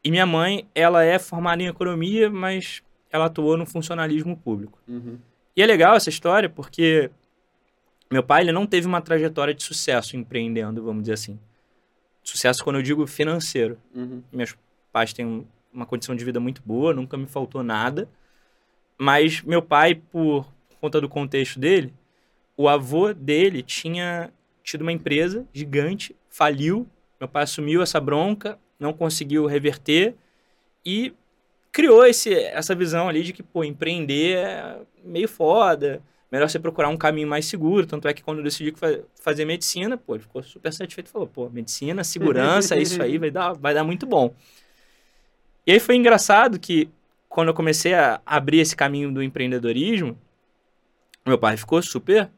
E 0.02 0.10
minha 0.10 0.24
mãe, 0.24 0.66
ela 0.74 1.04
é 1.04 1.18
formada 1.18 1.62
em 1.62 1.66
economia, 1.66 2.30
mas 2.30 2.82
ela 3.10 3.26
atuou 3.26 3.58
no 3.58 3.66
funcionalismo 3.66 4.34
público. 4.34 4.78
Uhum. 4.88 5.18
E 5.56 5.62
é 5.62 5.66
legal 5.66 5.94
essa 5.94 6.08
história 6.08 6.48
porque 6.48 7.10
meu 8.10 8.22
pai 8.22 8.42
ele 8.42 8.52
não 8.52 8.66
teve 8.66 8.86
uma 8.86 9.00
trajetória 9.00 9.54
de 9.54 9.62
sucesso 9.62 10.16
empreendendo, 10.16 10.82
vamos 10.82 11.02
dizer 11.02 11.14
assim. 11.14 11.38
Sucesso 12.22 12.62
quando 12.62 12.76
eu 12.76 12.82
digo 12.82 13.06
financeiro. 13.06 13.78
Uhum. 13.94 14.22
Meus 14.32 14.54
pais 14.92 15.12
têm 15.12 15.46
uma 15.72 15.86
condição 15.86 16.14
de 16.14 16.24
vida 16.24 16.38
muito 16.38 16.62
boa, 16.64 16.92
nunca 16.92 17.16
me 17.16 17.26
faltou 17.26 17.62
nada. 17.62 18.08
Mas 18.98 19.42
meu 19.42 19.62
pai, 19.62 19.94
por 19.94 20.46
conta 20.80 21.00
do 21.00 21.08
contexto 21.08 21.58
dele, 21.58 21.92
o 22.56 22.68
avô 22.68 23.12
dele 23.12 23.62
tinha 23.62 24.30
tido 24.62 24.82
uma 24.82 24.92
empresa 24.92 25.46
gigante, 25.52 26.14
faliu. 26.28 26.86
Meu 27.18 27.28
pai 27.28 27.44
assumiu 27.44 27.82
essa 27.82 28.00
bronca, 28.00 28.58
não 28.78 28.92
conseguiu 28.92 29.46
reverter 29.46 30.14
e 30.84 31.14
criou 31.72 32.04
esse, 32.04 32.34
essa 32.34 32.74
visão 32.74 33.08
ali 33.08 33.22
de 33.22 33.32
que, 33.32 33.42
pô, 33.42 33.64
empreender 33.64 34.36
é 34.36 34.78
meio 35.02 35.26
foda, 35.26 36.02
melhor 36.30 36.48
você 36.48 36.58
procurar 36.58 36.90
um 36.90 36.96
caminho 36.96 37.26
mais 37.26 37.46
seguro. 37.46 37.86
Tanto 37.86 38.06
é 38.06 38.12
que 38.12 38.22
quando 38.22 38.38
eu 38.38 38.44
decidi 38.44 38.74
fazer 39.16 39.46
medicina, 39.46 39.96
pô, 39.96 40.14
ele 40.14 40.22
ficou 40.22 40.42
super 40.42 40.72
satisfeito. 40.72 41.08
Falou, 41.08 41.26
pô, 41.26 41.48
medicina, 41.48 42.04
segurança, 42.04 42.76
isso 42.76 43.02
aí 43.02 43.16
vai 43.16 43.30
dar, 43.30 43.54
vai 43.54 43.72
dar 43.72 43.82
muito 43.82 44.06
bom. 44.06 44.34
E 45.66 45.72
aí 45.72 45.80
foi 45.80 45.96
engraçado 45.96 46.60
que 46.60 46.90
quando 47.28 47.48
eu 47.48 47.54
comecei 47.54 47.94
a 47.94 48.20
abrir 48.26 48.58
esse 48.58 48.76
caminho 48.76 49.10
do 49.10 49.22
empreendedorismo, 49.22 50.18
meu 51.24 51.38
pai 51.38 51.56
ficou 51.56 51.80
super, 51.82 52.28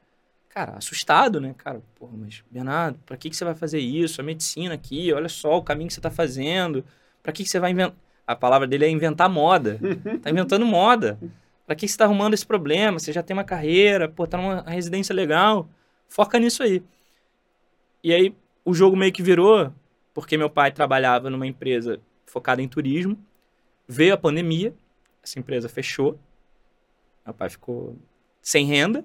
cara, 0.48 0.76
assustado, 0.76 1.40
né? 1.40 1.54
Cara, 1.58 1.82
porra, 1.98 2.12
mas 2.16 2.44
Bernardo, 2.48 3.00
pra 3.04 3.16
que, 3.16 3.30
que 3.30 3.36
você 3.36 3.44
vai 3.44 3.54
fazer 3.54 3.80
isso? 3.80 4.20
A 4.20 4.24
medicina 4.24 4.74
aqui, 4.74 5.12
olha 5.12 5.28
só 5.28 5.56
o 5.56 5.62
caminho 5.62 5.88
que 5.88 5.94
você 5.94 6.00
tá 6.00 6.10
fazendo. 6.10 6.84
Pra 7.22 7.32
que, 7.32 7.42
que 7.42 7.48
você 7.48 7.58
vai 7.58 7.72
inventar? 7.72 8.03
A 8.26 8.34
palavra 8.34 8.66
dele 8.66 8.84
é 8.84 8.88
inventar 8.88 9.28
moda. 9.28 9.78
tá 10.22 10.30
inventando 10.30 10.64
moda. 10.64 11.18
Pra 11.66 11.74
que, 11.74 11.88
você 11.88 11.96
tá 11.96 12.04
arrumando 12.04 12.34
esse 12.34 12.46
problema? 12.46 12.98
Você 12.98 13.12
já 13.12 13.22
tem 13.22 13.34
uma 13.34 13.44
carreira, 13.44 14.08
pô, 14.08 14.26
tá 14.26 14.36
numa 14.36 14.62
residência 14.62 15.14
legal. 15.14 15.68
Foca 16.08 16.38
nisso 16.38 16.62
aí. 16.62 16.82
E 18.02 18.12
aí 18.12 18.34
o 18.64 18.74
jogo 18.74 18.96
meio 18.96 19.12
que 19.12 19.22
virou, 19.22 19.72
porque 20.12 20.36
meu 20.36 20.48
pai 20.48 20.70
trabalhava 20.72 21.28
numa 21.28 21.46
empresa 21.46 22.00
focada 22.26 22.62
em 22.62 22.68
turismo. 22.68 23.18
Veio 23.86 24.14
a 24.14 24.18
pandemia, 24.18 24.74
essa 25.22 25.38
empresa 25.38 25.68
fechou. 25.68 26.18
Meu 27.24 27.34
pai 27.34 27.50
ficou 27.50 27.96
sem 28.42 28.66
renda. 28.66 29.04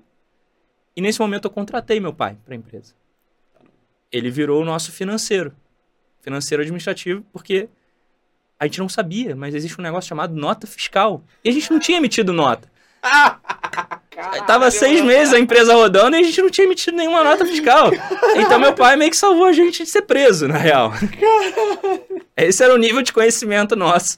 E 0.95 1.01
nesse 1.01 1.19
momento 1.19 1.45
eu 1.45 1.51
contratei 1.51 1.99
meu 1.99 2.13
pai 2.13 2.37
para 2.43 2.53
a 2.53 2.57
empresa. 2.57 2.93
Ele 4.11 4.29
virou 4.29 4.61
o 4.61 4.65
nosso 4.65 4.91
financeiro, 4.91 5.55
financeiro 6.21 6.61
administrativo, 6.61 7.23
porque 7.31 7.69
a 8.59 8.65
gente 8.65 8.79
não 8.79 8.89
sabia, 8.89 9.35
mas 9.35 9.55
existe 9.55 9.79
um 9.79 9.83
negócio 9.83 10.09
chamado 10.09 10.35
nota 10.35 10.67
fiscal. 10.67 11.23
E 11.43 11.49
a 11.49 11.51
gente 11.51 11.71
não 11.71 11.79
tinha 11.79 11.97
emitido 11.97 12.33
nota. 12.33 12.69
Caralho, 13.01 14.45
Tava 14.45 14.69
seis 14.69 15.01
meses 15.01 15.33
a 15.33 15.39
empresa 15.39 15.73
rodando 15.73 16.17
e 16.17 16.19
a 16.19 16.23
gente 16.23 16.41
não 16.41 16.49
tinha 16.49 16.67
emitido 16.67 16.97
nenhuma 16.97 17.23
nota 17.23 17.45
fiscal. 17.45 17.89
Então 18.35 18.59
meu 18.59 18.73
pai 18.73 18.97
meio 18.97 19.09
que 19.09 19.15
salvou 19.17 19.45
a 19.45 19.53
gente 19.53 19.83
de 19.83 19.89
ser 19.89 20.01
preso, 20.01 20.47
na 20.47 20.57
real. 20.57 20.91
Esse 22.35 22.61
era 22.61 22.73
o 22.73 22.77
nível 22.77 23.01
de 23.01 23.13
conhecimento 23.13 23.77
nosso 23.77 24.17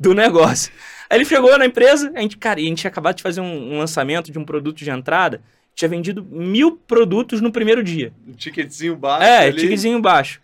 do 0.00 0.14
negócio. 0.14 0.72
Aí 1.10 1.18
ele 1.18 1.24
chegou 1.26 1.56
na 1.58 1.66
empresa, 1.66 2.10
a 2.14 2.20
gente, 2.20 2.38
cara, 2.38 2.60
e 2.60 2.64
a 2.64 2.68
gente 2.68 2.78
tinha 2.78 2.90
acabado 2.90 3.16
de 3.16 3.22
fazer 3.22 3.42
um, 3.42 3.74
um 3.74 3.78
lançamento 3.78 4.32
de 4.32 4.38
um 4.38 4.44
produto 4.44 4.78
de 4.78 4.88
entrada, 4.88 5.42
tinha 5.74 5.88
vendido 5.88 6.24
mil 6.24 6.72
produtos 6.72 7.42
no 7.42 7.52
primeiro 7.52 7.82
dia. 7.82 8.12
Um 8.26 8.32
ticketzinho 8.32 8.96
baixo. 8.96 9.24
É, 9.24 9.38
ali. 9.48 9.60
ticketzinho 9.60 10.00
baixo. 10.00 10.40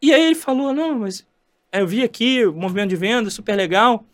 E 0.00 0.12
aí 0.12 0.22
ele 0.22 0.34
falou: 0.34 0.72
não, 0.72 1.00
mas 1.00 1.26
eu 1.72 1.86
vi 1.86 2.02
aqui 2.02 2.44
o 2.44 2.52
movimento 2.52 2.90
de 2.90 2.96
venda, 2.96 3.30
super 3.30 3.54
legal. 3.54 4.04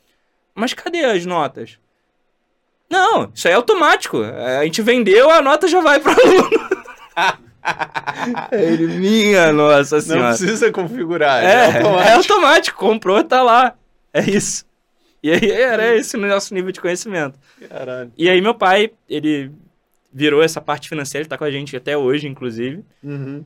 Mas 0.54 0.74
cadê 0.74 1.04
as 1.04 1.24
notas? 1.26 1.78
Não, 2.90 3.30
isso 3.34 3.46
aí 3.46 3.52
é 3.52 3.56
automático. 3.56 4.22
A 4.22 4.64
gente 4.64 4.80
vendeu, 4.82 5.30
a 5.30 5.42
nota 5.42 5.68
já 5.68 5.80
vai 5.80 6.00
para 6.00 6.12
o 6.12 6.20
aluno. 6.20 6.50
Ele, 8.52 8.86
minha 8.98 9.52
nossa 9.52 10.00
senhora. 10.00 10.30
Não 10.30 10.36
precisa 10.36 10.72
configurar, 10.72 11.44
é, 11.44 11.46
é 11.46 11.64
automático. 11.66 12.08
É 12.08 12.12
automático, 12.14 12.78
comprou, 12.78 13.22
tá 13.24 13.42
lá. 13.42 13.74
É 14.12 14.22
isso. 14.22 14.64
E 15.22 15.30
aí 15.30 15.50
era 15.50 15.96
esse 15.96 16.16
o 16.16 16.20
nosso 16.20 16.54
nível 16.54 16.72
de 16.72 16.80
conhecimento. 16.80 17.38
Caralho. 17.68 18.12
E 18.16 18.28
aí 18.28 18.40
meu 18.40 18.54
pai, 18.54 18.92
ele 19.08 19.50
virou 20.12 20.42
essa 20.42 20.60
parte 20.60 20.88
financeira, 20.88 21.22
ele 21.22 21.28
tá 21.28 21.36
com 21.36 21.44
a 21.44 21.50
gente 21.50 21.76
até 21.76 21.96
hoje, 21.96 22.26
inclusive. 22.26 22.84
Uhum. 23.02 23.44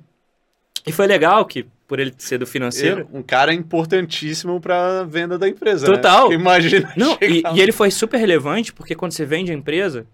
E 0.87 0.92
foi 0.92 1.07
legal 1.07 1.44
que, 1.44 1.66
por 1.93 2.01
ele 2.01 2.15
ser 2.17 2.39
do 2.39 2.47
financeiro... 2.47 3.07
um 3.13 3.23
cara 3.23 3.53
importantíssimo 3.53 4.59
pra 4.59 5.05
venda 5.05 5.37
da 5.37 5.47
empresa, 5.47 5.87
né? 5.87 5.95
Total. 5.95 6.31
Né? 6.31 6.37
Imagina 6.37 6.91
Não, 6.97 7.19
e, 7.21 7.43
e, 7.55 7.61
ele 7.61 7.71
foi 7.71 7.91
super 7.91 8.17
relevante, 8.17 8.73
porque 8.73 8.95
quando 8.95 9.13
você 9.13 9.27
vende 9.27 9.53
a 9.53 9.55
empresa, 9.55 10.07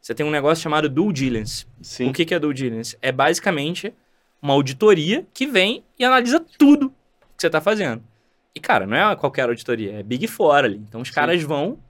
você 0.00 0.14
tem 0.14 0.24
um 0.24 0.30
negócio 0.30 0.62
chamado 0.62 0.88
due 0.88 1.12
diligence. 1.12 1.66
Sim. 1.82 2.08
O 2.08 2.12
que, 2.12 2.24
que 2.24 2.36
é 2.36 2.38
due 2.38 2.54
diligence? 2.54 2.96
É 3.02 3.10
basicamente 3.10 3.92
uma 4.40 4.52
auditoria 4.52 5.26
que 5.34 5.44
vem 5.44 5.82
e 5.98 6.04
analisa 6.04 6.38
tudo 6.56 6.90
que 7.36 7.42
você 7.42 7.50
tá 7.50 7.60
fazendo. 7.60 8.00
E, 8.54 8.60
cara, 8.60 8.86
não 8.86 8.96
é 8.96 9.16
qualquer 9.16 9.48
auditoria, 9.48 9.94
é 9.94 10.04
Big 10.04 10.28
Four 10.28 10.54
ali. 10.54 10.76
Então, 10.88 11.00
os 11.00 11.08
Sim. 11.08 11.14
caras 11.14 11.42
vão 11.42 11.80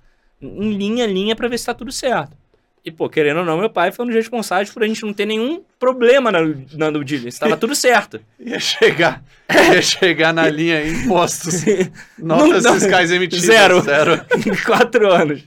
em 0.41 0.73
linha 0.73 1.05
a 1.05 1.07
linha 1.07 1.37
para 1.37 1.49
ver 1.49 1.59
se 1.59 1.67
tá 1.67 1.75
tudo 1.75 1.93
certo. 1.93 2.35
E, 2.85 2.91
pô, 2.91 3.09
querendo 3.09 3.39
ou 3.39 3.47
não, 3.47 3.57
meu 3.59 3.71
pai 3.71 3.91
foi 3.91 4.05
um 4.05 4.09
dos 4.09 4.15
responsáveis 4.15 4.71
por 4.71 4.83
a 4.83 4.87
gente 4.87 5.03
não 5.03 5.13
ter 5.15 5.25
nenhum 5.25 5.65
problema 5.79 6.31
na, 6.31 6.41
na 6.75 6.91
due 6.91 7.03
diligence. 7.03 7.41
Tava 7.41 7.57
tudo 7.57 7.75
certo. 7.75 8.21
ia 8.39 8.61
chegar, 8.61 9.25
ia 9.51 9.81
chegar 9.81 10.35
na 10.35 10.49
linha 10.51 10.87
impostos. 10.87 11.65
Notas 12.19 12.65
não, 12.65 12.73
não, 12.73 12.81
fiscais 12.81 13.11
emitidas. 13.11 13.47
Zero. 13.47 13.81
Zero. 13.81 14.27
em 14.37 14.65
quatro 14.65 15.11
anos. 15.11 15.43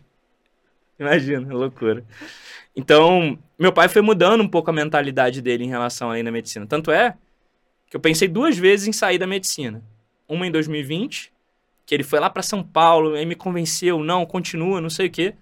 Imagina, 1.00 1.54
loucura. 1.54 2.04
Então, 2.76 3.38
meu 3.58 3.72
pai 3.72 3.88
foi 3.88 4.02
mudando 4.02 4.42
um 4.42 4.48
pouco 4.48 4.72
a 4.72 4.74
mentalidade 4.74 5.40
dele 5.40 5.64
em 5.64 5.70
relação 5.70 6.10
aí 6.10 6.24
na 6.24 6.32
medicina. 6.32 6.66
Tanto 6.66 6.90
é 6.92 7.14
que 7.88 7.96
eu 7.96 8.00
pensei 8.00 8.28
duas 8.28 8.58
vezes 8.58 8.88
em 8.88 8.92
sair 8.92 9.20
da 9.20 9.28
medicina 9.28 9.84
uma 10.28 10.46
em 10.46 10.52
2020, 10.52 11.32
que 11.86 11.96
ele 11.96 12.04
foi 12.04 12.20
lá 12.20 12.30
para 12.30 12.44
São 12.44 12.62
Paulo, 12.62 13.14
aí 13.14 13.26
me 13.26 13.36
convenceu, 13.36 14.04
não, 14.04 14.26
continua, 14.26 14.82
não 14.82 14.90
sei 14.90 15.08
o 15.08 15.12
quê. 15.12 15.34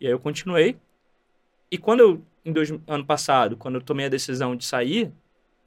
E 0.00 0.06
aí 0.06 0.12
eu 0.12 0.18
continuei. 0.18 0.76
E 1.70 1.78
quando 1.78 2.00
eu, 2.00 2.22
em 2.44 2.52
dois, 2.52 2.70
ano 2.86 3.04
passado, 3.04 3.56
quando 3.56 3.76
eu 3.76 3.80
tomei 3.80 4.06
a 4.06 4.08
decisão 4.08 4.56
de 4.56 4.64
sair, 4.64 5.12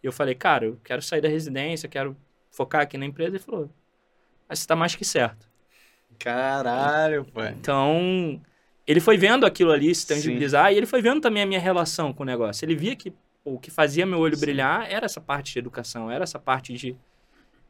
eu 0.02 0.12
falei, 0.12 0.36
cara, 0.36 0.66
eu 0.66 0.80
quero 0.84 1.02
sair 1.02 1.22
da 1.22 1.30
residência, 1.30 1.88
quero 1.88 2.16
focar 2.52 2.82
aqui 2.82 2.98
na 2.98 3.06
empresa. 3.06 3.38
Ele 3.38 3.44
falou, 3.44 3.70
mas 4.48 4.60
você 4.60 4.68
tá 4.68 4.76
mais 4.76 4.96
que 4.96 5.06
certo. 5.06 5.48
Caralho, 6.20 7.26
pai. 7.26 7.56
Então, 7.60 8.42
ele 8.86 9.00
foi 9.00 9.18
vendo 9.18 9.46
aquilo 9.46 9.72
ali 9.72 9.94
se 9.96 10.06
tangibilizar 10.06 10.68
Sim. 10.68 10.74
e 10.74 10.78
ele 10.78 10.86
foi 10.86 11.02
vendo 11.02 11.22
também 11.22 11.44
a 11.44 11.46
minha 11.46 11.60
relação 11.60 12.12
com 12.13 12.24
o 12.24 12.26
negócio. 12.26 12.66
Ele 12.66 12.76
via 12.76 12.96
que 12.96 13.12
pô, 13.44 13.54
o 13.54 13.60
que 13.60 13.72
fazia 13.72 14.06
meu 14.06 14.20
olho 14.20 14.36
Sim. 14.36 14.42
brilhar 14.42 14.92
era 14.92 15.06
essa 15.06 15.22
parte 15.22 15.54
de 15.54 15.60
educação, 15.60 16.12
era 16.12 16.24
essa 16.24 16.39
parte 16.39 16.74
de 16.74 16.96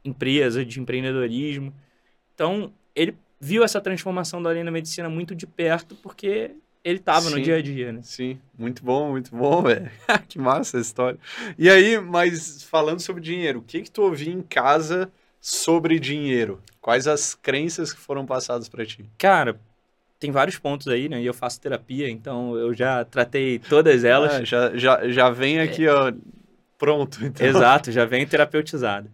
empresa, 0.03 0.65
de 0.65 0.79
empreendedorismo. 0.79 1.73
Então, 2.33 2.73
ele 2.95 3.15
viu 3.39 3.63
essa 3.63 3.79
transformação 3.79 4.41
da 4.41 4.51
linha 4.51 4.65
da 4.65 4.71
medicina 4.71 5.09
muito 5.09 5.35
de 5.35 5.45
perto, 5.45 5.95
porque 5.95 6.55
ele 6.83 6.99
estava 6.99 7.29
no 7.29 7.41
dia 7.41 7.57
a 7.57 7.61
dia, 7.61 7.91
né? 7.91 8.01
Sim, 8.03 8.39
muito 8.57 8.83
bom, 8.83 9.11
muito 9.11 9.35
bom, 9.35 9.61
velho. 9.63 9.89
que 10.27 10.37
massa 10.37 10.77
essa 10.77 10.87
história. 10.87 11.19
E 11.57 11.69
aí, 11.69 11.99
mas 11.99 12.63
falando 12.63 12.99
sobre 12.99 13.21
dinheiro, 13.21 13.59
o 13.59 13.63
que 13.63 13.81
que 13.81 13.91
tu 13.91 14.01
ouvia 14.03 14.31
em 14.33 14.41
casa 14.41 15.11
sobre 15.39 15.99
dinheiro? 15.99 16.61
Quais 16.81 17.07
as 17.07 17.35
crenças 17.35 17.93
que 17.93 17.99
foram 17.99 18.25
passadas 18.25 18.67
para 18.67 18.85
ti? 18.85 19.05
Cara, 19.17 19.59
tem 20.19 20.31
vários 20.31 20.57
pontos 20.57 20.87
aí, 20.87 21.07
né? 21.07 21.21
E 21.21 21.25
eu 21.25 21.33
faço 21.33 21.61
terapia, 21.61 22.09
então 22.09 22.57
eu 22.57 22.73
já 22.73 23.05
tratei 23.05 23.59
todas 23.59 24.03
elas. 24.03 24.33
Ah, 24.33 24.43
já, 24.43 24.77
já, 24.77 25.09
já 25.09 25.29
vem 25.29 25.59
aqui, 25.59 25.85
é... 25.85 25.93
ó, 25.93 26.11
pronto. 26.77 27.19
Então. 27.25 27.47
Exato, 27.47 27.91
já 27.91 28.05
vem 28.05 28.25
terapeutizado 28.27 29.09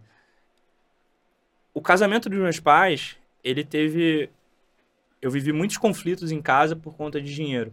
o 1.72 1.80
casamento 1.80 2.28
dos 2.28 2.38
meus 2.38 2.60
pais, 2.60 3.16
ele 3.42 3.64
teve. 3.64 4.28
Eu 5.20 5.30
vivi 5.30 5.52
muitos 5.52 5.76
conflitos 5.76 6.32
em 6.32 6.40
casa 6.40 6.74
por 6.74 6.96
conta 6.96 7.20
de 7.20 7.34
dinheiro. 7.34 7.72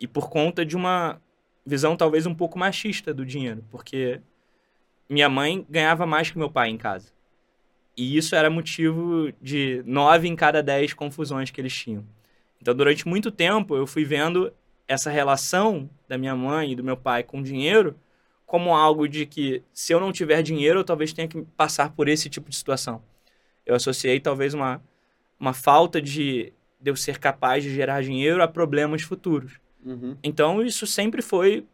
E 0.00 0.06
por 0.06 0.30
conta 0.30 0.64
de 0.64 0.76
uma 0.76 1.20
visão 1.64 1.96
talvez 1.96 2.26
um 2.26 2.34
pouco 2.34 2.58
machista 2.58 3.12
do 3.12 3.26
dinheiro, 3.26 3.64
porque 3.70 4.20
minha 5.08 5.28
mãe 5.28 5.66
ganhava 5.68 6.06
mais 6.06 6.30
que 6.30 6.38
meu 6.38 6.50
pai 6.50 6.70
em 6.70 6.78
casa. 6.78 7.12
E 7.96 8.16
isso 8.16 8.34
era 8.34 8.48
motivo 8.48 9.32
de 9.42 9.82
nove 9.84 10.28
em 10.28 10.36
cada 10.36 10.62
dez 10.62 10.94
confusões 10.94 11.50
que 11.50 11.60
eles 11.60 11.74
tinham. 11.74 12.04
Então, 12.60 12.74
durante 12.74 13.06
muito 13.06 13.30
tempo, 13.30 13.76
eu 13.76 13.86
fui 13.86 14.04
vendo 14.04 14.52
essa 14.86 15.10
relação 15.10 15.90
da 16.08 16.16
minha 16.16 16.34
mãe 16.34 16.72
e 16.72 16.76
do 16.76 16.84
meu 16.84 16.96
pai 16.96 17.22
com 17.22 17.40
o 17.40 17.42
dinheiro 17.42 17.96
como 18.48 18.74
algo 18.74 19.06
de 19.06 19.26
que 19.26 19.62
se 19.74 19.92
eu 19.92 20.00
não 20.00 20.10
tiver 20.10 20.42
dinheiro, 20.42 20.80
eu 20.80 20.84
talvez 20.84 21.12
tenha 21.12 21.28
que 21.28 21.42
passar 21.54 21.90
por 21.92 22.08
esse 22.08 22.30
tipo 22.30 22.48
de 22.48 22.56
situação. 22.56 23.02
Eu 23.64 23.74
associei 23.74 24.18
talvez 24.18 24.54
uma, 24.54 24.82
uma 25.38 25.52
falta 25.52 26.00
de, 26.00 26.52
de 26.80 26.90
eu 26.90 26.96
ser 26.96 27.18
capaz 27.18 27.62
de 27.62 27.70
gerar 27.70 28.02
dinheiro 28.02 28.42
a 28.42 28.48
problemas 28.48 29.02
futuros. 29.02 29.60
Uhum. 29.84 30.16
Então, 30.22 30.62
isso 30.62 30.86
sempre 30.86 31.22
foi 31.22 31.64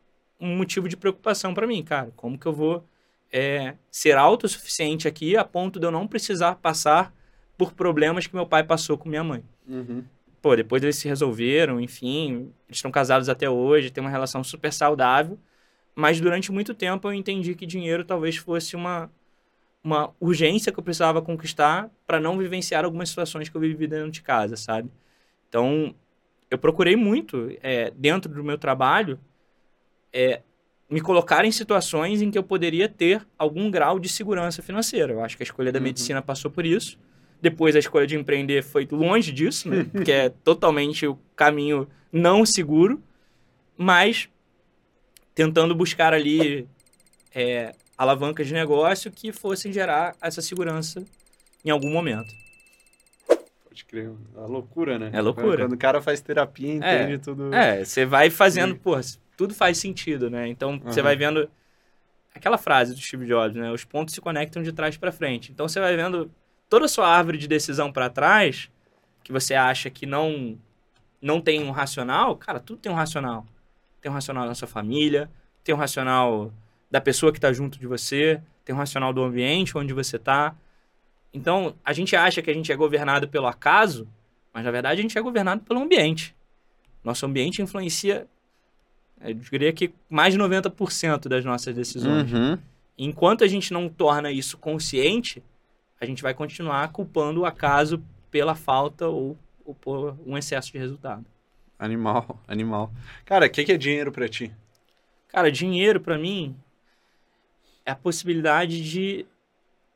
um 0.41 0.57
motivo 0.57 0.89
de 0.89 0.97
preocupação 0.97 1.55
para 1.55 1.67
mim, 1.67 1.83
cara. 1.83 2.13
Como 2.17 2.39
que 2.39 2.47
eu 2.47 2.53
vou 2.53 2.85
é, 3.33 3.75
ser 3.91 4.17
autossuficiente 4.17 5.09
aqui 5.09 5.37
a 5.37 5.45
ponto 5.45 5.81
de 5.81 5.87
eu 5.87 5.91
não 5.91 6.07
precisar 6.07 6.57
passar 6.57 7.15
por 7.57 7.73
problemas 7.73 8.27
que 8.27 8.35
meu 8.35 8.47
pai 8.47 8.63
passou 8.63 8.99
com 8.99 9.09
minha 9.09 9.25
mãe? 9.25 9.43
Uhum. 9.67 10.05
Pô, 10.43 10.55
depois 10.55 10.83
eles 10.83 10.97
se 10.97 11.09
resolveram, 11.09 11.81
enfim, 11.81 12.53
eles 12.69 12.77
estão 12.77 12.91
casados 12.91 13.29
até 13.29 13.49
hoje, 13.49 13.91
tem 13.91 14.03
uma 14.03 14.11
relação 14.11 14.45
super 14.45 14.73
saudável. 14.73 15.39
Mas 15.95 16.21
durante 16.21 16.53
muito 16.53 16.75
tempo 16.75 17.09
eu 17.09 17.15
entendi 17.15 17.55
que 17.55 17.65
dinheiro 17.65 18.05
talvez 18.05 18.37
fosse 18.37 18.77
uma, 18.77 19.11
uma 19.85 20.11
urgência 20.19 20.73
que 20.73 20.79
eu 20.79 20.83
precisava 20.83 21.21
conquistar 21.21 21.91
para 22.07 22.19
não 22.19 22.39
vivenciar 22.39 22.87
algumas 22.87 23.11
situações 23.11 23.51
que 23.51 23.57
eu 23.57 23.61
vivi 23.61 23.87
dentro 23.87 24.11
de 24.11 24.23
casa, 24.23 24.57
sabe? 24.57 24.91
Então, 25.47 25.95
eu 26.51 26.57
procurei 26.57 26.97
muito, 26.97 27.55
é, 27.63 27.93
dentro 27.95 28.33
do 28.33 28.43
meu 28.43 28.57
trabalho, 28.57 29.21
é, 30.11 30.41
me 30.89 31.01
colocar 31.01 31.45
em 31.45 31.53
situações 31.53 32.23
em 32.23 32.31
que 32.31 32.39
eu 32.39 32.43
poderia 32.43 32.89
ter 32.89 33.27
algum 33.39 33.71
grau 33.71 33.99
de 33.99 34.09
segurança 34.09 34.63
financeira. 34.63 35.13
Eu 35.13 35.23
acho 35.23 35.37
que 35.37 35.43
a 35.43 35.45
escolha 35.45 35.71
da 35.71 35.79
uhum. 35.79 35.85
medicina 35.85 36.23
passou 36.23 36.51
por 36.51 36.65
isso. 36.65 36.99
Depois, 37.43 37.77
a 37.77 37.79
escolha 37.79 38.07
de 38.07 38.17
empreender 38.17 38.63
foi 38.63 38.89
longe 38.91 39.33
disso, 39.33 39.69
né? 39.69 39.85
porque 39.93 40.13
é 40.13 40.29
totalmente 40.31 41.07
o 41.07 41.19
caminho 41.37 41.87
não 42.11 42.47
seguro. 42.47 43.03
Mas 43.77 44.29
tentando 45.35 45.75
buscar 45.75 46.15
ali 46.15 46.67
é, 47.35 47.75
alavancas 47.97 48.47
de 48.47 48.55
negócio 48.55 49.11
que 49.11 49.33
fossem 49.33 49.73
gerar 49.73 50.17
essa 50.21 50.43
segurança 50.43 51.05
em 51.65 51.71
algum 51.71 51.91
momento. 51.91 52.35
Pode 53.65 53.85
crer. 53.85 54.11
É 54.37 54.41
loucura, 54.41 54.99
né? 54.99 55.11
É 55.13 55.21
loucura. 55.21 55.65
Quando 55.65 55.73
o 55.73 55.79
cara 55.79 56.01
faz 56.01 56.21
terapia, 56.21 56.75
entende 56.75 57.15
é, 57.15 57.19
tudo. 57.19 57.55
É, 57.55 57.85
você 57.85 58.05
vai 58.05 58.31
fazendo, 58.31 58.77
pô, 58.77 58.93
tudo 59.37 59.55
faz 59.55 59.79
sentido, 59.79 60.31
né? 60.31 60.47
Então, 60.49 60.73
uhum. 60.73 60.81
você 60.81 61.03
vai 61.03 61.17
vendo 61.17 61.49
aquela 62.35 62.59
frase 62.59 62.95
do 62.95 63.01
Steve 63.01 63.27
Jobs, 63.27 63.57
né? 63.57 63.71
Os 63.71 63.85
pontos 63.85 64.15
se 64.15 64.21
conectam 64.21 64.63
de 64.63 64.73
trás 64.73 64.97
para 64.97 65.11
frente. 65.11 65.51
Então, 65.53 65.67
você 65.67 65.81
vai 65.81 65.97
vendo 65.97 66.31
toda 66.69 66.85
a 66.85 66.89
sua 66.89 67.09
árvore 67.09 67.39
de 67.39 67.49
decisão 67.49 67.93
para 67.93 68.11
trás, 68.11 68.71
que 69.23 69.33
você 69.33 69.55
acha 69.55 69.89
que 69.91 70.07
não 70.07 70.59
não 71.21 71.41
tem 71.41 71.63
um 71.63 71.71
racional, 71.71 72.37
cara, 72.37 72.61
tudo 72.61 72.79
tem 72.81 72.93
um 72.93 72.95
racional. 72.95 73.47
Tem 73.99 74.11
um 74.11 74.15
racional 74.15 74.47
na 74.47 74.55
sua 74.55 74.69
família, 74.69 75.31
tem 75.65 75.75
um 75.75 75.79
racional 75.79 76.53
da 76.91 77.01
pessoa 77.01 77.33
que 77.33 77.39
está 77.39 77.53
junto 77.53 77.79
de 77.79 77.87
você, 77.87 78.41
tem 78.65 78.75
um 78.75 78.79
racional 78.79 79.13
do 79.13 79.23
ambiente 79.23 79.77
onde 79.77 79.93
você 79.93 80.17
está. 80.17 80.55
Então, 81.33 81.75
a 81.85 81.93
gente 81.93 82.15
acha 82.15 82.41
que 82.41 82.51
a 82.51 82.55
gente 82.55 82.71
é 82.73 82.77
governado 82.77 83.29
pelo 83.29 83.47
acaso, 83.47 84.09
mas 84.53 84.65
na 84.65 84.71
verdade 84.71 85.01
a 85.01 85.03
gente 85.03 85.19
é 85.19 85.21
governado 85.21 85.63
pelo 85.63 85.81
ambiente. 85.81 86.35
Nosso 87.03 87.27
ambiente 87.27 87.61
influencia, 87.61 88.27
eu 89.21 89.35
diria 89.35 89.73
que 89.73 89.93
mais 90.09 90.33
de 90.33 90.41
90% 90.41 91.29
das 91.29 91.45
nossas 91.45 91.75
decisões. 91.75 92.33
Uhum. 92.33 92.59
Enquanto 92.97 93.43
a 93.43 93.49
gente 93.49 93.73
não 93.73 93.89
torna 93.89 94.31
isso 94.31 94.57
consciente, 94.57 95.43
a 96.01 96.07
gente 96.07 96.23
vai 96.23 96.33
continuar 96.33 96.89
culpando 96.93 97.41
o 97.41 97.47
acaso 97.47 98.03
pela 98.31 98.55
falta 98.55 99.09
ou, 99.09 99.37
ou 99.65 99.75
por 99.75 100.17
um 100.25 100.39
excesso 100.39 100.73
de 100.73 100.79
resultado. 100.79 101.25
Animal, 101.79 102.41
animal. 102.47 102.93
Cara, 103.25 103.47
o 103.47 103.51
que, 103.51 103.65
que 103.65 103.73
é 103.73 103.77
dinheiro 103.77 104.13
para 104.13 104.29
ti? 104.29 104.53
Cara, 105.29 105.51
dinheiro 105.51 106.01
para 106.01 106.17
mim 106.17 106.57
é 107.85 107.91
a 107.91 107.97
possibilidade 107.97 108.83
de 108.83 109.27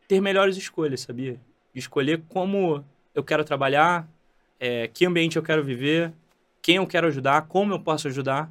ter 0.06 0.20
melhores 0.20 0.56
escolhas, 0.56 1.00
sabia? 1.00 1.40
De 1.72 1.80
escolher 1.80 2.22
como 2.28 2.84
eu 3.14 3.22
quero 3.22 3.44
trabalhar, 3.44 4.08
é, 4.58 4.88
que 4.88 5.06
ambiente 5.06 5.36
eu 5.36 5.42
quero 5.42 5.64
viver, 5.64 6.12
quem 6.60 6.76
eu 6.76 6.86
quero 6.86 7.06
ajudar, 7.06 7.42
como 7.42 7.72
eu 7.72 7.80
posso 7.80 8.08
ajudar, 8.08 8.50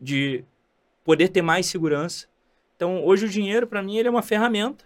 de 0.00 0.44
poder 1.04 1.28
ter 1.28 1.42
mais 1.42 1.66
segurança. 1.66 2.26
Então, 2.74 3.04
hoje 3.04 3.26
o 3.26 3.28
dinheiro 3.28 3.66
para 3.66 3.82
mim 3.82 3.96
ele 3.96 4.08
é 4.08 4.10
uma 4.10 4.22
ferramenta 4.22 4.84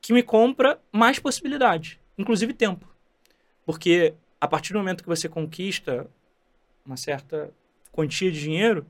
que 0.00 0.12
me 0.12 0.22
compra 0.22 0.80
mais 0.92 1.18
possibilidades, 1.18 1.98
inclusive 2.16 2.52
tempo. 2.52 2.86
Porque 3.64 4.14
a 4.40 4.46
partir 4.46 4.72
do 4.72 4.78
momento 4.78 5.02
que 5.02 5.08
você 5.08 5.28
conquista 5.28 6.08
uma 6.84 6.96
certa 6.96 7.50
quantia 7.92 8.30
de 8.30 8.40
dinheiro, 8.40 8.86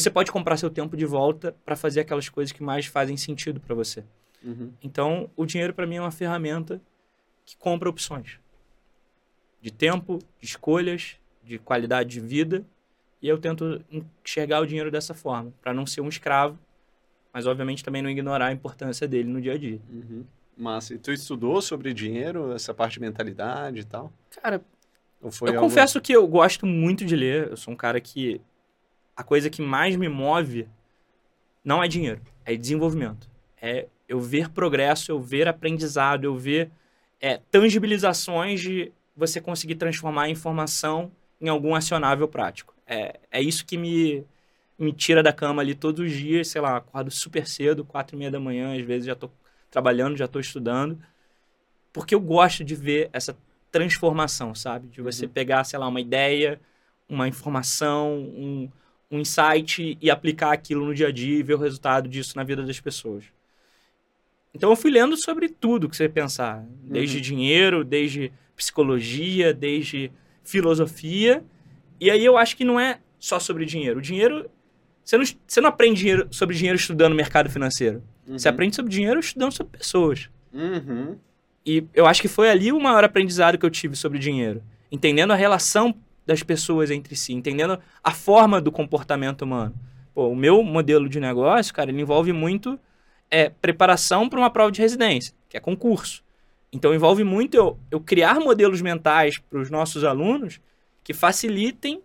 você 0.00 0.10
pode 0.10 0.30
comprar 0.30 0.58
seu 0.58 0.68
tempo 0.68 0.94
de 0.94 1.06
volta 1.06 1.56
para 1.64 1.74
fazer 1.74 2.00
aquelas 2.00 2.28
coisas 2.28 2.52
que 2.52 2.62
mais 2.62 2.84
fazem 2.84 3.16
sentido 3.16 3.58
para 3.58 3.74
você. 3.74 4.04
Uhum. 4.44 4.70
Então, 4.82 5.30
o 5.34 5.46
dinheiro 5.46 5.72
para 5.72 5.86
mim 5.86 5.96
é 5.96 6.00
uma 6.02 6.10
ferramenta 6.10 6.82
que 7.46 7.56
compra 7.56 7.88
opções 7.88 8.38
de 9.58 9.70
tempo, 9.70 10.18
de 10.38 10.46
escolhas, 10.46 11.16
de 11.42 11.58
qualidade 11.58 12.10
de 12.10 12.20
vida. 12.20 12.62
E 13.22 13.28
eu 13.28 13.38
tento 13.38 13.82
enxergar 14.22 14.60
o 14.60 14.66
dinheiro 14.66 14.90
dessa 14.90 15.14
forma, 15.14 15.50
para 15.62 15.72
não 15.72 15.86
ser 15.86 16.02
um 16.02 16.08
escravo, 16.10 16.58
mas 17.32 17.46
obviamente 17.46 17.82
também 17.82 18.02
não 18.02 18.10
ignorar 18.10 18.48
a 18.48 18.52
importância 18.52 19.08
dele 19.08 19.30
no 19.30 19.40
dia 19.40 19.54
a 19.54 19.58
dia. 19.58 19.80
Uhum. 19.90 20.26
Massa. 20.58 20.92
E 20.92 20.98
tu 20.98 21.10
estudou 21.10 21.62
sobre 21.62 21.94
dinheiro, 21.94 22.52
essa 22.52 22.74
parte 22.74 22.94
de 22.94 23.00
mentalidade 23.00 23.80
e 23.80 23.84
tal? 23.84 24.12
Cara, 24.42 24.60
eu 25.22 25.30
algo... 25.48 25.60
confesso 25.60 26.02
que 26.02 26.12
eu 26.12 26.26
gosto 26.26 26.66
muito 26.66 27.02
de 27.06 27.16
ler. 27.16 27.48
Eu 27.48 27.56
sou 27.56 27.72
um 27.72 27.76
cara 27.76 27.98
que 27.98 28.42
a 29.16 29.24
coisa 29.24 29.48
que 29.48 29.62
mais 29.62 29.96
me 29.96 30.08
move 30.08 30.68
não 31.64 31.82
é 31.82 31.88
dinheiro, 31.88 32.20
é 32.44 32.54
desenvolvimento. 32.54 33.28
É 33.60 33.86
eu 34.08 34.20
ver 34.20 34.50
progresso, 34.50 35.10
eu 35.10 35.20
ver 35.20 35.48
aprendizado, 35.48 36.24
eu 36.24 36.36
ver 36.36 36.70
é, 37.20 37.40
tangibilizações 37.50 38.60
de 38.60 38.92
você 39.16 39.40
conseguir 39.40 39.76
transformar 39.76 40.24
a 40.24 40.30
informação 40.30 41.10
em 41.40 41.48
algum 41.48 41.74
acionável 41.74 42.28
prático. 42.28 42.74
É, 42.86 43.18
é 43.30 43.42
isso 43.42 43.66
que 43.66 43.76
me, 43.76 44.24
me 44.78 44.92
tira 44.92 45.22
da 45.22 45.32
cama 45.32 45.62
ali 45.62 45.74
todos 45.74 46.04
os 46.04 46.12
dias, 46.12 46.48
sei 46.48 46.60
lá, 46.60 46.76
acordo 46.76 47.10
super 47.10 47.46
cedo, 47.46 47.84
quatro 47.84 48.14
e 48.14 48.18
meia 48.18 48.30
da 48.30 48.38
manhã, 48.38 48.78
às 48.78 48.84
vezes 48.84 49.06
já 49.06 49.14
estou 49.14 49.32
trabalhando, 49.70 50.16
já 50.16 50.26
estou 50.26 50.40
estudando, 50.40 50.98
porque 51.92 52.14
eu 52.14 52.20
gosto 52.20 52.62
de 52.62 52.74
ver 52.74 53.10
essa 53.12 53.36
transformação, 53.72 54.54
sabe? 54.54 54.88
De 54.88 55.02
você 55.02 55.26
uhum. 55.26 55.32
pegar, 55.32 55.64
sei 55.64 55.78
lá, 55.78 55.88
uma 55.88 56.00
ideia, 56.00 56.60
uma 57.08 57.26
informação, 57.26 58.14
um, 58.14 58.70
um 59.10 59.20
insight 59.20 59.96
e 60.00 60.10
aplicar 60.10 60.52
aquilo 60.52 60.84
no 60.84 60.94
dia 60.94 61.08
a 61.08 61.12
dia 61.12 61.38
e 61.38 61.42
ver 61.42 61.54
o 61.54 61.58
resultado 61.58 62.08
disso 62.08 62.32
na 62.36 62.42
vida 62.42 62.62
das 62.62 62.80
pessoas. 62.80 63.24
Então 64.54 64.70
eu 64.70 64.76
fui 64.76 64.90
lendo 64.90 65.16
sobre 65.16 65.48
tudo 65.48 65.88
que 65.88 65.96
você 65.96 66.08
pensar, 66.08 66.64
desde 66.82 67.16
uhum. 67.16 67.22
dinheiro, 67.22 67.84
desde 67.84 68.32
psicologia, 68.56 69.52
desde 69.52 70.10
filosofia. 70.42 71.44
E 72.00 72.10
aí 72.10 72.24
eu 72.24 72.36
acho 72.36 72.56
que 72.56 72.64
não 72.64 72.80
é 72.80 72.98
só 73.18 73.38
sobre 73.38 73.64
dinheiro. 73.64 73.98
O 73.98 74.02
dinheiro. 74.02 74.50
Você 75.04 75.16
não, 75.16 75.24
você 75.46 75.60
não 75.60 75.68
aprende 75.68 76.00
dinheiro, 76.00 76.28
sobre 76.30 76.56
dinheiro 76.56 76.76
estudando 76.76 77.14
mercado 77.14 77.50
financeiro. 77.50 78.02
Uhum. 78.26 78.38
Você 78.38 78.48
aprende 78.48 78.74
sobre 78.74 78.90
dinheiro 78.90 79.20
estudando 79.20 79.52
sobre 79.52 79.78
pessoas. 79.78 80.28
Uhum. 80.52 81.16
E 81.64 81.84
eu 81.94 82.06
acho 82.06 82.22
que 82.22 82.28
foi 82.28 82.48
ali 82.48 82.72
o 82.72 82.80
maior 82.80 83.04
aprendizado 83.04 83.58
que 83.58 83.66
eu 83.66 83.70
tive 83.70 83.94
sobre 83.94 84.18
dinheiro. 84.18 84.62
Entendendo 84.90 85.32
a 85.32 85.36
relação 85.36 85.94
das 86.26 86.42
pessoas 86.42 86.90
entre 86.90 87.14
si, 87.14 87.32
entendendo 87.32 87.78
a 88.02 88.10
forma 88.10 88.60
do 88.60 88.72
comportamento 88.72 89.42
humano. 89.42 89.74
Pô, 90.12 90.28
o 90.28 90.36
meu 90.36 90.62
modelo 90.62 91.08
de 91.08 91.20
negócio, 91.20 91.72
cara, 91.72 91.90
ele 91.90 92.00
envolve 92.00 92.32
muito 92.32 92.78
é, 93.30 93.48
preparação 93.48 94.28
para 94.28 94.38
uma 94.38 94.50
prova 94.50 94.72
de 94.72 94.80
residência, 94.80 95.34
que 95.48 95.56
é 95.56 95.60
concurso. 95.60 96.24
Então 96.72 96.94
envolve 96.94 97.22
muito 97.22 97.56
eu, 97.56 97.78
eu 97.90 98.00
criar 98.00 98.40
modelos 98.40 98.82
mentais 98.82 99.38
para 99.38 99.60
os 99.60 99.70
nossos 99.70 100.04
alunos 100.04 100.60
que 101.04 101.14
facilitem 101.14 102.02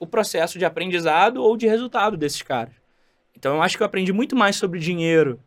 o 0.00 0.06
processo 0.06 0.58
de 0.58 0.64
aprendizado 0.64 1.42
ou 1.42 1.56
de 1.56 1.66
resultado 1.66 2.16
desses 2.16 2.42
caras. 2.42 2.74
Então 3.36 3.56
eu 3.56 3.62
acho 3.62 3.76
que 3.76 3.82
eu 3.82 3.86
aprendi 3.86 4.12
muito 4.12 4.34
mais 4.34 4.56
sobre 4.56 4.80
dinheiro, 4.80 5.38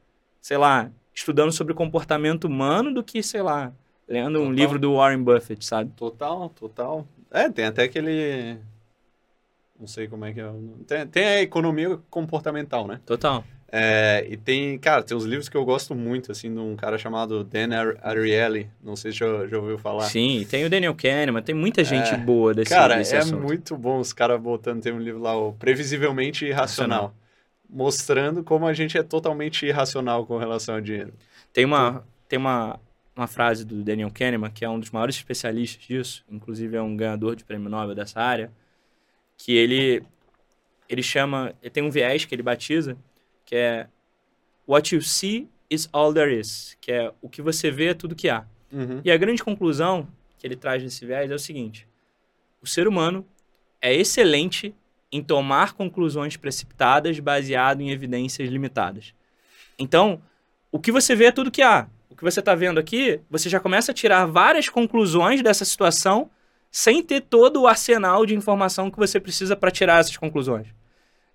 sei 0.41 0.57
lá, 0.57 0.91
estudando 1.13 1.51
sobre 1.51 1.73
comportamento 1.73 2.45
humano 2.45 2.93
do 2.93 3.03
que, 3.03 3.23
sei 3.23 3.41
lá, 3.41 3.73
lendo 4.07 4.33
total. 4.33 4.47
um 4.47 4.51
livro 4.51 4.77
do 4.77 4.95
Warren 4.95 5.23
Buffett, 5.23 5.65
sabe? 5.65 5.91
Total, 5.95 6.49
total. 6.49 7.07
É, 7.35 7.49
tem 7.49 7.65
até 7.65 7.83
aquele. 7.83 8.57
Não 9.79 9.87
sei 9.87 10.07
como 10.07 10.25
é 10.25 10.33
que 10.33 10.39
é. 10.39 10.49
Tem, 10.87 11.07
tem 11.07 11.25
a 11.25 11.41
economia 11.41 11.99
comportamental, 12.09 12.87
né? 12.87 12.99
Total. 13.05 13.43
É, 13.71 14.25
e 14.29 14.37
tem, 14.37 14.77
cara, 14.77 15.03
tem 15.03 15.17
uns 15.17 15.25
livros 15.25 15.49
que 15.49 15.57
eu 15.57 15.65
gosto 15.65 15.93
muito, 15.93 16.31
assim, 16.31 16.53
de 16.53 16.59
um 16.59 16.75
cara 16.77 16.97
chamado 16.97 17.43
Dan 17.43 17.69
Ariely. 18.01 18.69
Não 18.81 18.95
sei 18.95 19.11
se 19.11 19.17
já, 19.17 19.47
já 19.47 19.57
ouviu 19.57 19.77
falar. 19.77 20.05
Sim, 20.05 20.47
tem 20.49 20.63
o 20.63 20.69
Daniel 20.69 20.95
Kahneman, 20.95 21.41
tem 21.41 21.53
muita 21.53 21.83
gente 21.83 22.13
é, 22.13 22.17
boa 22.17 22.53
desse 22.53 22.69
Cara, 22.69 22.95
desse 22.95 23.15
é 23.15 23.17
assunto. 23.17 23.41
muito 23.41 23.75
bom 23.75 23.99
os 23.99 24.13
caras 24.13 24.39
botando, 24.39 24.81
tem 24.81 24.93
um 24.93 24.99
livro 24.99 25.19
lá, 25.19 25.35
o 25.35 25.51
Previsivelmente 25.53 26.45
Irracional. 26.45 27.07
Racional 27.07 27.25
mostrando 27.69 28.43
como 28.43 28.65
a 28.65 28.73
gente 28.73 28.97
é 28.97 29.03
totalmente 29.03 29.65
irracional 29.65 30.25
com 30.25 30.37
relação 30.37 30.75
ao 30.75 30.81
dinheiro. 30.81 31.13
Tem 31.51 31.65
uma, 31.65 32.05
tem 32.27 32.37
uma, 32.37 32.79
uma 33.15 33.27
frase 33.27 33.63
do 33.63 33.83
Daniel 33.83 34.11
Kahneman, 34.11 34.51
que 34.51 34.65
é 34.65 34.69
um 34.69 34.79
dos 34.79 34.91
maiores 34.91 35.15
especialistas 35.15 35.83
disso, 35.85 36.25
inclusive 36.29 36.75
é 36.75 36.81
um 36.81 36.97
ganhador 36.97 37.35
de 37.35 37.45
prêmio 37.45 37.69
Nobel 37.69 37.95
dessa 37.95 38.19
área, 38.19 38.51
que 39.37 39.55
ele, 39.55 40.03
ele 40.89 41.01
chama, 41.01 41.53
ele 41.61 41.69
tem 41.69 41.83
um 41.83 41.89
viés 41.89 42.25
que 42.25 42.35
ele 42.35 42.43
batiza, 42.43 42.97
que 43.45 43.55
é 43.55 43.87
What 44.67 44.93
you 44.93 45.01
see 45.01 45.47
is 45.69 45.87
all 45.93 46.13
there 46.13 46.33
is, 46.37 46.77
que 46.81 46.91
é 46.91 47.13
o 47.21 47.29
que 47.29 47.41
você 47.41 47.71
vê 47.71 47.87
é 47.87 47.93
tudo 47.93 48.15
que 48.15 48.27
há. 48.27 48.45
Uhum. 48.71 49.01
E 49.03 49.11
a 49.11 49.17
grande 49.17 49.43
conclusão 49.43 50.07
que 50.37 50.45
ele 50.45 50.55
traz 50.55 50.83
desse 50.83 51.05
viés 51.05 51.31
é 51.31 51.35
o 51.35 51.39
seguinte, 51.39 51.87
o 52.61 52.67
ser 52.67 52.87
humano 52.87 53.25
é 53.81 53.93
excelente 53.93 54.75
em 55.11 55.23
tomar 55.23 55.73
conclusões 55.73 56.35
precipitadas 56.35 57.19
baseado 57.19 57.79
em 57.81 57.91
evidências 57.91 58.49
limitadas. 58.49 59.13
Então, 59.77 60.21
o 60.71 60.79
que 60.79 60.91
você 60.91 61.15
vê 61.15 61.25
é 61.25 61.31
tudo 61.31 61.51
que 61.51 61.61
há. 61.61 61.87
O 62.15 62.17
que 62.17 62.23
você 62.23 62.39
está 62.39 62.55
vendo 62.55 62.79
aqui, 62.79 63.19
você 63.29 63.49
já 63.49 63.59
começa 63.59 63.91
a 63.91 63.93
tirar 63.93 64.25
várias 64.25 64.69
conclusões 64.69 65.41
dessa 65.41 65.65
situação 65.65 66.29
sem 66.71 67.03
ter 67.03 67.19
todo 67.19 67.61
o 67.61 67.67
arsenal 67.67 68.25
de 68.25 68.33
informação 68.33 68.89
que 68.89 68.97
você 68.97 69.19
precisa 69.19 69.53
para 69.53 69.69
tirar 69.69 69.99
essas 69.99 70.15
conclusões. 70.15 70.67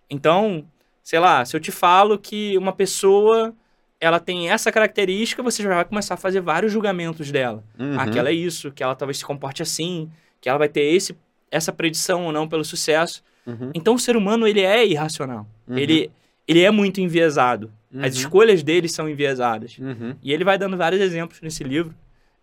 Então, 0.08 0.64
sei 1.02 1.18
lá, 1.18 1.44
se 1.44 1.54
eu 1.54 1.60
te 1.60 1.70
falo 1.70 2.18
que 2.18 2.56
uma 2.56 2.72
pessoa 2.72 3.54
ela 4.00 4.18
tem 4.18 4.50
essa 4.50 4.72
característica, 4.72 5.42
você 5.42 5.62
já 5.62 5.68
vai 5.68 5.84
começar 5.84 6.14
a 6.14 6.16
fazer 6.16 6.40
vários 6.40 6.72
julgamentos 6.72 7.30
dela. 7.30 7.62
Uhum. 7.78 8.00
Ah, 8.00 8.08
que 8.08 8.18
ela 8.18 8.30
é 8.30 8.32
isso, 8.32 8.72
que 8.72 8.82
ela 8.82 8.94
talvez 8.94 9.18
se 9.18 9.24
comporte 9.26 9.62
assim, 9.62 10.10
que 10.40 10.48
ela 10.48 10.58
vai 10.58 10.70
ter 10.70 10.80
esse, 10.80 11.14
essa 11.50 11.70
predição 11.74 12.24
ou 12.24 12.32
não 12.32 12.48
pelo 12.48 12.64
sucesso. 12.64 13.22
Uhum. 13.46 13.70
Então 13.74 13.96
o 13.96 13.98
ser 13.98 14.16
humano 14.16 14.48
ele 14.48 14.62
é 14.62 14.86
irracional. 14.86 15.46
Uhum. 15.68 15.76
Ele, 15.76 16.10
ele 16.50 16.62
é 16.62 16.70
muito 16.70 17.00
enviesado. 17.00 17.72
Uhum. 17.94 18.04
As 18.04 18.14
escolhas 18.14 18.60
dele 18.64 18.88
são 18.88 19.08
enviesadas. 19.08 19.78
Uhum. 19.78 20.16
E 20.20 20.32
ele 20.32 20.42
vai 20.42 20.58
dando 20.58 20.76
vários 20.76 21.00
exemplos 21.00 21.40
nesse 21.40 21.62
livro, 21.62 21.94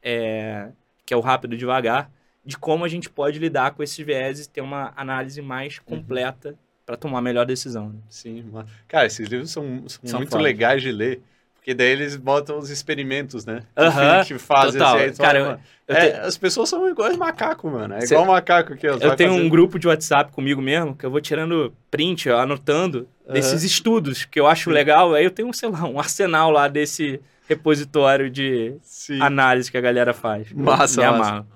é, 0.01 0.70
que 1.05 1.14
é 1.14 1.18
o 1.18 1.20
Rápido 1.20 1.55
e 1.55 1.58
Devagar, 1.58 2.10
de 2.45 2.58
como 2.58 2.86
a 2.86 2.88
gente 2.88 3.10
pode 3.10 3.38
lidar 3.38 3.72
com 3.72 3.84
esses 3.84 3.97
vieses 4.05 4.45
e 4.45 4.49
ter 4.49 4.62
uma 4.62 4.93
análise 4.95 5.41
mais 5.41 5.80
uhum. 5.80 5.97
completa 5.97 6.58
para 6.86 6.95
tomar 6.95 7.20
a 7.20 7.22
melhor 7.22 7.45
decisão. 7.45 7.89
Né? 7.89 7.99
Sim, 8.10 8.49
cara, 8.88 9.08
esses 9.08 9.28
livros 9.28 9.51
são, 9.51 9.84
são, 9.89 9.99
são 10.05 10.20
muito 10.22 10.38
legais 10.38 10.82
de 10.82 10.89
ler 10.89 11.22
Porque 11.68 11.76
daí 11.76 11.89
eles 11.91 12.15
botam 12.15 12.57
os 12.57 12.70
experimentos, 12.70 13.45
né? 13.45 13.61
Aham, 13.76 14.24
que 14.24 14.39
fazem 14.39 14.80
total. 14.80 14.99
assim. 14.99 15.22
Cara, 15.22 15.43
fala, 15.43 15.59
eu 15.86 15.95
é, 15.97 16.11
te- 16.11 16.18
As 16.22 16.38
pessoas 16.38 16.70
são 16.70 16.88
iguais 16.88 17.18
macaco, 17.18 17.70
mano. 17.70 17.93
É 17.95 18.05
Cê- 18.05 18.13
igual 18.13 18.26
macaco 18.26 18.74
que 18.78 18.88
Eu 18.88 19.13
tenho 19.18 19.34
um 19.34 19.49
grupo 19.49 19.78
de 19.78 19.86
WhatsApp 19.86 20.32
comigo 20.32 20.61
mesmo, 20.61 20.95
que 20.95 21.05
eu 21.05 21.11
vou 21.11 21.20
tirando 21.20 21.74
print, 21.91 22.30
ó, 22.30 22.39
anotando 22.39 23.05
desses 23.30 23.63
estudos 23.63 24.24
que 24.24 24.39
eu 24.39 24.47
acho 24.47 24.70
legal. 24.70 25.13
Aí 25.13 25.26
eu 25.26 25.30
tenho, 25.30 25.53
sei 25.53 25.68
lá, 25.68 25.84
um 25.86 25.99
arsenal 25.99 26.51
lá 26.51 26.70
desse 26.70 27.20
repositório 27.49 28.30
de 28.30 28.78
Sim. 28.82 29.22
análise 29.22 29.70
que 29.70 29.78
a 29.78 29.82
galera 29.82 30.13
faz. 30.13 30.49
Massa, 30.53 31.01
Me 31.01 31.07
massa. 31.18 31.30
amarro. 31.32 31.47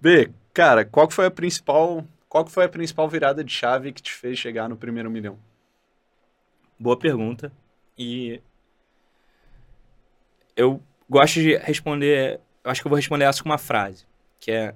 B, 0.00 0.30
cara, 0.54 0.84
qual 0.84 1.08
que 1.08 1.14
foi 1.14 1.26
a 1.26 1.30
principal... 1.30 2.04
Qual 2.28 2.44
que 2.44 2.52
foi 2.52 2.66
a 2.66 2.68
principal 2.68 3.08
virada 3.08 3.42
de 3.42 3.52
chave 3.52 3.90
que 3.90 4.00
te 4.00 4.12
fez 4.12 4.38
chegar 4.38 4.68
no 4.68 4.76
primeiro 4.76 5.10
milhão? 5.10 5.36
Boa 6.78 6.96
pergunta. 6.96 7.50
E 7.98 8.40
eu 10.56 10.82
gosto 11.08 11.34
de 11.34 11.56
responder. 11.56 12.40
Eu 12.64 12.70
acho 12.70 12.80
que 12.80 12.86
eu 12.86 12.90
vou 12.90 12.96
responder 12.96 13.24
essa 13.24 13.42
com 13.42 13.48
uma 13.48 13.58
frase, 13.58 14.04
que 14.40 14.50
é: 14.50 14.74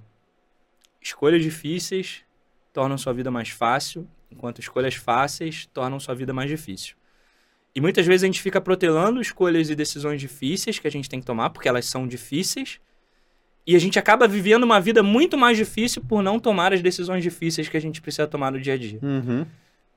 escolhas 1.01 1.43
difíceis 1.43 2.23
tornam 2.73 2.97
sua 2.99 3.13
vida 3.13 3.31
mais 3.31 3.49
fácil, 3.49 4.07
enquanto 4.31 4.61
escolhas 4.61 4.95
fáceis 4.95 5.67
tornam 5.67 5.99
sua 5.99 6.15
vida 6.15 6.33
mais 6.33 6.49
difícil. 6.49 6.95
E 7.75 7.81
muitas 7.81 8.07
vezes 8.07 8.25
a 8.25 8.27
gente 8.27 8.43
fica 8.43 8.61
protelando 8.61 9.21
escolhas 9.21 9.71
e 9.71 9.75
decisões 9.75 10.21
difíceis 10.21 10.79
que 10.79 10.87
a 10.87 10.91
gente 10.91 11.09
tem 11.09 11.21
que 11.21 11.27
tomar, 11.27 11.51
porque 11.51 11.69
elas 11.69 11.87
são 11.87 12.07
difíceis, 12.07 12.81
e 13.67 13.77
a 13.77 13.79
gente 13.79 13.99
acaba 13.99 14.27
vivendo 14.27 14.65
uma 14.65 14.81
vida 14.81 15.03
muito 15.03 15.39
mais 15.39 15.57
difícil 15.57 16.03
por 16.03 16.23
não 16.23 16.41
tomar 16.41 16.73
as 16.73 16.83
decisões 16.83 17.23
difíceis 17.23 17.69
que 17.69 17.77
a 17.77 17.81
gente 17.81 18.01
precisa 18.01 18.27
tomar 18.27 18.51
no 18.51 18.61
dia 18.61 18.75
a 18.75 18.79
dia. 18.79 18.99
Uhum. 19.03 19.47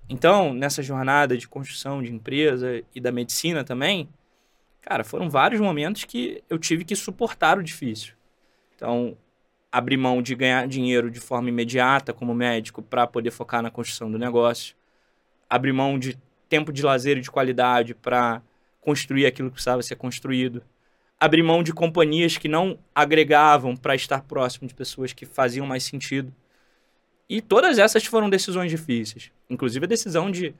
Então, 0.07 0.53
nessa 0.53 0.83
jornada 0.83 1.37
de 1.37 1.47
construção 1.47 2.03
de 2.03 2.11
empresa 2.11 2.83
e 2.93 2.99
da 2.99 3.11
medicina 3.11 3.63
também, 3.63 4.09
cara, 4.83 5.03
foram 5.03 5.29
vários 5.29 5.59
momentos 5.59 6.03
que 6.03 6.43
eu 6.49 6.59
tive 6.59 6.83
que 6.85 6.95
suportar 6.95 7.57
o 7.57 7.63
difícil. 7.63 8.13
Então, 8.75 9.17
abrir 9.71 9.97
mão 9.97 10.21
de 10.21 10.35
ganhar 10.35 10.67
dinheiro 10.67 11.09
de 11.09 11.19
forma 11.19 11.49
imediata 11.49 12.13
como 12.13 12.35
médico 12.35 12.81
para 12.81 13.07
poder 13.07 13.31
focar 13.31 13.61
na 13.63 13.71
construção 13.71 14.11
do 14.11 14.19
negócio. 14.19 14.75
Abrir 15.49 15.73
mão 15.73 15.97
de 15.97 16.17
tempo 16.49 16.71
de 16.71 16.83
lazer 16.83 17.17
e 17.17 17.21
de 17.21 17.31
qualidade 17.31 17.95
para 17.95 18.41
construir 18.81 19.25
aquilo 19.25 19.49
que 19.49 19.53
precisava 19.53 19.81
ser 19.81 19.95
construído. 19.95 20.61
Abrir 21.19 21.41
mão 21.41 21.63
de 21.63 21.73
companhias 21.73 22.37
que 22.37 22.49
não 22.49 22.77
agregavam 22.93 23.75
para 23.75 23.95
estar 23.95 24.21
próximo 24.21 24.67
de 24.67 24.73
pessoas 24.73 25.13
que 25.13 25.25
faziam 25.25 25.65
mais 25.65 25.83
sentido. 25.83 26.33
E 27.29 27.41
todas 27.41 27.79
essas 27.79 28.05
foram 28.05 28.29
decisões 28.29 28.69
difíceis. 28.69 29.31
Inclusive 29.49 29.85
a 29.85 29.87
decisão 29.87 30.29
de 30.29 30.53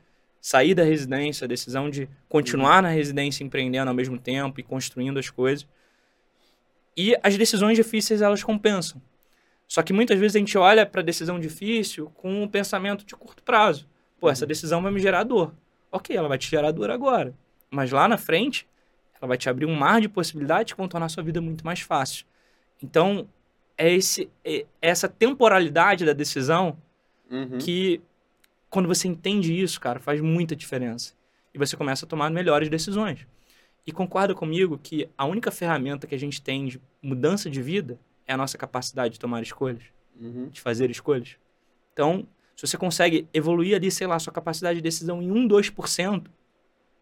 sair 0.44 0.76
da 0.76 0.84
residência, 0.84 1.46
a 1.46 1.48
decisão 1.48 1.90
de 1.90 2.10
continuar 2.28 2.82
na 2.84 2.90
residência 2.90 3.46
empreendendo 3.46 3.88
ao 3.88 3.96
mesmo 3.96 4.20
tempo 4.20 4.60
e 4.60 4.64
construindo 4.64 5.18
as 5.18 5.30
coisas. 5.30 5.66
E 6.98 7.16
as 7.24 7.38
decisões 7.38 7.78
difíceis 7.78 8.22
elas 8.22 8.44
compensam. 8.44 9.02
Só 9.70 9.82
que 9.82 9.94
muitas 9.94 10.20
vezes 10.20 10.36
a 10.36 10.40
gente 10.40 10.58
olha 10.58 10.86
para 10.86 11.00
a 11.00 11.04
decisão 11.04 11.40
difícil 11.40 12.12
com 12.16 12.44
um 12.44 12.46
pensamento 12.46 13.06
de 13.06 13.16
curto 13.16 13.42
prazo. 13.42 13.88
Pô, 14.20 14.30
essa 14.30 14.46
decisão 14.46 14.82
vai 14.82 14.92
me 14.92 15.00
gerar 15.00 15.24
dor. 15.24 15.54
Ok, 15.90 16.14
ela 16.14 16.28
vai 16.28 16.38
te 16.38 16.50
gerar 16.50 16.72
dor 16.72 16.92
agora. 16.92 17.34
Mas 17.72 17.90
lá 17.92 18.06
na 18.10 18.18
frente, 18.18 18.68
ela 19.16 19.30
vai 19.30 19.38
te 19.38 19.48
abrir 19.48 19.66
um 19.66 19.74
mar 19.74 20.02
de 20.02 20.10
possibilidades 20.10 20.74
que 20.74 20.78
vão 20.78 20.90
tornar 20.90 21.06
a 21.06 21.10
sua 21.10 21.24
vida 21.24 21.40
muito 21.40 21.66
mais 21.66 21.80
fácil. 21.80 22.26
Então, 22.84 23.30
é, 23.78 23.94
esse, 23.94 24.30
é 24.44 24.66
essa 24.82 25.08
temporalidade 25.08 26.04
da 26.04 26.12
decisão 26.12 26.78
Uhum. 27.32 27.58
que 27.58 28.02
quando 28.74 28.88
você 28.88 29.08
entende 29.08 29.54
isso, 29.56 29.80
cara, 29.80 30.00
faz 30.00 30.20
muita 30.20 30.56
diferença. 30.56 31.14
E 31.54 31.60
você 31.60 31.78
começa 31.78 32.06
a 32.06 32.10
tomar 32.10 32.32
melhores 32.32 32.70
decisões. 32.70 33.28
E 33.86 33.92
concorda 33.92 34.34
comigo 34.34 34.80
que 34.82 35.08
a 35.16 35.26
única 35.26 35.52
ferramenta 35.52 36.08
que 36.08 36.16
a 36.16 36.18
gente 36.18 36.42
tem 36.42 36.66
de 36.66 36.82
mudança 37.00 37.52
de 37.52 37.62
vida 37.62 38.00
é 38.26 38.34
a 38.34 38.38
nossa 38.38 38.58
capacidade 38.58 39.14
de 39.14 39.20
tomar 39.20 39.44
escolhas, 39.44 39.84
Uhum. 40.20 40.48
de 40.50 40.60
fazer 40.60 40.90
escolhas. 40.90 41.36
Então, 41.94 42.26
se 42.56 42.66
você 42.66 42.76
consegue 42.76 43.28
evoluir 43.32 43.76
ali, 43.76 43.92
sei 43.92 44.08
lá, 44.08 44.18
sua 44.18 44.34
capacidade 44.34 44.78
de 44.78 44.82
decisão 44.82 45.22
em 45.22 45.30
1, 45.30 45.48
2%, 45.48 46.32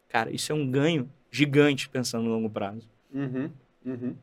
cara, 0.10 0.30
isso 0.30 0.52
é 0.52 0.56
um 0.56 0.70
ganho 0.70 1.10
gigante 1.32 1.88
pensando 1.88 2.26
no 2.26 2.32
longo 2.32 2.50
prazo. 2.50 2.86
Uhum, 3.14 3.50
uhum. 3.86 4.16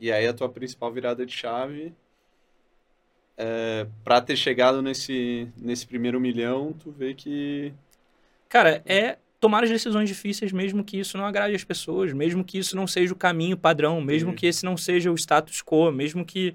E 0.00 0.10
aí 0.10 0.26
a 0.26 0.32
tua 0.32 0.48
principal 0.48 0.90
virada 0.90 1.26
de 1.26 1.32
chave 1.34 1.92
é, 3.36 3.86
para 4.04 4.20
ter 4.20 4.36
chegado 4.36 4.82
nesse, 4.82 5.48
nesse 5.56 5.86
primeiro 5.86 6.20
milhão, 6.20 6.72
tu 6.78 6.90
vê 6.90 7.14
que 7.14 7.72
Cara, 8.48 8.82
é 8.84 9.16
tomar 9.40 9.64
as 9.64 9.70
decisões 9.70 10.08
difíceis, 10.08 10.52
mesmo 10.52 10.84
que 10.84 10.98
isso 11.00 11.16
não 11.16 11.24
agrade 11.24 11.54
as 11.54 11.64
pessoas, 11.64 12.12
mesmo 12.12 12.44
que 12.44 12.58
isso 12.58 12.76
não 12.76 12.86
seja 12.86 13.12
o 13.12 13.16
caminho 13.16 13.56
padrão, 13.56 14.00
mesmo 14.00 14.30
Sim. 14.30 14.36
que 14.36 14.46
esse 14.46 14.64
não 14.64 14.76
seja 14.76 15.10
o 15.10 15.14
status 15.16 15.62
quo, 15.62 15.90
mesmo 15.90 16.24
que. 16.24 16.54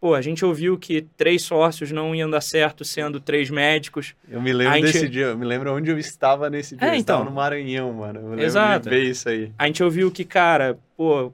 Pô, 0.00 0.14
a 0.16 0.20
gente 0.20 0.44
ouviu 0.44 0.76
que 0.76 1.02
três 1.16 1.42
sócios 1.42 1.92
não 1.92 2.12
iam 2.12 2.28
dar 2.28 2.40
certo 2.40 2.84
sendo 2.84 3.20
três 3.20 3.48
médicos. 3.50 4.16
eu 4.28 4.42
me 4.42 4.52
lembro 4.52 4.72
A 4.74 4.76
gente- 4.78 4.92
desse 4.92 5.08
dia, 5.08 5.26
eu 5.26 5.38
me 5.38 5.46
lembro 5.46 5.72
onde 5.72 5.92
eu 5.92 5.96
estava 5.98 6.50
nesse 6.50 6.74
dia, 6.76 6.88
É, 6.88 6.90
eu 6.90 6.98
estava 6.98 7.20
então. 7.22 7.30
no 7.30 7.36
Maranhão, 7.36 7.92
mano. 7.92 8.18
Eu 8.18 8.28
lembro 8.30 8.44
Exato. 8.44 8.90
de 8.90 8.96
ver 8.96 9.04
isso 9.04 9.28
aí. 9.28 9.52
A 9.56 9.66
gente 9.68 9.80
ouviu 9.84 10.10
que, 10.10 10.24
cara, 10.24 10.76
pô, 10.96 11.32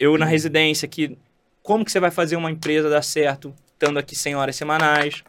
eu 0.00 0.18
na 0.18 0.24
residência, 0.26 0.88
que 0.88 1.16
como 1.62 1.84
que 1.84 1.92
você 1.92 2.00
vai 2.00 2.10
fazer 2.10 2.34
uma 2.34 2.50
empresa 2.50 2.90
dar 2.90 3.02
certo 3.02 3.54
estando 3.78 3.98
aqui 3.98 4.16
100 4.16 4.34
horas 4.34 4.56
semanais? 4.56 5.22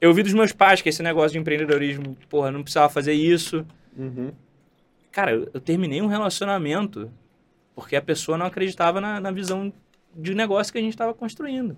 Eu 0.00 0.10
ouvi 0.10 0.22
dos 0.22 0.34
meus 0.34 0.52
pais 0.52 0.82
que 0.82 0.88
esse 0.90 1.02
negócio 1.02 1.32
de 1.32 1.38
empreendedorismo, 1.38 2.16
porra, 2.28 2.50
não 2.50 2.62
precisava 2.62 2.92
fazer 2.92 3.14
isso. 3.14 3.66
Uhum. 3.96 4.30
Cara, 5.10 5.32
eu, 5.32 5.48
eu 5.54 5.60
terminei 5.60 6.02
um 6.02 6.06
relacionamento 6.06 7.10
porque 7.74 7.96
a 7.96 8.02
pessoa 8.02 8.36
não 8.36 8.46
acreditava 8.46 9.00
na, 9.00 9.18
na 9.18 9.30
visão 9.30 9.72
de 10.14 10.34
negócio 10.34 10.72
que 10.72 10.78
a 10.78 10.82
gente 10.82 10.92
estava 10.92 11.14
construindo. 11.14 11.76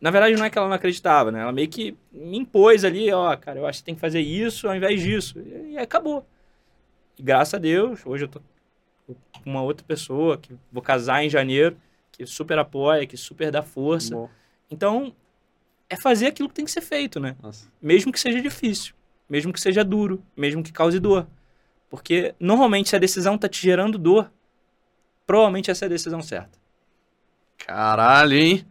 Na 0.00 0.10
verdade, 0.10 0.34
não 0.36 0.44
é 0.44 0.50
que 0.50 0.56
ela 0.56 0.68
não 0.68 0.74
acreditava, 0.74 1.30
né? 1.30 1.42
Ela 1.42 1.52
meio 1.52 1.68
que 1.68 1.96
me 2.10 2.38
impôs 2.38 2.84
ali, 2.84 3.12
ó, 3.12 3.36
cara, 3.36 3.58
eu 3.58 3.66
acho 3.66 3.80
que 3.80 3.84
tem 3.84 3.94
que 3.94 4.00
fazer 4.00 4.20
isso 4.20 4.66
ao 4.66 4.74
invés 4.74 5.00
disso. 5.02 5.38
E, 5.40 5.72
e 5.72 5.78
acabou. 5.78 6.26
E 7.18 7.22
graças 7.22 7.54
a 7.54 7.58
Deus, 7.58 8.00
hoje 8.06 8.24
eu 8.24 8.28
tô 8.28 8.40
com 9.42 9.50
uma 9.50 9.62
outra 9.62 9.84
pessoa 9.86 10.38
que 10.38 10.56
vou 10.72 10.82
casar 10.82 11.22
em 11.22 11.28
janeiro, 11.28 11.76
que 12.12 12.24
super 12.24 12.58
apoia, 12.58 13.06
que 13.06 13.16
super 13.16 13.50
dá 13.50 13.62
força. 13.62 14.14
Bom, 14.14 14.30
Então, 14.70 15.14
é 15.88 15.96
fazer 16.00 16.28
aquilo 16.28 16.48
que 16.48 16.54
tem 16.54 16.64
que 16.64 16.70
ser 16.70 16.80
feito, 16.80 17.18
né? 17.18 17.36
nossa. 17.42 17.68
mesmo 17.82 18.12
que 18.12 18.20
seja 18.20 18.40
difícil, 18.40 18.94
mesmo 19.28 19.52
que 19.52 19.60
seja 19.60 19.84
duro, 19.84 20.22
mesmo 20.36 20.62
que 20.62 20.72
cause 20.72 21.00
dor. 21.00 21.26
Porque 21.88 22.34
normalmente 22.38 22.88
se 22.88 22.96
a 22.96 23.00
decisão 23.00 23.36
tá 23.36 23.48
te 23.48 23.60
gerando 23.60 23.98
dor, 23.98 24.30
provavelmente 25.26 25.70
essa 25.70 25.84
é 25.84 25.86
a 25.86 25.88
decisão 25.88 26.22
certa. 26.22 26.58
Caralho, 27.58 28.34
hein? 28.34 28.64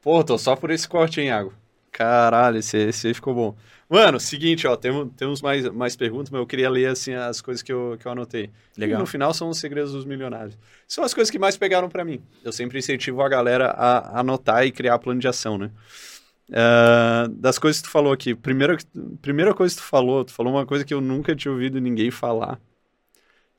Pô, 0.00 0.24
tô 0.24 0.38
só 0.38 0.56
por 0.56 0.70
esse 0.70 0.88
corte, 0.88 1.20
hein, 1.20 1.28
Iago? 1.28 1.52
Caralho, 1.92 2.58
esse, 2.58 2.76
esse 2.76 3.08
aí 3.08 3.14
ficou 3.14 3.34
bom. 3.34 3.56
Mano, 3.88 4.18
seguinte, 4.18 4.66
ó, 4.66 4.76
temos, 4.76 5.10
temos 5.16 5.42
mais, 5.42 5.68
mais 5.70 5.94
perguntas, 5.94 6.30
mas 6.30 6.40
eu 6.40 6.46
queria 6.46 6.70
ler, 6.70 6.86
assim, 6.86 7.12
as 7.14 7.40
coisas 7.40 7.62
que 7.62 7.72
eu, 7.72 7.96
que 8.00 8.06
eu 8.06 8.12
anotei. 8.12 8.50
E 8.76 8.86
no 8.86 9.06
final 9.06 9.32
são 9.34 9.48
os 9.50 9.58
segredos 9.58 9.92
dos 9.92 10.04
milionários. 10.04 10.58
São 10.88 11.04
as 11.04 11.12
coisas 11.12 11.30
que 11.30 11.38
mais 11.38 11.56
pegaram 11.56 11.88
pra 11.88 12.04
mim. 12.04 12.22
Eu 12.42 12.52
sempre 12.52 12.78
incentivo 12.78 13.22
a 13.22 13.28
galera 13.28 13.66
a 13.68 14.20
anotar 14.20 14.66
e 14.66 14.72
criar 14.72 14.98
plano 14.98 15.20
de 15.20 15.28
ação, 15.28 15.58
né? 15.58 15.70
Ah, 16.52 17.26
das 17.30 17.58
coisas 17.58 17.80
que 17.80 17.88
tu 17.88 17.90
falou 17.90 18.12
aqui, 18.12 18.34
primeira, 18.34 18.76
primeira 19.22 19.54
coisa 19.54 19.74
que 19.74 19.80
tu 19.80 19.86
falou, 19.86 20.24
tu 20.24 20.32
falou 20.32 20.52
uma 20.52 20.66
coisa 20.66 20.84
que 20.84 20.92
eu 20.92 21.00
nunca 21.00 21.34
tinha 21.34 21.52
ouvido 21.52 21.80
ninguém 21.80 22.10
falar. 22.10 22.60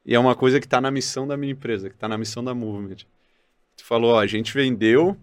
E 0.05 0.13
é 0.13 0.19
uma 0.19 0.35
coisa 0.35 0.59
que 0.59 0.67
tá 0.67 0.79
na 0.79 0.91
missão 0.91 1.27
da 1.27 1.35
minha 1.35 1.51
empresa, 1.51 1.89
que 1.89 1.97
tá 1.97 2.07
na 2.07 2.17
missão 2.17 2.43
da 2.43 2.53
Movement. 2.53 2.97
Tu 3.75 3.83
falou, 3.83 4.13
ó, 4.13 4.19
a 4.19 4.27
gente 4.27 4.53
vendeu, 4.53 5.17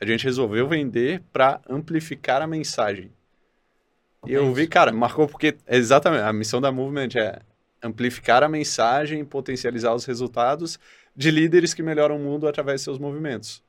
a 0.00 0.06
gente 0.06 0.24
resolveu 0.24 0.68
vender 0.68 1.22
para 1.32 1.60
amplificar 1.68 2.40
a 2.40 2.46
mensagem. 2.46 3.10
E 4.26 4.32
eu 4.32 4.52
vi, 4.54 4.66
cara, 4.68 4.92
marcou 4.92 5.26
porque 5.28 5.56
exatamente 5.66 6.22
a 6.22 6.32
missão 6.32 6.60
da 6.60 6.70
Movement 6.70 7.08
é 7.16 7.40
amplificar 7.82 8.42
a 8.42 8.48
mensagem, 8.48 9.24
potencializar 9.24 9.94
os 9.94 10.04
resultados 10.04 10.78
de 11.16 11.30
líderes 11.30 11.74
que 11.74 11.82
melhoram 11.82 12.16
o 12.16 12.20
mundo 12.20 12.46
através 12.46 12.80
de 12.80 12.84
seus 12.84 12.98
movimentos. 12.98 13.62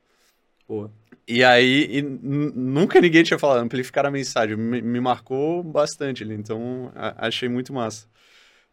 Pô, 0.66 0.90
E 1.26 1.42
aí, 1.42 1.86
e 1.98 2.02
nunca 2.02 3.00
ninguém 3.00 3.22
tinha 3.22 3.38
falado 3.38 3.60
amplificar 3.64 4.04
a 4.04 4.10
mensagem. 4.10 4.56
Me, 4.56 4.82
me 4.82 5.00
marcou 5.00 5.62
bastante 5.62 6.22
ali, 6.22 6.34
então 6.34 6.92
a- 6.94 7.26
achei 7.28 7.48
muito 7.48 7.72
massa. 7.72 8.06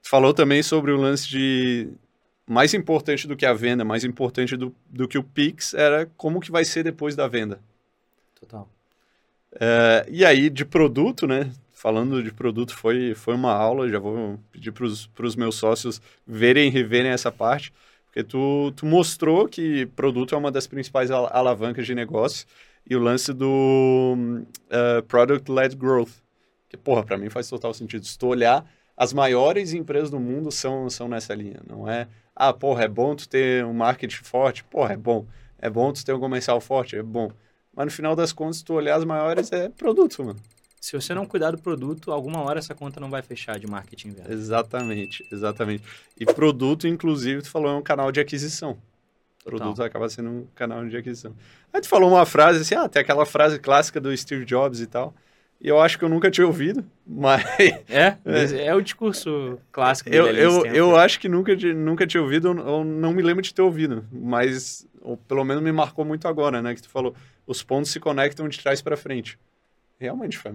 Tu 0.04 0.10
falou 0.10 0.34
também 0.34 0.64
sobre 0.64 0.92
o 0.92 0.98
lance 0.98 1.30
de 1.30 1.90
mais 2.48 2.74
importante 2.74 3.28
do 3.28 3.36
que 3.38 3.46
a 3.46 3.54
venda, 3.54 3.86
mais 3.86 4.04
importante 4.06 4.58
do, 4.58 4.76
do 4.90 5.08
que 5.08 5.18
o 5.18 5.24
Pix 5.24 5.74
era 5.74 6.08
como 6.18 6.42
que 6.42 6.52
vai 6.52 6.66
ser 6.66 6.84
depois 6.84 7.16
da 7.16 7.28
venda. 7.28 7.60
total. 8.36 8.68
É, 9.60 10.06
e 10.10 10.26
aí, 10.26 10.50
de 10.50 10.66
produto, 10.66 11.28
né? 11.28 11.52
Falando 11.82 12.22
de 12.22 12.32
produto, 12.32 12.76
foi, 12.76 13.16
foi 13.16 13.34
uma 13.34 13.52
aula. 13.52 13.90
Já 13.90 13.98
vou 13.98 14.40
pedir 14.52 14.72
para 14.72 14.86
os 14.86 15.36
meus 15.36 15.56
sócios 15.56 16.00
verem 16.28 16.68
e 16.68 16.70
reverem 16.70 17.10
essa 17.10 17.32
parte, 17.32 17.74
porque 18.06 18.24
tu, 18.24 18.72
tu 18.76 18.86
mostrou 18.86 19.48
que 19.48 19.88
produto 19.88 20.36
é 20.36 20.38
uma 20.38 20.52
das 20.52 20.68
principais 20.68 21.10
al- 21.10 21.28
alavancas 21.36 21.88
de 21.88 21.96
negócio 21.96 22.46
e 22.88 22.96
o 22.96 23.00
lance 23.00 23.34
do 23.34 24.16
uh, 24.16 25.02
Product-Led 25.08 25.76
Growth. 25.76 26.12
Que, 26.70 26.78
porra, 26.78 27.04
para 27.04 27.18
mim 27.18 27.32
faz 27.32 27.50
total 27.50 27.74
sentido. 27.74 28.06
Se 28.06 28.16
tu 28.16 28.28
olhar 28.28 28.64
as 28.96 29.12
maiores 29.12 29.74
empresas 29.74 30.12
do 30.12 30.20
mundo 30.20 30.52
são, 30.52 30.88
são 30.88 31.08
nessa 31.08 31.34
linha. 31.34 31.62
Não 31.68 31.90
é, 31.90 32.08
ah, 32.36 32.54
porra, 32.54 32.84
é 32.84 32.88
bom 32.88 33.16
tu 33.16 33.28
ter 33.28 33.66
um 33.66 33.74
marketing 33.74 34.24
forte. 34.24 34.64
Porra, 34.66 34.94
é 34.94 34.98
bom. 34.98 35.26
É 35.58 35.68
bom 35.68 35.92
tu 35.92 36.06
ter 36.06 36.14
um 36.14 36.20
comercial 36.20 36.62
forte, 36.62 36.96
é 36.96 37.02
bom. 37.02 37.32
Mas 37.76 37.86
no 37.88 37.92
final 37.92 38.16
das 38.16 38.32
contas, 38.32 38.62
tu 38.62 38.76
olhar 38.76 38.98
as 38.98 39.04
maiores 39.04 39.52
é 39.52 39.68
produto, 39.70 40.24
mano. 40.24 40.40
Se 40.82 41.00
você 41.00 41.14
não 41.14 41.28
cuidar 41.28 41.52
do 41.52 41.60
produto, 41.60 42.12
alguma 42.12 42.42
hora 42.42 42.58
essa 42.58 42.74
conta 42.74 43.00
não 43.00 43.12
vai 43.12 43.22
fechar 43.22 43.60
de 43.60 43.68
marketing 43.68 44.14
velho. 44.14 44.34
Exatamente, 44.34 45.24
exatamente. 45.32 45.84
E 46.20 46.26
produto, 46.26 46.88
inclusive, 46.88 47.44
tu 47.44 47.52
falou, 47.52 47.70
é 47.72 47.76
um 47.76 47.84
canal 47.84 48.12
de 48.12 48.20
aquisição. 48.20 48.74
Total. 49.44 49.60
Produto 49.60 49.84
acaba 49.84 50.10
sendo 50.10 50.30
um 50.32 50.48
canal 50.56 50.84
de 50.84 50.98
aquisição. 50.98 51.36
Aí 51.72 51.80
tu 51.80 51.88
falou 51.88 52.10
uma 52.10 52.26
frase 52.26 52.62
assim, 52.62 52.74
ah, 52.74 52.90
tem 52.90 53.00
aquela 53.00 53.28
frase 53.28 53.60
clássica 53.60 54.02
do 54.02 54.16
Steve 54.18 54.44
Jobs 54.44 54.82
e 54.82 54.88
tal. 54.88 55.14
E 55.62 55.68
eu 55.68 55.80
acho 55.80 56.00
que 56.00 56.04
eu 56.04 56.10
nunca 56.10 56.32
tinha 56.32 56.48
ouvido, 56.48 56.84
mas... 57.06 57.46
É? 57.88 58.18
É, 58.26 58.66
é 58.66 58.74
o 58.74 58.82
discurso 58.82 59.60
clássico. 59.72 60.10
Eu, 60.10 60.28
eu, 60.30 60.66
eu 60.66 60.96
acho 60.96 61.20
que 61.20 61.30
nunca, 61.30 61.56
nunca 61.76 62.08
tinha 62.08 62.24
ouvido, 62.24 62.60
ou 62.60 62.84
não 62.84 63.14
me 63.14 63.22
lembro 63.22 63.44
de 63.44 63.54
ter 63.54 63.62
ouvido, 63.62 64.04
mas 64.12 64.88
ou 65.00 65.16
pelo 65.16 65.44
menos 65.44 65.62
me 65.62 65.72
marcou 65.72 66.04
muito 66.04 66.28
agora, 66.28 66.60
né? 66.60 66.74
Que 66.74 66.82
tu 66.82 66.90
falou, 66.90 67.14
os 67.46 67.62
pontos 67.62 67.92
se 67.92 68.00
conectam 68.00 68.50
de 68.50 68.60
trás 68.60 68.82
para 68.82 68.98
frente. 68.98 69.38
Realmente, 70.02 70.36
foi, 70.36 70.52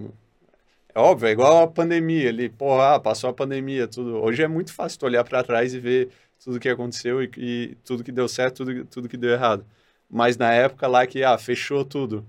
é 0.93 0.99
óbvio, 0.99 1.29
é 1.29 1.31
igual 1.31 1.63
a 1.63 1.67
pandemia 1.67 2.27
ali. 2.27 2.49
Porra, 2.49 2.95
ah, 2.95 2.99
passou 2.99 3.29
a 3.29 3.33
pandemia, 3.33 3.87
tudo. 3.87 4.17
Hoje 4.21 4.43
é 4.43 4.47
muito 4.47 4.73
fácil 4.73 4.99
tu 4.99 5.05
olhar 5.05 5.23
para 5.23 5.41
trás 5.41 5.73
e 5.73 5.79
ver 5.79 6.09
tudo 6.43 6.59
que 6.59 6.67
aconteceu 6.67 7.23
e, 7.23 7.31
e, 7.37 7.77
tudo 7.85 8.03
que 8.03 8.11
deu 8.11 8.27
certo, 8.27 8.65
tudo, 8.65 8.85
tudo 8.85 9.07
que 9.07 9.15
deu 9.15 9.31
errado. 9.31 9.65
Mas 10.09 10.35
na 10.35 10.51
época 10.53 10.85
lá 10.85 11.07
que, 11.07 11.23
ah, 11.23 11.37
fechou 11.37 11.85
tudo 11.85 12.25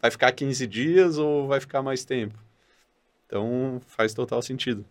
vai 0.00 0.10
ficar 0.10 0.32
15 0.32 0.66
dias 0.66 1.18
ou 1.18 1.46
vai 1.46 1.60
ficar 1.60 1.82
mais 1.82 2.04
tempo? 2.04 2.36
Então 3.26 3.80
faz 3.86 4.12
total 4.12 4.42
sentido. 4.42 4.84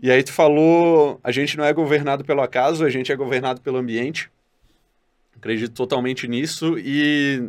E 0.00 0.10
aí 0.10 0.22
tu 0.22 0.32
falou, 0.32 1.18
a 1.24 1.32
gente 1.32 1.56
não 1.56 1.64
é 1.64 1.72
governado 1.72 2.24
pelo 2.24 2.42
acaso, 2.42 2.84
a 2.84 2.90
gente 2.90 3.10
é 3.10 3.16
governado 3.16 3.62
pelo 3.62 3.78
ambiente. 3.78 4.30
Acredito 5.36 5.72
totalmente 5.74 6.28
nisso 6.28 6.78
e 6.78 7.48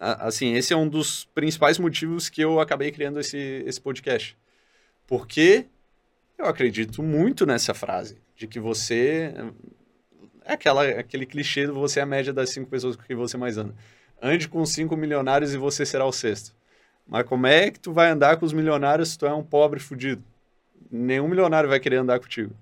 assim, 0.00 0.54
esse 0.54 0.72
é 0.72 0.76
um 0.76 0.88
dos 0.88 1.26
principais 1.34 1.78
motivos 1.78 2.28
que 2.28 2.40
eu 2.40 2.58
acabei 2.58 2.90
criando 2.90 3.20
esse, 3.20 3.62
esse 3.66 3.80
podcast. 3.80 4.36
Porque 5.06 5.66
eu 6.38 6.46
acredito 6.46 7.02
muito 7.02 7.44
nessa 7.44 7.74
frase, 7.74 8.18
de 8.34 8.46
que 8.46 8.58
você 8.58 9.34
é 10.44 10.54
aquela, 10.54 10.84
aquele 10.84 11.26
clichê 11.26 11.66
de 11.66 11.72
você 11.72 12.00
é 12.00 12.02
a 12.02 12.06
média 12.06 12.32
das 12.32 12.50
cinco 12.50 12.70
pessoas 12.70 12.96
com 12.96 13.02
quem 13.02 13.14
você 13.14 13.36
mais 13.36 13.58
anda 13.58 13.74
ande 14.20 14.48
com 14.48 14.64
cinco 14.66 14.96
milionários 14.96 15.54
e 15.54 15.56
você 15.56 15.86
será 15.86 16.04
o 16.04 16.12
sexto. 16.12 16.54
Mas 17.06 17.26
como 17.26 17.46
é 17.46 17.70
que 17.70 17.80
tu 17.80 17.92
vai 17.92 18.10
andar 18.10 18.36
com 18.36 18.44
os 18.44 18.52
milionários 18.52 19.10
se 19.10 19.18
tu 19.18 19.26
é 19.26 19.34
um 19.34 19.42
pobre 19.42 19.80
fudido? 19.80 20.22
Nenhum 20.90 21.28
milionário 21.28 21.68
vai 21.68 21.80
querer 21.80 21.96
andar 21.96 22.20
contigo. 22.20 22.54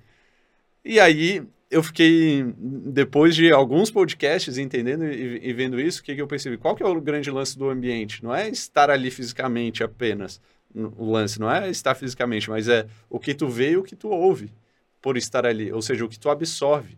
E 0.84 0.98
aí 1.00 1.42
eu 1.70 1.82
fiquei, 1.82 2.44
depois 2.56 3.34
de 3.34 3.52
alguns 3.52 3.90
podcasts 3.90 4.56
entendendo 4.56 5.04
e, 5.04 5.48
e 5.48 5.52
vendo 5.52 5.80
isso, 5.80 6.00
o 6.00 6.04
que, 6.04 6.14
que 6.14 6.22
eu 6.22 6.26
percebi? 6.26 6.56
Qual 6.56 6.74
que 6.74 6.82
é 6.82 6.86
o 6.86 7.00
grande 7.00 7.30
lance 7.30 7.58
do 7.58 7.68
ambiente? 7.68 8.24
Não 8.24 8.34
é 8.34 8.48
estar 8.48 8.90
ali 8.90 9.10
fisicamente 9.10 9.84
apenas. 9.84 10.40
O 10.74 11.10
lance 11.10 11.40
não 11.40 11.50
é 11.50 11.68
estar 11.70 11.94
fisicamente, 11.94 12.48
mas 12.48 12.68
é 12.68 12.86
o 13.08 13.18
que 13.18 13.34
tu 13.34 13.48
vê 13.48 13.72
e 13.72 13.76
o 13.76 13.82
que 13.82 13.96
tu 13.96 14.08
ouve 14.08 14.50
por 15.00 15.16
estar 15.16 15.44
ali. 15.44 15.72
Ou 15.72 15.82
seja, 15.82 16.04
o 16.04 16.08
que 16.08 16.18
tu 16.18 16.30
absorve 16.30 16.96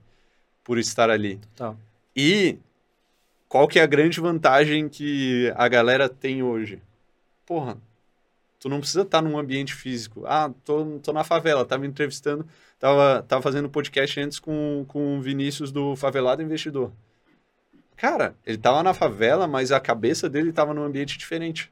por 0.63 0.79
estar 0.79 1.11
ali. 1.11 1.37
Total. 1.37 1.77
E 2.15 2.59
qual 3.49 3.67
que 3.67 3.79
é 3.79 3.83
a 3.83 3.87
grande 3.87 4.21
vantagem 4.21 4.89
que 4.89 5.53
a 5.57 5.67
galera 5.67 6.09
tem 6.09 6.43
hoje? 6.43 6.81
Porra, 7.45 7.77
tu 8.61 8.69
não 8.69 8.79
precisa 8.79 9.03
estar 9.03 9.23
num 9.23 9.39
ambiente 9.39 9.75
físico. 9.75 10.25
Ah, 10.27 10.53
tô, 10.65 11.01
tô 11.01 11.13
na 11.13 11.25
favela, 11.25 11.65
tava 11.65 11.87
entrevistando, 11.87 12.47
tava, 12.81 13.23
tava 13.23 13.43
fazendo 13.43 13.69
podcast 13.69 14.19
antes 14.19 14.41
com, 14.41 14.85
com 14.89 15.19
o 15.19 15.23
Vinícius 15.23 15.71
do 15.71 15.95
Favelado 15.95 16.43
Investidor. 16.43 16.91
Cara, 17.97 18.35
ele 18.45 18.57
tava 18.57 18.83
na 18.83 18.95
favela, 18.95 19.47
mas 19.47 19.71
a 19.71 19.79
cabeça 19.79 20.29
dele 20.29 20.53
tava 20.53 20.73
num 20.73 20.83
ambiente 20.83 21.19
diferente. 21.19 21.71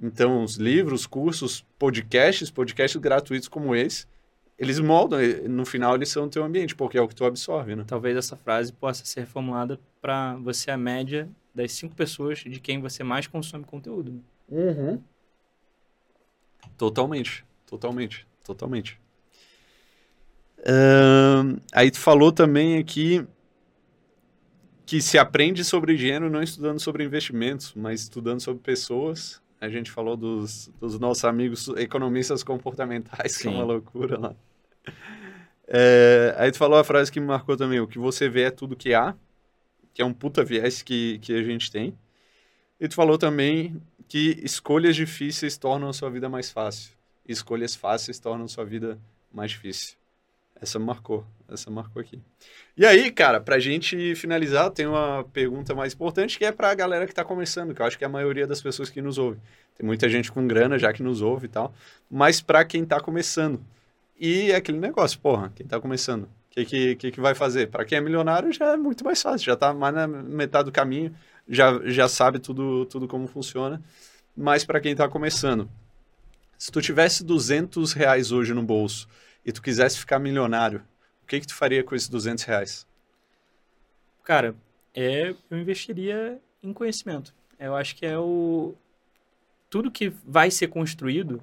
Então, 0.00 0.42
os 0.44 0.56
livros, 0.56 1.04
cursos, 1.04 1.66
podcasts, 1.78 2.50
podcasts 2.50 3.00
gratuitos 3.00 3.48
como 3.48 3.74
esse, 3.74 4.06
eles 4.56 4.78
moldam, 4.78 5.18
no 5.48 5.64
final 5.64 5.96
eles 5.96 6.08
são 6.08 6.26
o 6.26 6.28
teu 6.28 6.44
ambiente, 6.44 6.76
porque 6.76 6.96
é 6.96 7.02
o 7.02 7.08
que 7.08 7.14
tu 7.14 7.24
absorve, 7.24 7.74
né? 7.74 7.84
Talvez 7.86 8.16
essa 8.16 8.36
frase 8.36 8.72
possa 8.72 9.04
ser 9.04 9.26
formulada 9.26 9.78
para 10.00 10.36
você 10.36 10.70
a 10.70 10.76
média 10.76 11.28
das 11.52 11.72
cinco 11.72 11.96
pessoas 11.96 12.38
de 12.38 12.60
quem 12.60 12.80
você 12.80 13.02
mais 13.02 13.26
consome 13.26 13.64
conteúdo. 13.64 14.22
Uhum. 14.48 15.02
Totalmente, 16.78 17.44
totalmente, 17.66 18.26
totalmente. 18.44 19.01
Uh, 20.62 21.60
aí 21.72 21.90
tu 21.90 21.98
falou 21.98 22.30
também 22.30 22.78
aqui 22.78 23.26
que 24.86 25.00
se 25.00 25.18
aprende 25.18 25.64
sobre 25.64 25.96
dinheiro 25.96 26.30
não 26.30 26.42
estudando 26.42 26.78
sobre 26.78 27.04
investimentos, 27.04 27.72
mas 27.74 28.02
estudando 28.02 28.40
sobre 28.40 28.62
pessoas. 28.62 29.40
A 29.60 29.68
gente 29.68 29.90
falou 29.90 30.16
dos, 30.16 30.70
dos 30.80 30.98
nossos 30.98 31.24
amigos 31.24 31.68
economistas 31.76 32.42
comportamentais, 32.42 33.32
Sim. 33.32 33.42
que 33.42 33.48
é 33.48 33.50
uma 33.50 33.64
loucura 33.64 34.18
lá. 34.18 34.36
É, 35.66 36.34
aí 36.36 36.50
tu 36.50 36.58
falou 36.58 36.78
a 36.78 36.84
frase 36.84 37.10
que 37.10 37.20
me 37.20 37.26
marcou 37.26 37.56
também, 37.56 37.80
o 37.80 37.86
que 37.86 37.98
você 37.98 38.28
vê 38.28 38.42
é 38.42 38.50
tudo 38.50 38.76
que 38.76 38.92
há, 38.92 39.14
que 39.94 40.02
é 40.02 40.04
um 40.04 40.12
puta 40.12 40.44
viés 40.44 40.82
que, 40.82 41.18
que 41.20 41.32
a 41.32 41.42
gente 41.42 41.70
tem. 41.70 41.96
E 42.78 42.88
tu 42.88 42.94
falou 42.94 43.16
também 43.16 43.80
que 44.08 44.40
escolhas 44.42 44.94
difíceis 44.94 45.56
tornam 45.56 45.88
a 45.88 45.92
sua 45.92 46.10
vida 46.10 46.28
mais 46.28 46.50
fácil. 46.50 46.92
E 47.26 47.32
escolhas 47.32 47.74
fáceis 47.74 48.18
tornam 48.18 48.44
a 48.44 48.48
sua 48.48 48.64
vida 48.64 48.98
mais 49.32 49.52
difícil. 49.52 50.01
Essa 50.62 50.78
marcou, 50.78 51.26
essa 51.48 51.68
marcou 51.72 52.00
aqui. 52.00 52.22
E 52.76 52.86
aí, 52.86 53.10
cara, 53.10 53.40
pra 53.40 53.58
gente 53.58 54.14
finalizar, 54.14 54.70
tem 54.70 54.86
uma 54.86 55.24
pergunta 55.32 55.74
mais 55.74 55.92
importante 55.92 56.38
que 56.38 56.44
é 56.44 56.52
pra 56.52 56.72
galera 56.72 57.04
que 57.04 57.12
tá 57.12 57.24
começando, 57.24 57.74
que 57.74 57.82
eu 57.82 57.86
acho 57.86 57.98
que 57.98 58.04
é 58.04 58.06
a 58.06 58.10
maioria 58.10 58.46
das 58.46 58.62
pessoas 58.62 58.88
que 58.88 59.02
nos 59.02 59.18
ouve. 59.18 59.40
Tem 59.76 59.84
muita 59.84 60.08
gente 60.08 60.30
com 60.30 60.46
grana 60.46 60.78
já 60.78 60.92
que 60.92 61.02
nos 61.02 61.20
ouve 61.20 61.46
e 61.46 61.48
tal, 61.48 61.74
mas 62.08 62.40
pra 62.40 62.64
quem 62.64 62.84
tá 62.84 63.00
começando, 63.00 63.60
e 64.16 64.52
é 64.52 64.54
aquele 64.54 64.78
negócio, 64.78 65.18
porra, 65.18 65.52
quem 65.52 65.64
está 65.64 65.80
começando, 65.80 66.22
o 66.22 66.28
que, 66.50 66.64
que, 66.64 66.94
que, 66.94 67.10
que 67.10 67.20
vai 67.20 67.34
fazer? 67.34 67.68
Para 67.68 67.84
quem 67.84 67.98
é 67.98 68.00
milionário 68.00 68.52
já 68.52 68.74
é 68.74 68.76
muito 68.76 69.04
mais 69.04 69.20
fácil, 69.20 69.44
já 69.44 69.54
está 69.54 69.74
mais 69.74 69.92
na 69.92 70.06
metade 70.06 70.66
do 70.66 70.72
caminho, 70.72 71.12
já, 71.48 71.80
já 71.86 72.08
sabe 72.08 72.38
tudo, 72.38 72.86
tudo 72.86 73.08
como 73.08 73.26
funciona. 73.26 73.82
Mas 74.36 74.64
para 74.64 74.80
quem 74.80 74.92
está 74.92 75.08
começando, 75.08 75.68
se 76.56 76.70
tu 76.70 76.80
tivesse 76.80 77.24
200 77.24 77.92
reais 77.92 78.30
hoje 78.30 78.54
no 78.54 78.62
bolso 78.62 79.08
e 79.44 79.52
tu 79.52 79.62
quisesse 79.62 79.98
ficar 79.98 80.18
milionário, 80.18 80.82
o 81.22 81.26
que 81.26 81.40
que 81.40 81.46
tu 81.46 81.54
faria 81.54 81.82
com 81.82 81.94
esses 81.94 82.08
200 82.08 82.44
reais? 82.44 82.86
Cara, 84.24 84.54
é, 84.94 85.34
eu 85.50 85.58
investiria 85.58 86.40
em 86.62 86.72
conhecimento. 86.72 87.34
Eu 87.58 87.74
acho 87.74 87.96
que 87.96 88.06
é 88.06 88.18
o... 88.18 88.74
Tudo 89.70 89.90
que 89.90 90.12
vai 90.24 90.50
ser 90.50 90.68
construído 90.68 91.42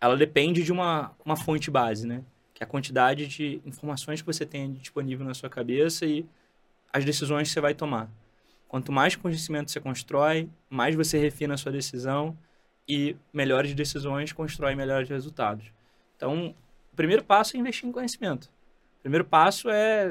ela 0.00 0.16
depende 0.16 0.62
de 0.62 0.72
uma, 0.72 1.14
uma 1.24 1.36
fonte 1.36 1.70
base, 1.70 2.06
né? 2.06 2.24
Que 2.54 2.62
é 2.62 2.64
a 2.64 2.68
quantidade 2.68 3.26
de 3.26 3.60
informações 3.66 4.20
que 4.22 4.26
você 4.26 4.46
tem 4.46 4.72
disponível 4.72 5.26
na 5.26 5.34
sua 5.34 5.50
cabeça 5.50 6.06
e 6.06 6.24
as 6.92 7.04
decisões 7.04 7.48
que 7.48 7.54
você 7.54 7.60
vai 7.60 7.74
tomar. 7.74 8.08
Quanto 8.66 8.90
mais 8.90 9.14
conhecimento 9.14 9.70
você 9.70 9.80
constrói, 9.80 10.48
mais 10.70 10.94
você 10.94 11.18
refina 11.18 11.54
a 11.54 11.56
sua 11.58 11.70
decisão 11.70 12.36
e 12.88 13.14
melhores 13.32 13.74
decisões 13.74 14.32
constroem 14.32 14.74
melhores 14.74 15.08
resultados. 15.08 15.66
Então, 16.16 16.54
o 16.92 16.96
primeiro 16.96 17.24
passo 17.24 17.56
é 17.56 17.60
investir 17.60 17.88
em 17.88 17.92
conhecimento. 17.92 18.50
O 18.98 19.02
primeiro 19.02 19.24
passo 19.24 19.68
é... 19.70 20.08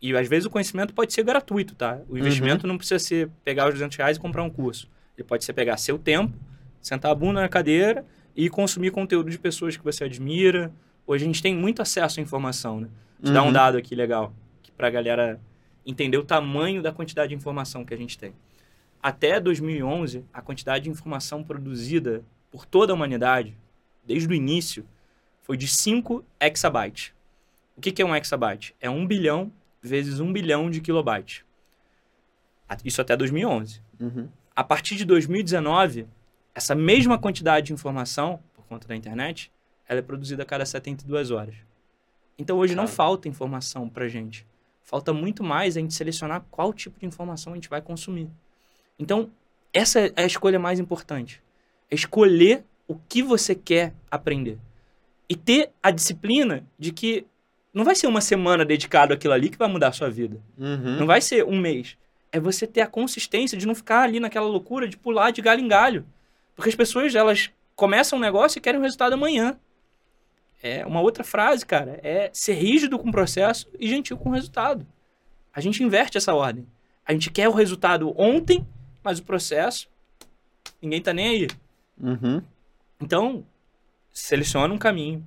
E 0.00 0.16
às 0.16 0.28
vezes 0.28 0.46
o 0.46 0.50
conhecimento 0.50 0.94
pode 0.94 1.12
ser 1.12 1.24
gratuito, 1.24 1.74
tá? 1.74 2.00
O 2.08 2.16
investimento 2.16 2.64
uhum. 2.64 2.72
não 2.72 2.78
precisa 2.78 2.98
ser 3.00 3.30
pegar 3.44 3.66
os 3.66 3.74
200 3.74 3.96
reais 3.96 4.16
e 4.16 4.20
comprar 4.20 4.44
um 4.44 4.50
curso. 4.50 4.88
Ele 5.16 5.26
pode 5.26 5.44
ser 5.44 5.52
pegar 5.52 5.76
seu 5.76 5.98
tempo, 5.98 6.38
sentar 6.80 7.10
a 7.10 7.14
bunda 7.14 7.40
na 7.40 7.48
cadeira 7.48 8.06
e 8.36 8.48
consumir 8.48 8.92
conteúdo 8.92 9.28
de 9.28 9.38
pessoas 9.38 9.76
que 9.76 9.82
você 9.82 10.04
admira. 10.04 10.72
Hoje 11.04 11.24
a 11.24 11.26
gente 11.26 11.42
tem 11.42 11.54
muito 11.54 11.82
acesso 11.82 12.20
à 12.20 12.22
informação, 12.22 12.80
né? 12.80 12.88
Te 13.20 13.28
uhum. 13.28 13.34
dar 13.34 13.42
um 13.42 13.52
dado 13.52 13.76
aqui 13.76 13.96
legal, 13.96 14.32
para 14.76 14.86
a 14.86 14.90
galera 14.90 15.40
entender 15.84 16.18
o 16.18 16.24
tamanho 16.24 16.80
da 16.80 16.92
quantidade 16.92 17.30
de 17.30 17.34
informação 17.34 17.84
que 17.84 17.92
a 17.92 17.96
gente 17.96 18.16
tem. 18.16 18.32
Até 19.02 19.40
2011, 19.40 20.24
a 20.32 20.40
quantidade 20.40 20.84
de 20.84 20.90
informação 20.90 21.42
produzida 21.42 22.22
por 22.50 22.64
toda 22.64 22.92
a 22.92 22.94
humanidade, 22.94 23.56
desde 24.04 24.28
o 24.28 24.34
início, 24.34 24.84
foi 25.48 25.56
de 25.56 25.66
5 25.66 26.22
exabytes. 26.38 27.14
O 27.74 27.80
que, 27.80 27.90
que 27.90 28.02
é 28.02 28.04
um 28.04 28.14
exabyte? 28.14 28.76
É 28.78 28.90
1 28.90 29.06
bilhão 29.06 29.50
vezes 29.80 30.20
1 30.20 30.30
bilhão 30.30 30.70
de 30.70 30.78
kilobytes. 30.78 31.42
Isso 32.84 33.00
até 33.00 33.16
2011. 33.16 33.80
Uhum. 33.98 34.28
A 34.54 34.62
partir 34.62 34.94
de 34.94 35.06
2019, 35.06 36.06
essa 36.54 36.74
mesma 36.74 37.16
quantidade 37.16 37.68
de 37.68 37.72
informação, 37.72 38.40
por 38.52 38.66
conta 38.66 38.86
da 38.86 38.94
internet, 38.94 39.50
ela 39.88 40.00
é 40.00 40.02
produzida 40.02 40.42
a 40.42 40.46
cada 40.46 40.66
72 40.66 41.30
horas. 41.30 41.54
Então 42.36 42.58
hoje 42.58 42.74
não 42.74 42.86
falta 42.86 43.26
informação 43.26 43.88
para 43.88 44.06
gente. 44.06 44.46
Falta 44.82 45.14
muito 45.14 45.42
mais 45.42 45.78
a 45.78 45.80
gente 45.80 45.94
selecionar 45.94 46.44
qual 46.50 46.74
tipo 46.74 47.00
de 47.00 47.06
informação 47.06 47.54
a 47.54 47.56
gente 47.56 47.70
vai 47.70 47.80
consumir. 47.80 48.28
Então, 48.98 49.30
essa 49.72 50.00
é 50.00 50.12
a 50.14 50.26
escolha 50.26 50.58
mais 50.58 50.78
importante. 50.78 51.42
É 51.90 51.94
escolher 51.94 52.66
o 52.86 52.96
que 53.08 53.22
você 53.22 53.54
quer 53.54 53.94
aprender. 54.10 54.58
E 55.28 55.36
ter 55.36 55.70
a 55.82 55.90
disciplina 55.90 56.64
de 56.78 56.92
que 56.92 57.26
não 57.72 57.84
vai 57.84 57.94
ser 57.94 58.06
uma 58.06 58.20
semana 58.20 58.64
dedicado 58.64 59.12
àquilo 59.12 59.34
ali 59.34 59.50
que 59.50 59.58
vai 59.58 59.68
mudar 59.68 59.88
a 59.88 59.92
sua 59.92 60.10
vida. 60.10 60.40
Uhum. 60.56 60.98
Não 60.98 61.06
vai 61.06 61.20
ser 61.20 61.44
um 61.44 61.58
mês. 61.58 61.96
É 62.32 62.40
você 62.40 62.66
ter 62.66 62.80
a 62.80 62.86
consistência 62.86 63.56
de 63.56 63.66
não 63.66 63.74
ficar 63.74 64.02
ali 64.02 64.18
naquela 64.20 64.46
loucura 64.46 64.88
de 64.88 64.96
pular 64.96 65.30
de 65.30 65.42
galho 65.42 65.60
em 65.60 65.68
galho. 65.68 66.06
Porque 66.56 66.70
as 66.70 66.74
pessoas, 66.74 67.14
elas 67.14 67.50
começam 67.76 68.18
um 68.18 68.22
negócio 68.22 68.58
e 68.58 68.60
querem 68.60 68.80
o 68.80 68.82
resultado 68.82 69.12
amanhã. 69.12 69.56
É 70.62 70.84
uma 70.84 71.00
outra 71.00 71.22
frase, 71.22 71.64
cara. 71.64 72.00
É 72.02 72.30
ser 72.32 72.54
rígido 72.54 72.98
com 72.98 73.08
o 73.08 73.12
processo 73.12 73.68
e 73.78 73.88
gentil 73.88 74.16
com 74.16 74.30
o 74.30 74.32
resultado. 74.32 74.86
A 75.54 75.60
gente 75.60 75.82
inverte 75.82 76.18
essa 76.18 76.34
ordem. 76.34 76.66
A 77.06 77.12
gente 77.12 77.30
quer 77.30 77.48
o 77.48 77.52
resultado 77.52 78.12
ontem, 78.20 78.66
mas 79.02 79.18
o 79.18 79.22
processo, 79.22 79.88
ninguém 80.82 81.00
tá 81.00 81.12
nem 81.12 81.28
aí. 81.28 81.48
Uhum. 82.00 82.42
Então, 83.00 83.44
seleciona 84.18 84.72
um 84.72 84.78
caminho, 84.78 85.24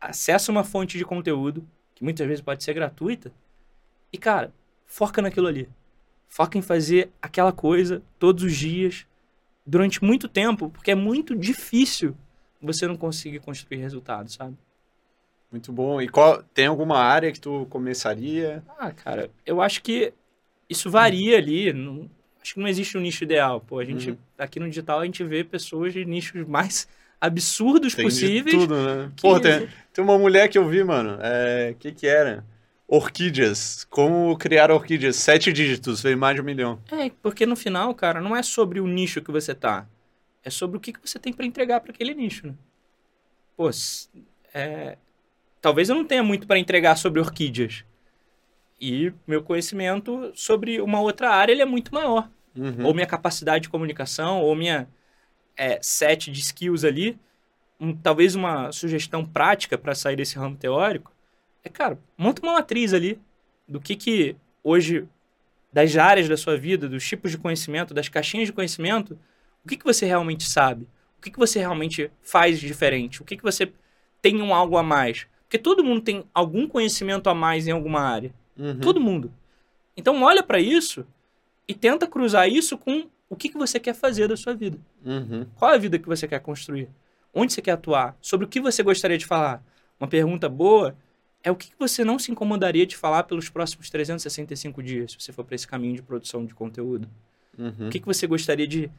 acessa 0.00 0.50
uma 0.50 0.64
fonte 0.64 0.96
de 0.96 1.04
conteúdo, 1.04 1.66
que 1.94 2.02
muitas 2.02 2.26
vezes 2.26 2.42
pode 2.42 2.64
ser 2.64 2.72
gratuita, 2.72 3.32
e, 4.12 4.18
cara, 4.18 4.52
foca 4.86 5.20
naquilo 5.20 5.46
ali. 5.46 5.68
Foca 6.28 6.56
em 6.56 6.62
fazer 6.62 7.10
aquela 7.20 7.52
coisa 7.52 8.02
todos 8.18 8.42
os 8.42 8.56
dias, 8.56 9.06
durante 9.66 10.02
muito 10.02 10.28
tempo, 10.28 10.70
porque 10.70 10.90
é 10.90 10.94
muito 10.94 11.36
difícil 11.36 12.16
você 12.60 12.86
não 12.86 12.96
conseguir 12.96 13.40
construir 13.40 13.78
resultados, 13.78 14.34
sabe? 14.34 14.56
Muito 15.50 15.72
bom. 15.72 16.00
E 16.00 16.08
qual 16.08 16.42
tem 16.42 16.66
alguma 16.66 16.98
área 16.98 17.32
que 17.32 17.40
tu 17.40 17.66
começaria? 17.68 18.62
Ah, 18.78 18.92
cara, 18.92 19.30
eu 19.44 19.60
acho 19.60 19.82
que 19.82 20.12
isso 20.68 20.90
varia 20.90 21.36
ali. 21.36 21.72
Não, 21.72 22.08
acho 22.40 22.54
que 22.54 22.60
não 22.60 22.68
existe 22.68 22.96
um 22.96 23.00
nicho 23.00 23.24
ideal. 23.24 23.60
Pô, 23.60 23.78
a 23.80 23.84
gente, 23.84 24.10
uhum. 24.10 24.16
aqui 24.38 24.60
no 24.60 24.68
digital, 24.68 25.00
a 25.00 25.04
gente 25.04 25.24
vê 25.24 25.42
pessoas 25.42 25.92
de 25.92 26.04
nichos 26.04 26.46
mais 26.46 26.88
absurdos 27.20 27.94
tem 27.94 28.04
possíveis. 28.04 28.56
tudo, 28.56 28.74
né? 28.76 29.12
Que... 29.14 29.22
Pô, 29.22 29.38
tem, 29.38 29.68
tem 29.92 30.02
uma 30.02 30.18
mulher 30.18 30.48
que 30.48 30.56
eu 30.56 30.66
vi, 30.66 30.82
mano. 30.82 31.18
É, 31.20 31.74
que 31.78 31.92
que 31.92 32.06
era? 32.06 32.44
Orquídeas. 32.88 33.86
Como 33.90 34.36
criar 34.38 34.70
orquídeas? 34.70 35.16
Sete 35.16 35.52
dígitos, 35.52 36.02
veio 36.02 36.16
mais 36.16 36.34
de 36.34 36.40
um 36.40 36.44
milhão. 36.44 36.80
É, 36.90 37.10
porque 37.22 37.44
no 37.44 37.54
final, 37.54 37.94
cara, 37.94 38.20
não 38.20 38.34
é 38.34 38.42
sobre 38.42 38.80
o 38.80 38.86
nicho 38.86 39.20
que 39.20 39.30
você 39.30 39.54
tá. 39.54 39.86
É 40.42 40.48
sobre 40.48 40.78
o 40.78 40.80
que, 40.80 40.92
que 40.92 41.00
você 41.04 41.18
tem 41.18 41.32
para 41.32 41.44
entregar 41.44 41.80
para 41.80 41.92
aquele 41.92 42.14
nicho, 42.14 42.46
né? 42.46 42.54
Pô, 43.56 43.68
é... 44.54 44.96
talvez 45.60 45.90
eu 45.90 45.94
não 45.94 46.04
tenha 46.04 46.22
muito 46.22 46.46
para 46.46 46.58
entregar 46.58 46.96
sobre 46.96 47.20
orquídeas. 47.20 47.84
E 48.80 49.12
meu 49.26 49.42
conhecimento 49.42 50.32
sobre 50.34 50.80
uma 50.80 51.00
outra 51.02 51.30
área 51.30 51.52
ele 51.52 51.60
é 51.60 51.66
muito 51.66 51.92
maior. 51.92 52.30
Uhum. 52.56 52.86
Ou 52.86 52.94
minha 52.94 53.06
capacidade 53.06 53.64
de 53.64 53.68
comunicação, 53.68 54.40
ou 54.40 54.56
minha 54.56 54.88
é, 55.60 55.78
set 55.82 56.30
de 56.30 56.40
skills 56.40 56.84
ali. 56.84 57.18
Um, 57.78 57.94
talvez 57.94 58.34
uma 58.34 58.72
sugestão 58.72 59.24
prática 59.24 59.78
para 59.78 59.94
sair 59.94 60.16
desse 60.16 60.36
ramo 60.36 60.56
teórico 60.56 61.12
é, 61.64 61.68
cara, 61.68 61.98
monta 62.16 62.42
uma 62.42 62.54
matriz 62.54 62.94
ali 62.94 63.18
do 63.68 63.80
que 63.80 63.94
que 63.94 64.36
hoje, 64.62 65.06
das 65.72 65.96
áreas 65.96 66.28
da 66.28 66.36
sua 66.36 66.56
vida, 66.56 66.88
dos 66.88 67.06
tipos 67.06 67.30
de 67.30 67.38
conhecimento, 67.38 67.94
das 67.94 68.08
caixinhas 68.08 68.46
de 68.46 68.52
conhecimento, 68.52 69.18
o 69.64 69.68
que, 69.68 69.76
que 69.76 69.84
você 69.84 70.06
realmente 70.06 70.48
sabe? 70.48 70.86
O 71.18 71.22
que, 71.22 71.30
que 71.30 71.38
você 71.38 71.58
realmente 71.58 72.10
faz 72.22 72.58
diferente? 72.58 73.20
O 73.20 73.24
que, 73.24 73.36
que 73.36 73.42
você 73.42 73.70
tem 74.22 74.40
um 74.40 74.54
algo 74.54 74.76
a 74.78 74.82
mais? 74.82 75.26
Porque 75.42 75.58
todo 75.58 75.84
mundo 75.84 76.00
tem 76.00 76.24
algum 76.32 76.66
conhecimento 76.66 77.28
a 77.28 77.34
mais 77.34 77.68
em 77.68 77.72
alguma 77.72 78.00
área. 78.00 78.32
Uhum. 78.56 78.80
Todo 78.80 79.00
mundo. 79.00 79.32
Então 79.96 80.22
olha 80.22 80.42
para 80.42 80.60
isso 80.60 81.06
e 81.68 81.74
tenta 81.74 82.06
cruzar 82.06 82.48
isso 82.48 82.78
com 82.78 83.06
o 83.30 83.36
que, 83.36 83.48
que 83.48 83.56
você 83.56 83.78
quer 83.78 83.94
fazer 83.94 84.26
da 84.26 84.36
sua 84.36 84.52
vida. 84.52 84.76
Uhum. 85.06 85.46
Qual 85.54 85.70
é 85.70 85.76
a 85.76 85.78
vida 85.78 85.98
que 85.98 86.08
você 86.08 86.26
quer 86.26 86.40
construir? 86.40 86.88
Onde 87.32 87.52
você 87.52 87.62
quer 87.62 87.70
atuar? 87.70 88.16
Sobre 88.20 88.44
o 88.44 88.48
que 88.48 88.60
você 88.60 88.82
gostaria 88.82 89.16
de 89.16 89.24
falar? 89.24 89.62
Uma 89.98 90.08
pergunta 90.08 90.48
boa 90.48 90.96
é 91.42 91.50
o 91.50 91.54
que, 91.54 91.70
que 91.70 91.78
você 91.78 92.04
não 92.04 92.18
se 92.18 92.32
incomodaria 92.32 92.84
de 92.84 92.96
falar 92.96 93.22
pelos 93.22 93.48
próximos 93.48 93.88
365 93.88 94.82
dias, 94.82 95.12
se 95.12 95.20
você 95.20 95.32
for 95.32 95.44
para 95.44 95.54
esse 95.54 95.66
caminho 95.66 95.94
de 95.94 96.02
produção 96.02 96.44
de 96.44 96.54
conteúdo. 96.54 97.08
Uhum. 97.56 97.86
O 97.86 97.90
que, 97.90 98.00
que 98.00 98.06
você 98.06 98.26
gostaria 98.26 98.66
de 98.66 98.90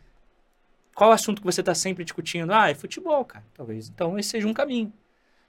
qual 0.96 1.10
o 1.10 1.14
assunto 1.14 1.42
que 1.42 1.46
você 1.46 1.60
está 1.60 1.76
sempre 1.76 2.04
discutindo? 2.04 2.52
Ah, 2.52 2.70
é 2.70 2.74
futebol, 2.74 3.24
cara. 3.26 3.44
Talvez. 3.54 3.90
Então, 3.90 4.18
esse 4.18 4.30
seja 4.30 4.48
um 4.48 4.54
caminho. 4.54 4.92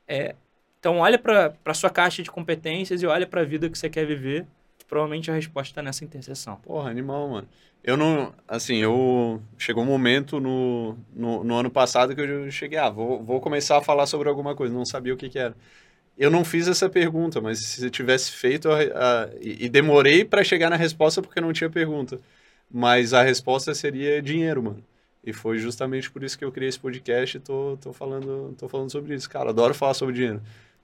É, 0.09 0.35
então, 0.81 0.99
olha 0.99 1.19
para 1.19 1.55
a 1.65 1.75
sua 1.75 1.91
caixa 1.91 2.23
de 2.23 2.31
competências 2.31 3.03
e 3.03 3.07
olha 3.07 3.27
para 3.27 3.43
a 3.43 3.45
vida 3.45 3.71
que 3.71 3.79
você 3.79 3.89
quer 3.89 4.05
viver. 4.05 4.47
Que 4.79 4.85
provavelmente 4.85 5.31
a 5.31 5.35
resposta 5.35 5.71
está 5.71 5.83
nessa 5.83 6.05
interseção. 6.05 6.57
Porra, 6.57 6.91
animal, 6.91 7.29
mano. 7.29 7.49
Eu 7.85 7.97
não... 7.97 8.33
Assim, 8.47 8.77
eu... 8.77 9.43
Chegou 9.59 9.83
um 9.83 9.87
momento 9.87 10.41
no, 10.41 10.97
no, 11.15 11.45
no 11.45 11.55
ano 11.57 11.71
passado 11.71 12.15
que 12.15 12.21
eu 12.21 12.51
cheguei... 12.51 12.79
Ah, 12.79 12.91
vou, 12.91 13.23
vou 13.23 13.41
começar 13.41 13.79
a 13.79 13.83
falar 13.83 14.07
sobre 14.07 14.29
alguma 14.29 14.55
coisa. 14.55 14.75
Não 14.75 14.85
sabia 14.85 15.15
o 15.15 15.17
que, 15.17 15.29
que 15.29 15.39
era. 15.39 15.55
Eu 16.17 16.31
não 16.31 16.45
fiz 16.45 16.69
essa 16.69 16.89
pergunta, 16.89 17.41
mas 17.41 17.59
se 17.59 17.91
tivesse 17.91 18.33
feito... 18.33 18.71
A, 18.71 18.79
a, 18.79 19.29
e, 19.41 19.67
e 19.67 19.69
demorei 19.69 20.25
para 20.25 20.45
chegar 20.45 20.71
na 20.71 20.77
resposta 20.77 21.21
porque 21.23 21.41
não 21.41 21.53
tinha 21.53 21.71
pergunta. 21.71 22.21
Mas 22.71 23.13
a 23.13 23.23
resposta 23.23 23.75
seria 23.75 24.23
dinheiro, 24.23 24.63
mano. 24.63 24.85
E 25.25 25.33
foi 25.33 25.59
justamente 25.59 26.11
por 26.11 26.25
isso 26.25 26.37
que 26.37 26.45
eu 26.45 26.51
criei 26.51 26.69
esse 26.69 26.81
podcast 26.81 27.37
e 27.37 27.41
tô, 27.41 27.79
tô, 27.81 27.93
falando, 27.93 28.55
tô 28.59 28.69
falando 28.69 28.91
sobre 28.91 29.15
isso. 29.15 29.31
Cara, 29.31 29.51
adoro 29.51 29.75
falar 29.75 29.95
sobre 29.95 30.15
dinheiro. 30.15 30.43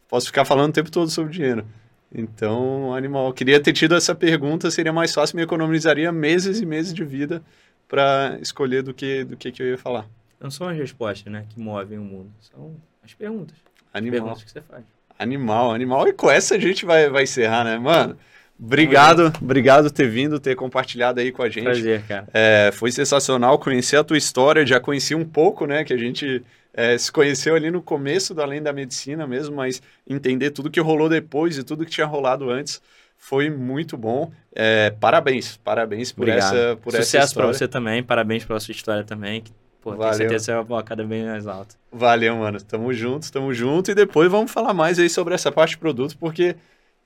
Posso 0.09 0.27
ficar 0.27 0.45
falando 0.45 0.71
o 0.71 0.73
tempo 0.73 0.91
todo 0.91 1.11
sobre 1.11 1.33
dinheiro. 1.33 1.67
Então, 2.15 2.95
animal, 2.95 3.33
queria 3.33 3.61
ter 3.61 3.73
tido 3.73 3.95
essa 3.95 4.15
pergunta, 4.15 4.71
seria 4.71 4.93
mais 4.93 5.13
fácil, 5.13 5.37
me 5.37 5.43
economizaria 5.43 6.11
meses 6.11 6.61
e 6.61 6.67
meses 6.67 6.95
de 6.95 7.05
vida 7.05 7.43
para 7.87 8.39
escolher 8.41 8.83
do 8.83 8.95
que, 8.95 9.25
do 9.25 9.37
que, 9.37 9.53
que 9.53 9.63
eu 9.63 9.67
ia 9.67 9.79
falar. 9.79 10.07
Não 10.41 10.51
são 10.51 10.69
as 10.69 10.77
respostas, 10.77 11.31
né, 11.31 11.45
que 11.49 11.61
movem 11.61 11.99
o 11.99 12.03
mundo, 12.03 12.31
são 12.41 12.77
as 13.05 13.13
perguntas. 13.13 13.57
Animal. 13.93 14.15
As 14.15 14.23
perguntas 14.23 14.45
que 14.45 14.51
você 14.51 14.61
faz. 14.63 14.85
Animal, 15.19 15.73
animal. 15.73 16.09
E 16.09 16.13
com 16.13 16.31
essa 16.31 16.55
a 16.55 16.59
gente 16.59 16.87
vai, 16.87 17.11
vai 17.11 17.25
encerrar, 17.25 17.65
né, 17.65 17.77
mano? 17.79 18.17
Obrigado, 18.61 19.33
obrigado 19.41 19.85
por 19.85 19.93
ter 19.93 20.09
vindo, 20.09 20.41
ter 20.41 20.57
compartilhado 20.57 21.21
aí 21.21 21.31
com 21.31 21.43
a 21.43 21.49
gente. 21.49 21.65
Prazer, 21.65 22.03
cara. 22.07 22.27
É, 22.33 22.71
foi 22.73 22.91
sensacional 22.91 23.59
conhecer 23.59 23.97
a 23.97 24.05
tua 24.05 24.19
história, 24.19 24.67
já 24.67 24.81
conheci 24.81 25.15
um 25.15 25.25
pouco, 25.25 25.67
né, 25.67 25.85
que 25.85 25.93
a 25.93 25.97
gente 25.97 26.43
é, 26.79 26.97
se 26.97 27.11
conheceu 27.11 27.57
ali 27.57 27.73
no 27.73 27.83
começo 27.83 28.33
do 28.33 28.41
Além 28.41 28.63
da 28.63 28.73
Medicina 28.73 29.27
mesmo, 29.27 29.57
mas 29.57 29.83
entender 30.09 30.53
tudo 30.53 30.71
que 30.71 30.81
rolou 30.81 31.09
depois 31.09 31.59
e 31.59 31.65
tudo 31.65 31.85
que 31.85 31.91
tinha 31.91 32.07
rolado 32.07 32.49
antes 32.49 32.81
foi 33.17 33.51
muito 33.51 33.97
bom. 33.97 34.31
É, 34.55 34.91
parabéns, 34.91 35.57
parabéns 35.57 36.13
por 36.13 36.23
Obrigado. 36.23 36.55
essa 36.55 36.77
por 36.77 36.93
Sucesso 36.93 37.35
para 37.35 37.49
você 37.49 37.67
também, 37.67 38.01
parabéns 38.01 38.45
pela 38.45 38.61
sua 38.61 38.71
história 38.71 39.03
também. 39.03 39.43
Pô, 39.81 39.91
Valeu. 39.91 40.05
tenho 40.05 40.15
certeza 40.15 40.39
que 40.39 40.45
você 40.45 40.53
vai 40.53 40.77
uma 40.77 40.83
cada 40.85 41.03
bem 41.03 41.25
mais 41.25 41.49
alta. 41.49 41.75
Valeu, 41.91 42.37
mano. 42.37 42.61
Tamo 42.63 42.93
junto, 42.93 43.33
tamo 43.33 43.53
junto. 43.53 43.91
E 43.91 43.95
depois 43.97 44.31
vamos 44.31 44.53
falar 44.53 44.73
mais 44.73 45.01
aí 45.01 45.11
sobre 45.11 45.35
essa 45.35 45.51
parte 45.51 45.71
de 45.71 45.79
produto, 45.79 46.17
porque 46.17 46.55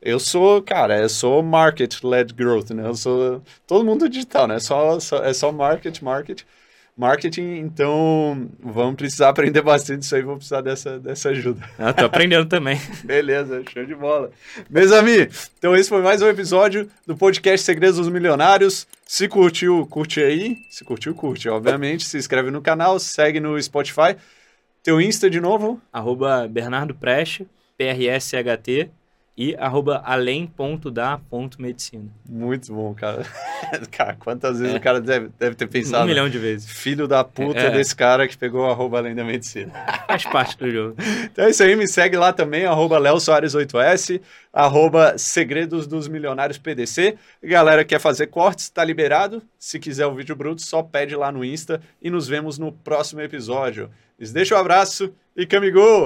eu 0.02 0.20
sou, 0.20 0.60
cara, 0.60 0.98
eu 1.00 1.08
sou 1.08 1.42
market-led 1.42 2.34
growth, 2.34 2.70
né? 2.72 2.86
Eu 2.86 2.94
sou 2.94 3.40
todo 3.66 3.86
mundo 3.86 4.06
digital, 4.06 4.46
né? 4.46 4.58
Só, 4.58 5.00
só, 5.00 5.24
é 5.24 5.32
só 5.32 5.50
market, 5.50 6.02
market, 6.02 6.42
marketing. 6.96 7.58
Então, 7.58 8.48
vamos 8.60 8.96
precisar 8.96 9.28
aprender 9.28 9.62
bastante 9.62 10.02
isso 10.02 10.14
aí. 10.14 10.22
Vou 10.22 10.36
precisar 10.36 10.60
dessa, 10.60 10.98
dessa 10.98 11.30
ajuda. 11.30 11.62
Ah, 11.78 11.92
tô 11.92 12.04
aprendendo 12.04 12.46
também. 12.46 12.80
Beleza, 13.04 13.62
show 13.72 13.84
de 13.84 13.94
bola. 13.94 14.30
Meus 14.68 14.92
amigos, 14.92 15.50
então 15.58 15.74
esse 15.76 15.88
foi 15.88 16.02
mais 16.02 16.22
um 16.22 16.28
episódio 16.28 16.88
do 17.06 17.16
podcast 17.16 17.64
Segredos 17.64 17.96
dos 17.96 18.08
Milionários. 18.08 18.86
Se 19.06 19.28
curtiu, 19.28 19.86
curte 19.86 20.22
aí. 20.22 20.58
Se 20.70 20.84
curtiu, 20.84 21.14
curte, 21.14 21.48
obviamente. 21.48 22.04
Se 22.06 22.16
inscreve 22.16 22.50
no 22.50 22.62
canal, 22.62 22.98
segue 22.98 23.40
no 23.40 23.60
Spotify. 23.60 24.16
Teu 24.82 25.00
Insta 25.00 25.30
de 25.30 25.40
novo? 25.40 25.80
Arroba 25.92 26.48
Bernardo 26.48 26.94
Preste, 26.94 27.46
PRSHT 27.78 28.90
e 29.36 29.54
arroba 29.56 30.00
além.da.medicina. 30.04 32.04
Muito 32.28 32.72
bom, 32.72 32.94
cara. 32.94 33.24
cara, 33.90 34.14
quantas 34.18 34.58
vezes 34.58 34.74
é. 34.74 34.78
o 34.78 34.80
cara 34.80 35.00
deve, 35.00 35.30
deve 35.38 35.56
ter 35.56 35.66
pensado? 35.66 36.04
Um 36.04 36.08
milhão 36.08 36.28
de 36.28 36.38
vezes. 36.38 36.70
Filho 36.70 37.08
da 37.08 37.24
puta 37.24 37.58
é. 37.58 37.70
desse 37.70 37.96
cara 37.96 38.28
que 38.28 38.36
pegou 38.36 38.70
arroba 38.70 38.98
além 38.98 39.14
da 39.14 39.24
medicina. 39.24 39.72
Faz 40.06 40.24
parte 40.24 40.58
do 40.58 40.70
jogo. 40.70 40.96
Então 41.24 41.46
é 41.46 41.50
isso 41.50 41.62
aí, 41.62 41.74
me 41.74 41.88
segue 41.88 42.16
lá 42.16 42.30
também, 42.32 42.66
arroba 42.66 42.98
Léo 42.98 43.18
Soares 43.18 43.54
8S, 43.54 44.20
arroba 44.52 45.16
Segredos 45.16 45.86
dos 45.86 46.08
Milionários 46.08 46.58
PDC. 46.58 47.16
Galera 47.42 47.84
quer 47.84 48.00
fazer 48.00 48.26
cortes, 48.26 48.68
tá 48.68 48.84
liberado. 48.84 49.42
Se 49.58 49.78
quiser 49.78 50.06
o 50.06 50.14
vídeo 50.14 50.36
bruto, 50.36 50.60
só 50.60 50.82
pede 50.82 51.16
lá 51.16 51.32
no 51.32 51.42
Insta 51.42 51.80
e 52.02 52.10
nos 52.10 52.28
vemos 52.28 52.58
no 52.58 52.70
próximo 52.70 53.22
episódio. 53.22 53.88
Les 54.18 54.30
deixo 54.30 54.54
um 54.54 54.58
abraço 54.58 55.10
e 55.34 55.46
camigou! 55.46 56.04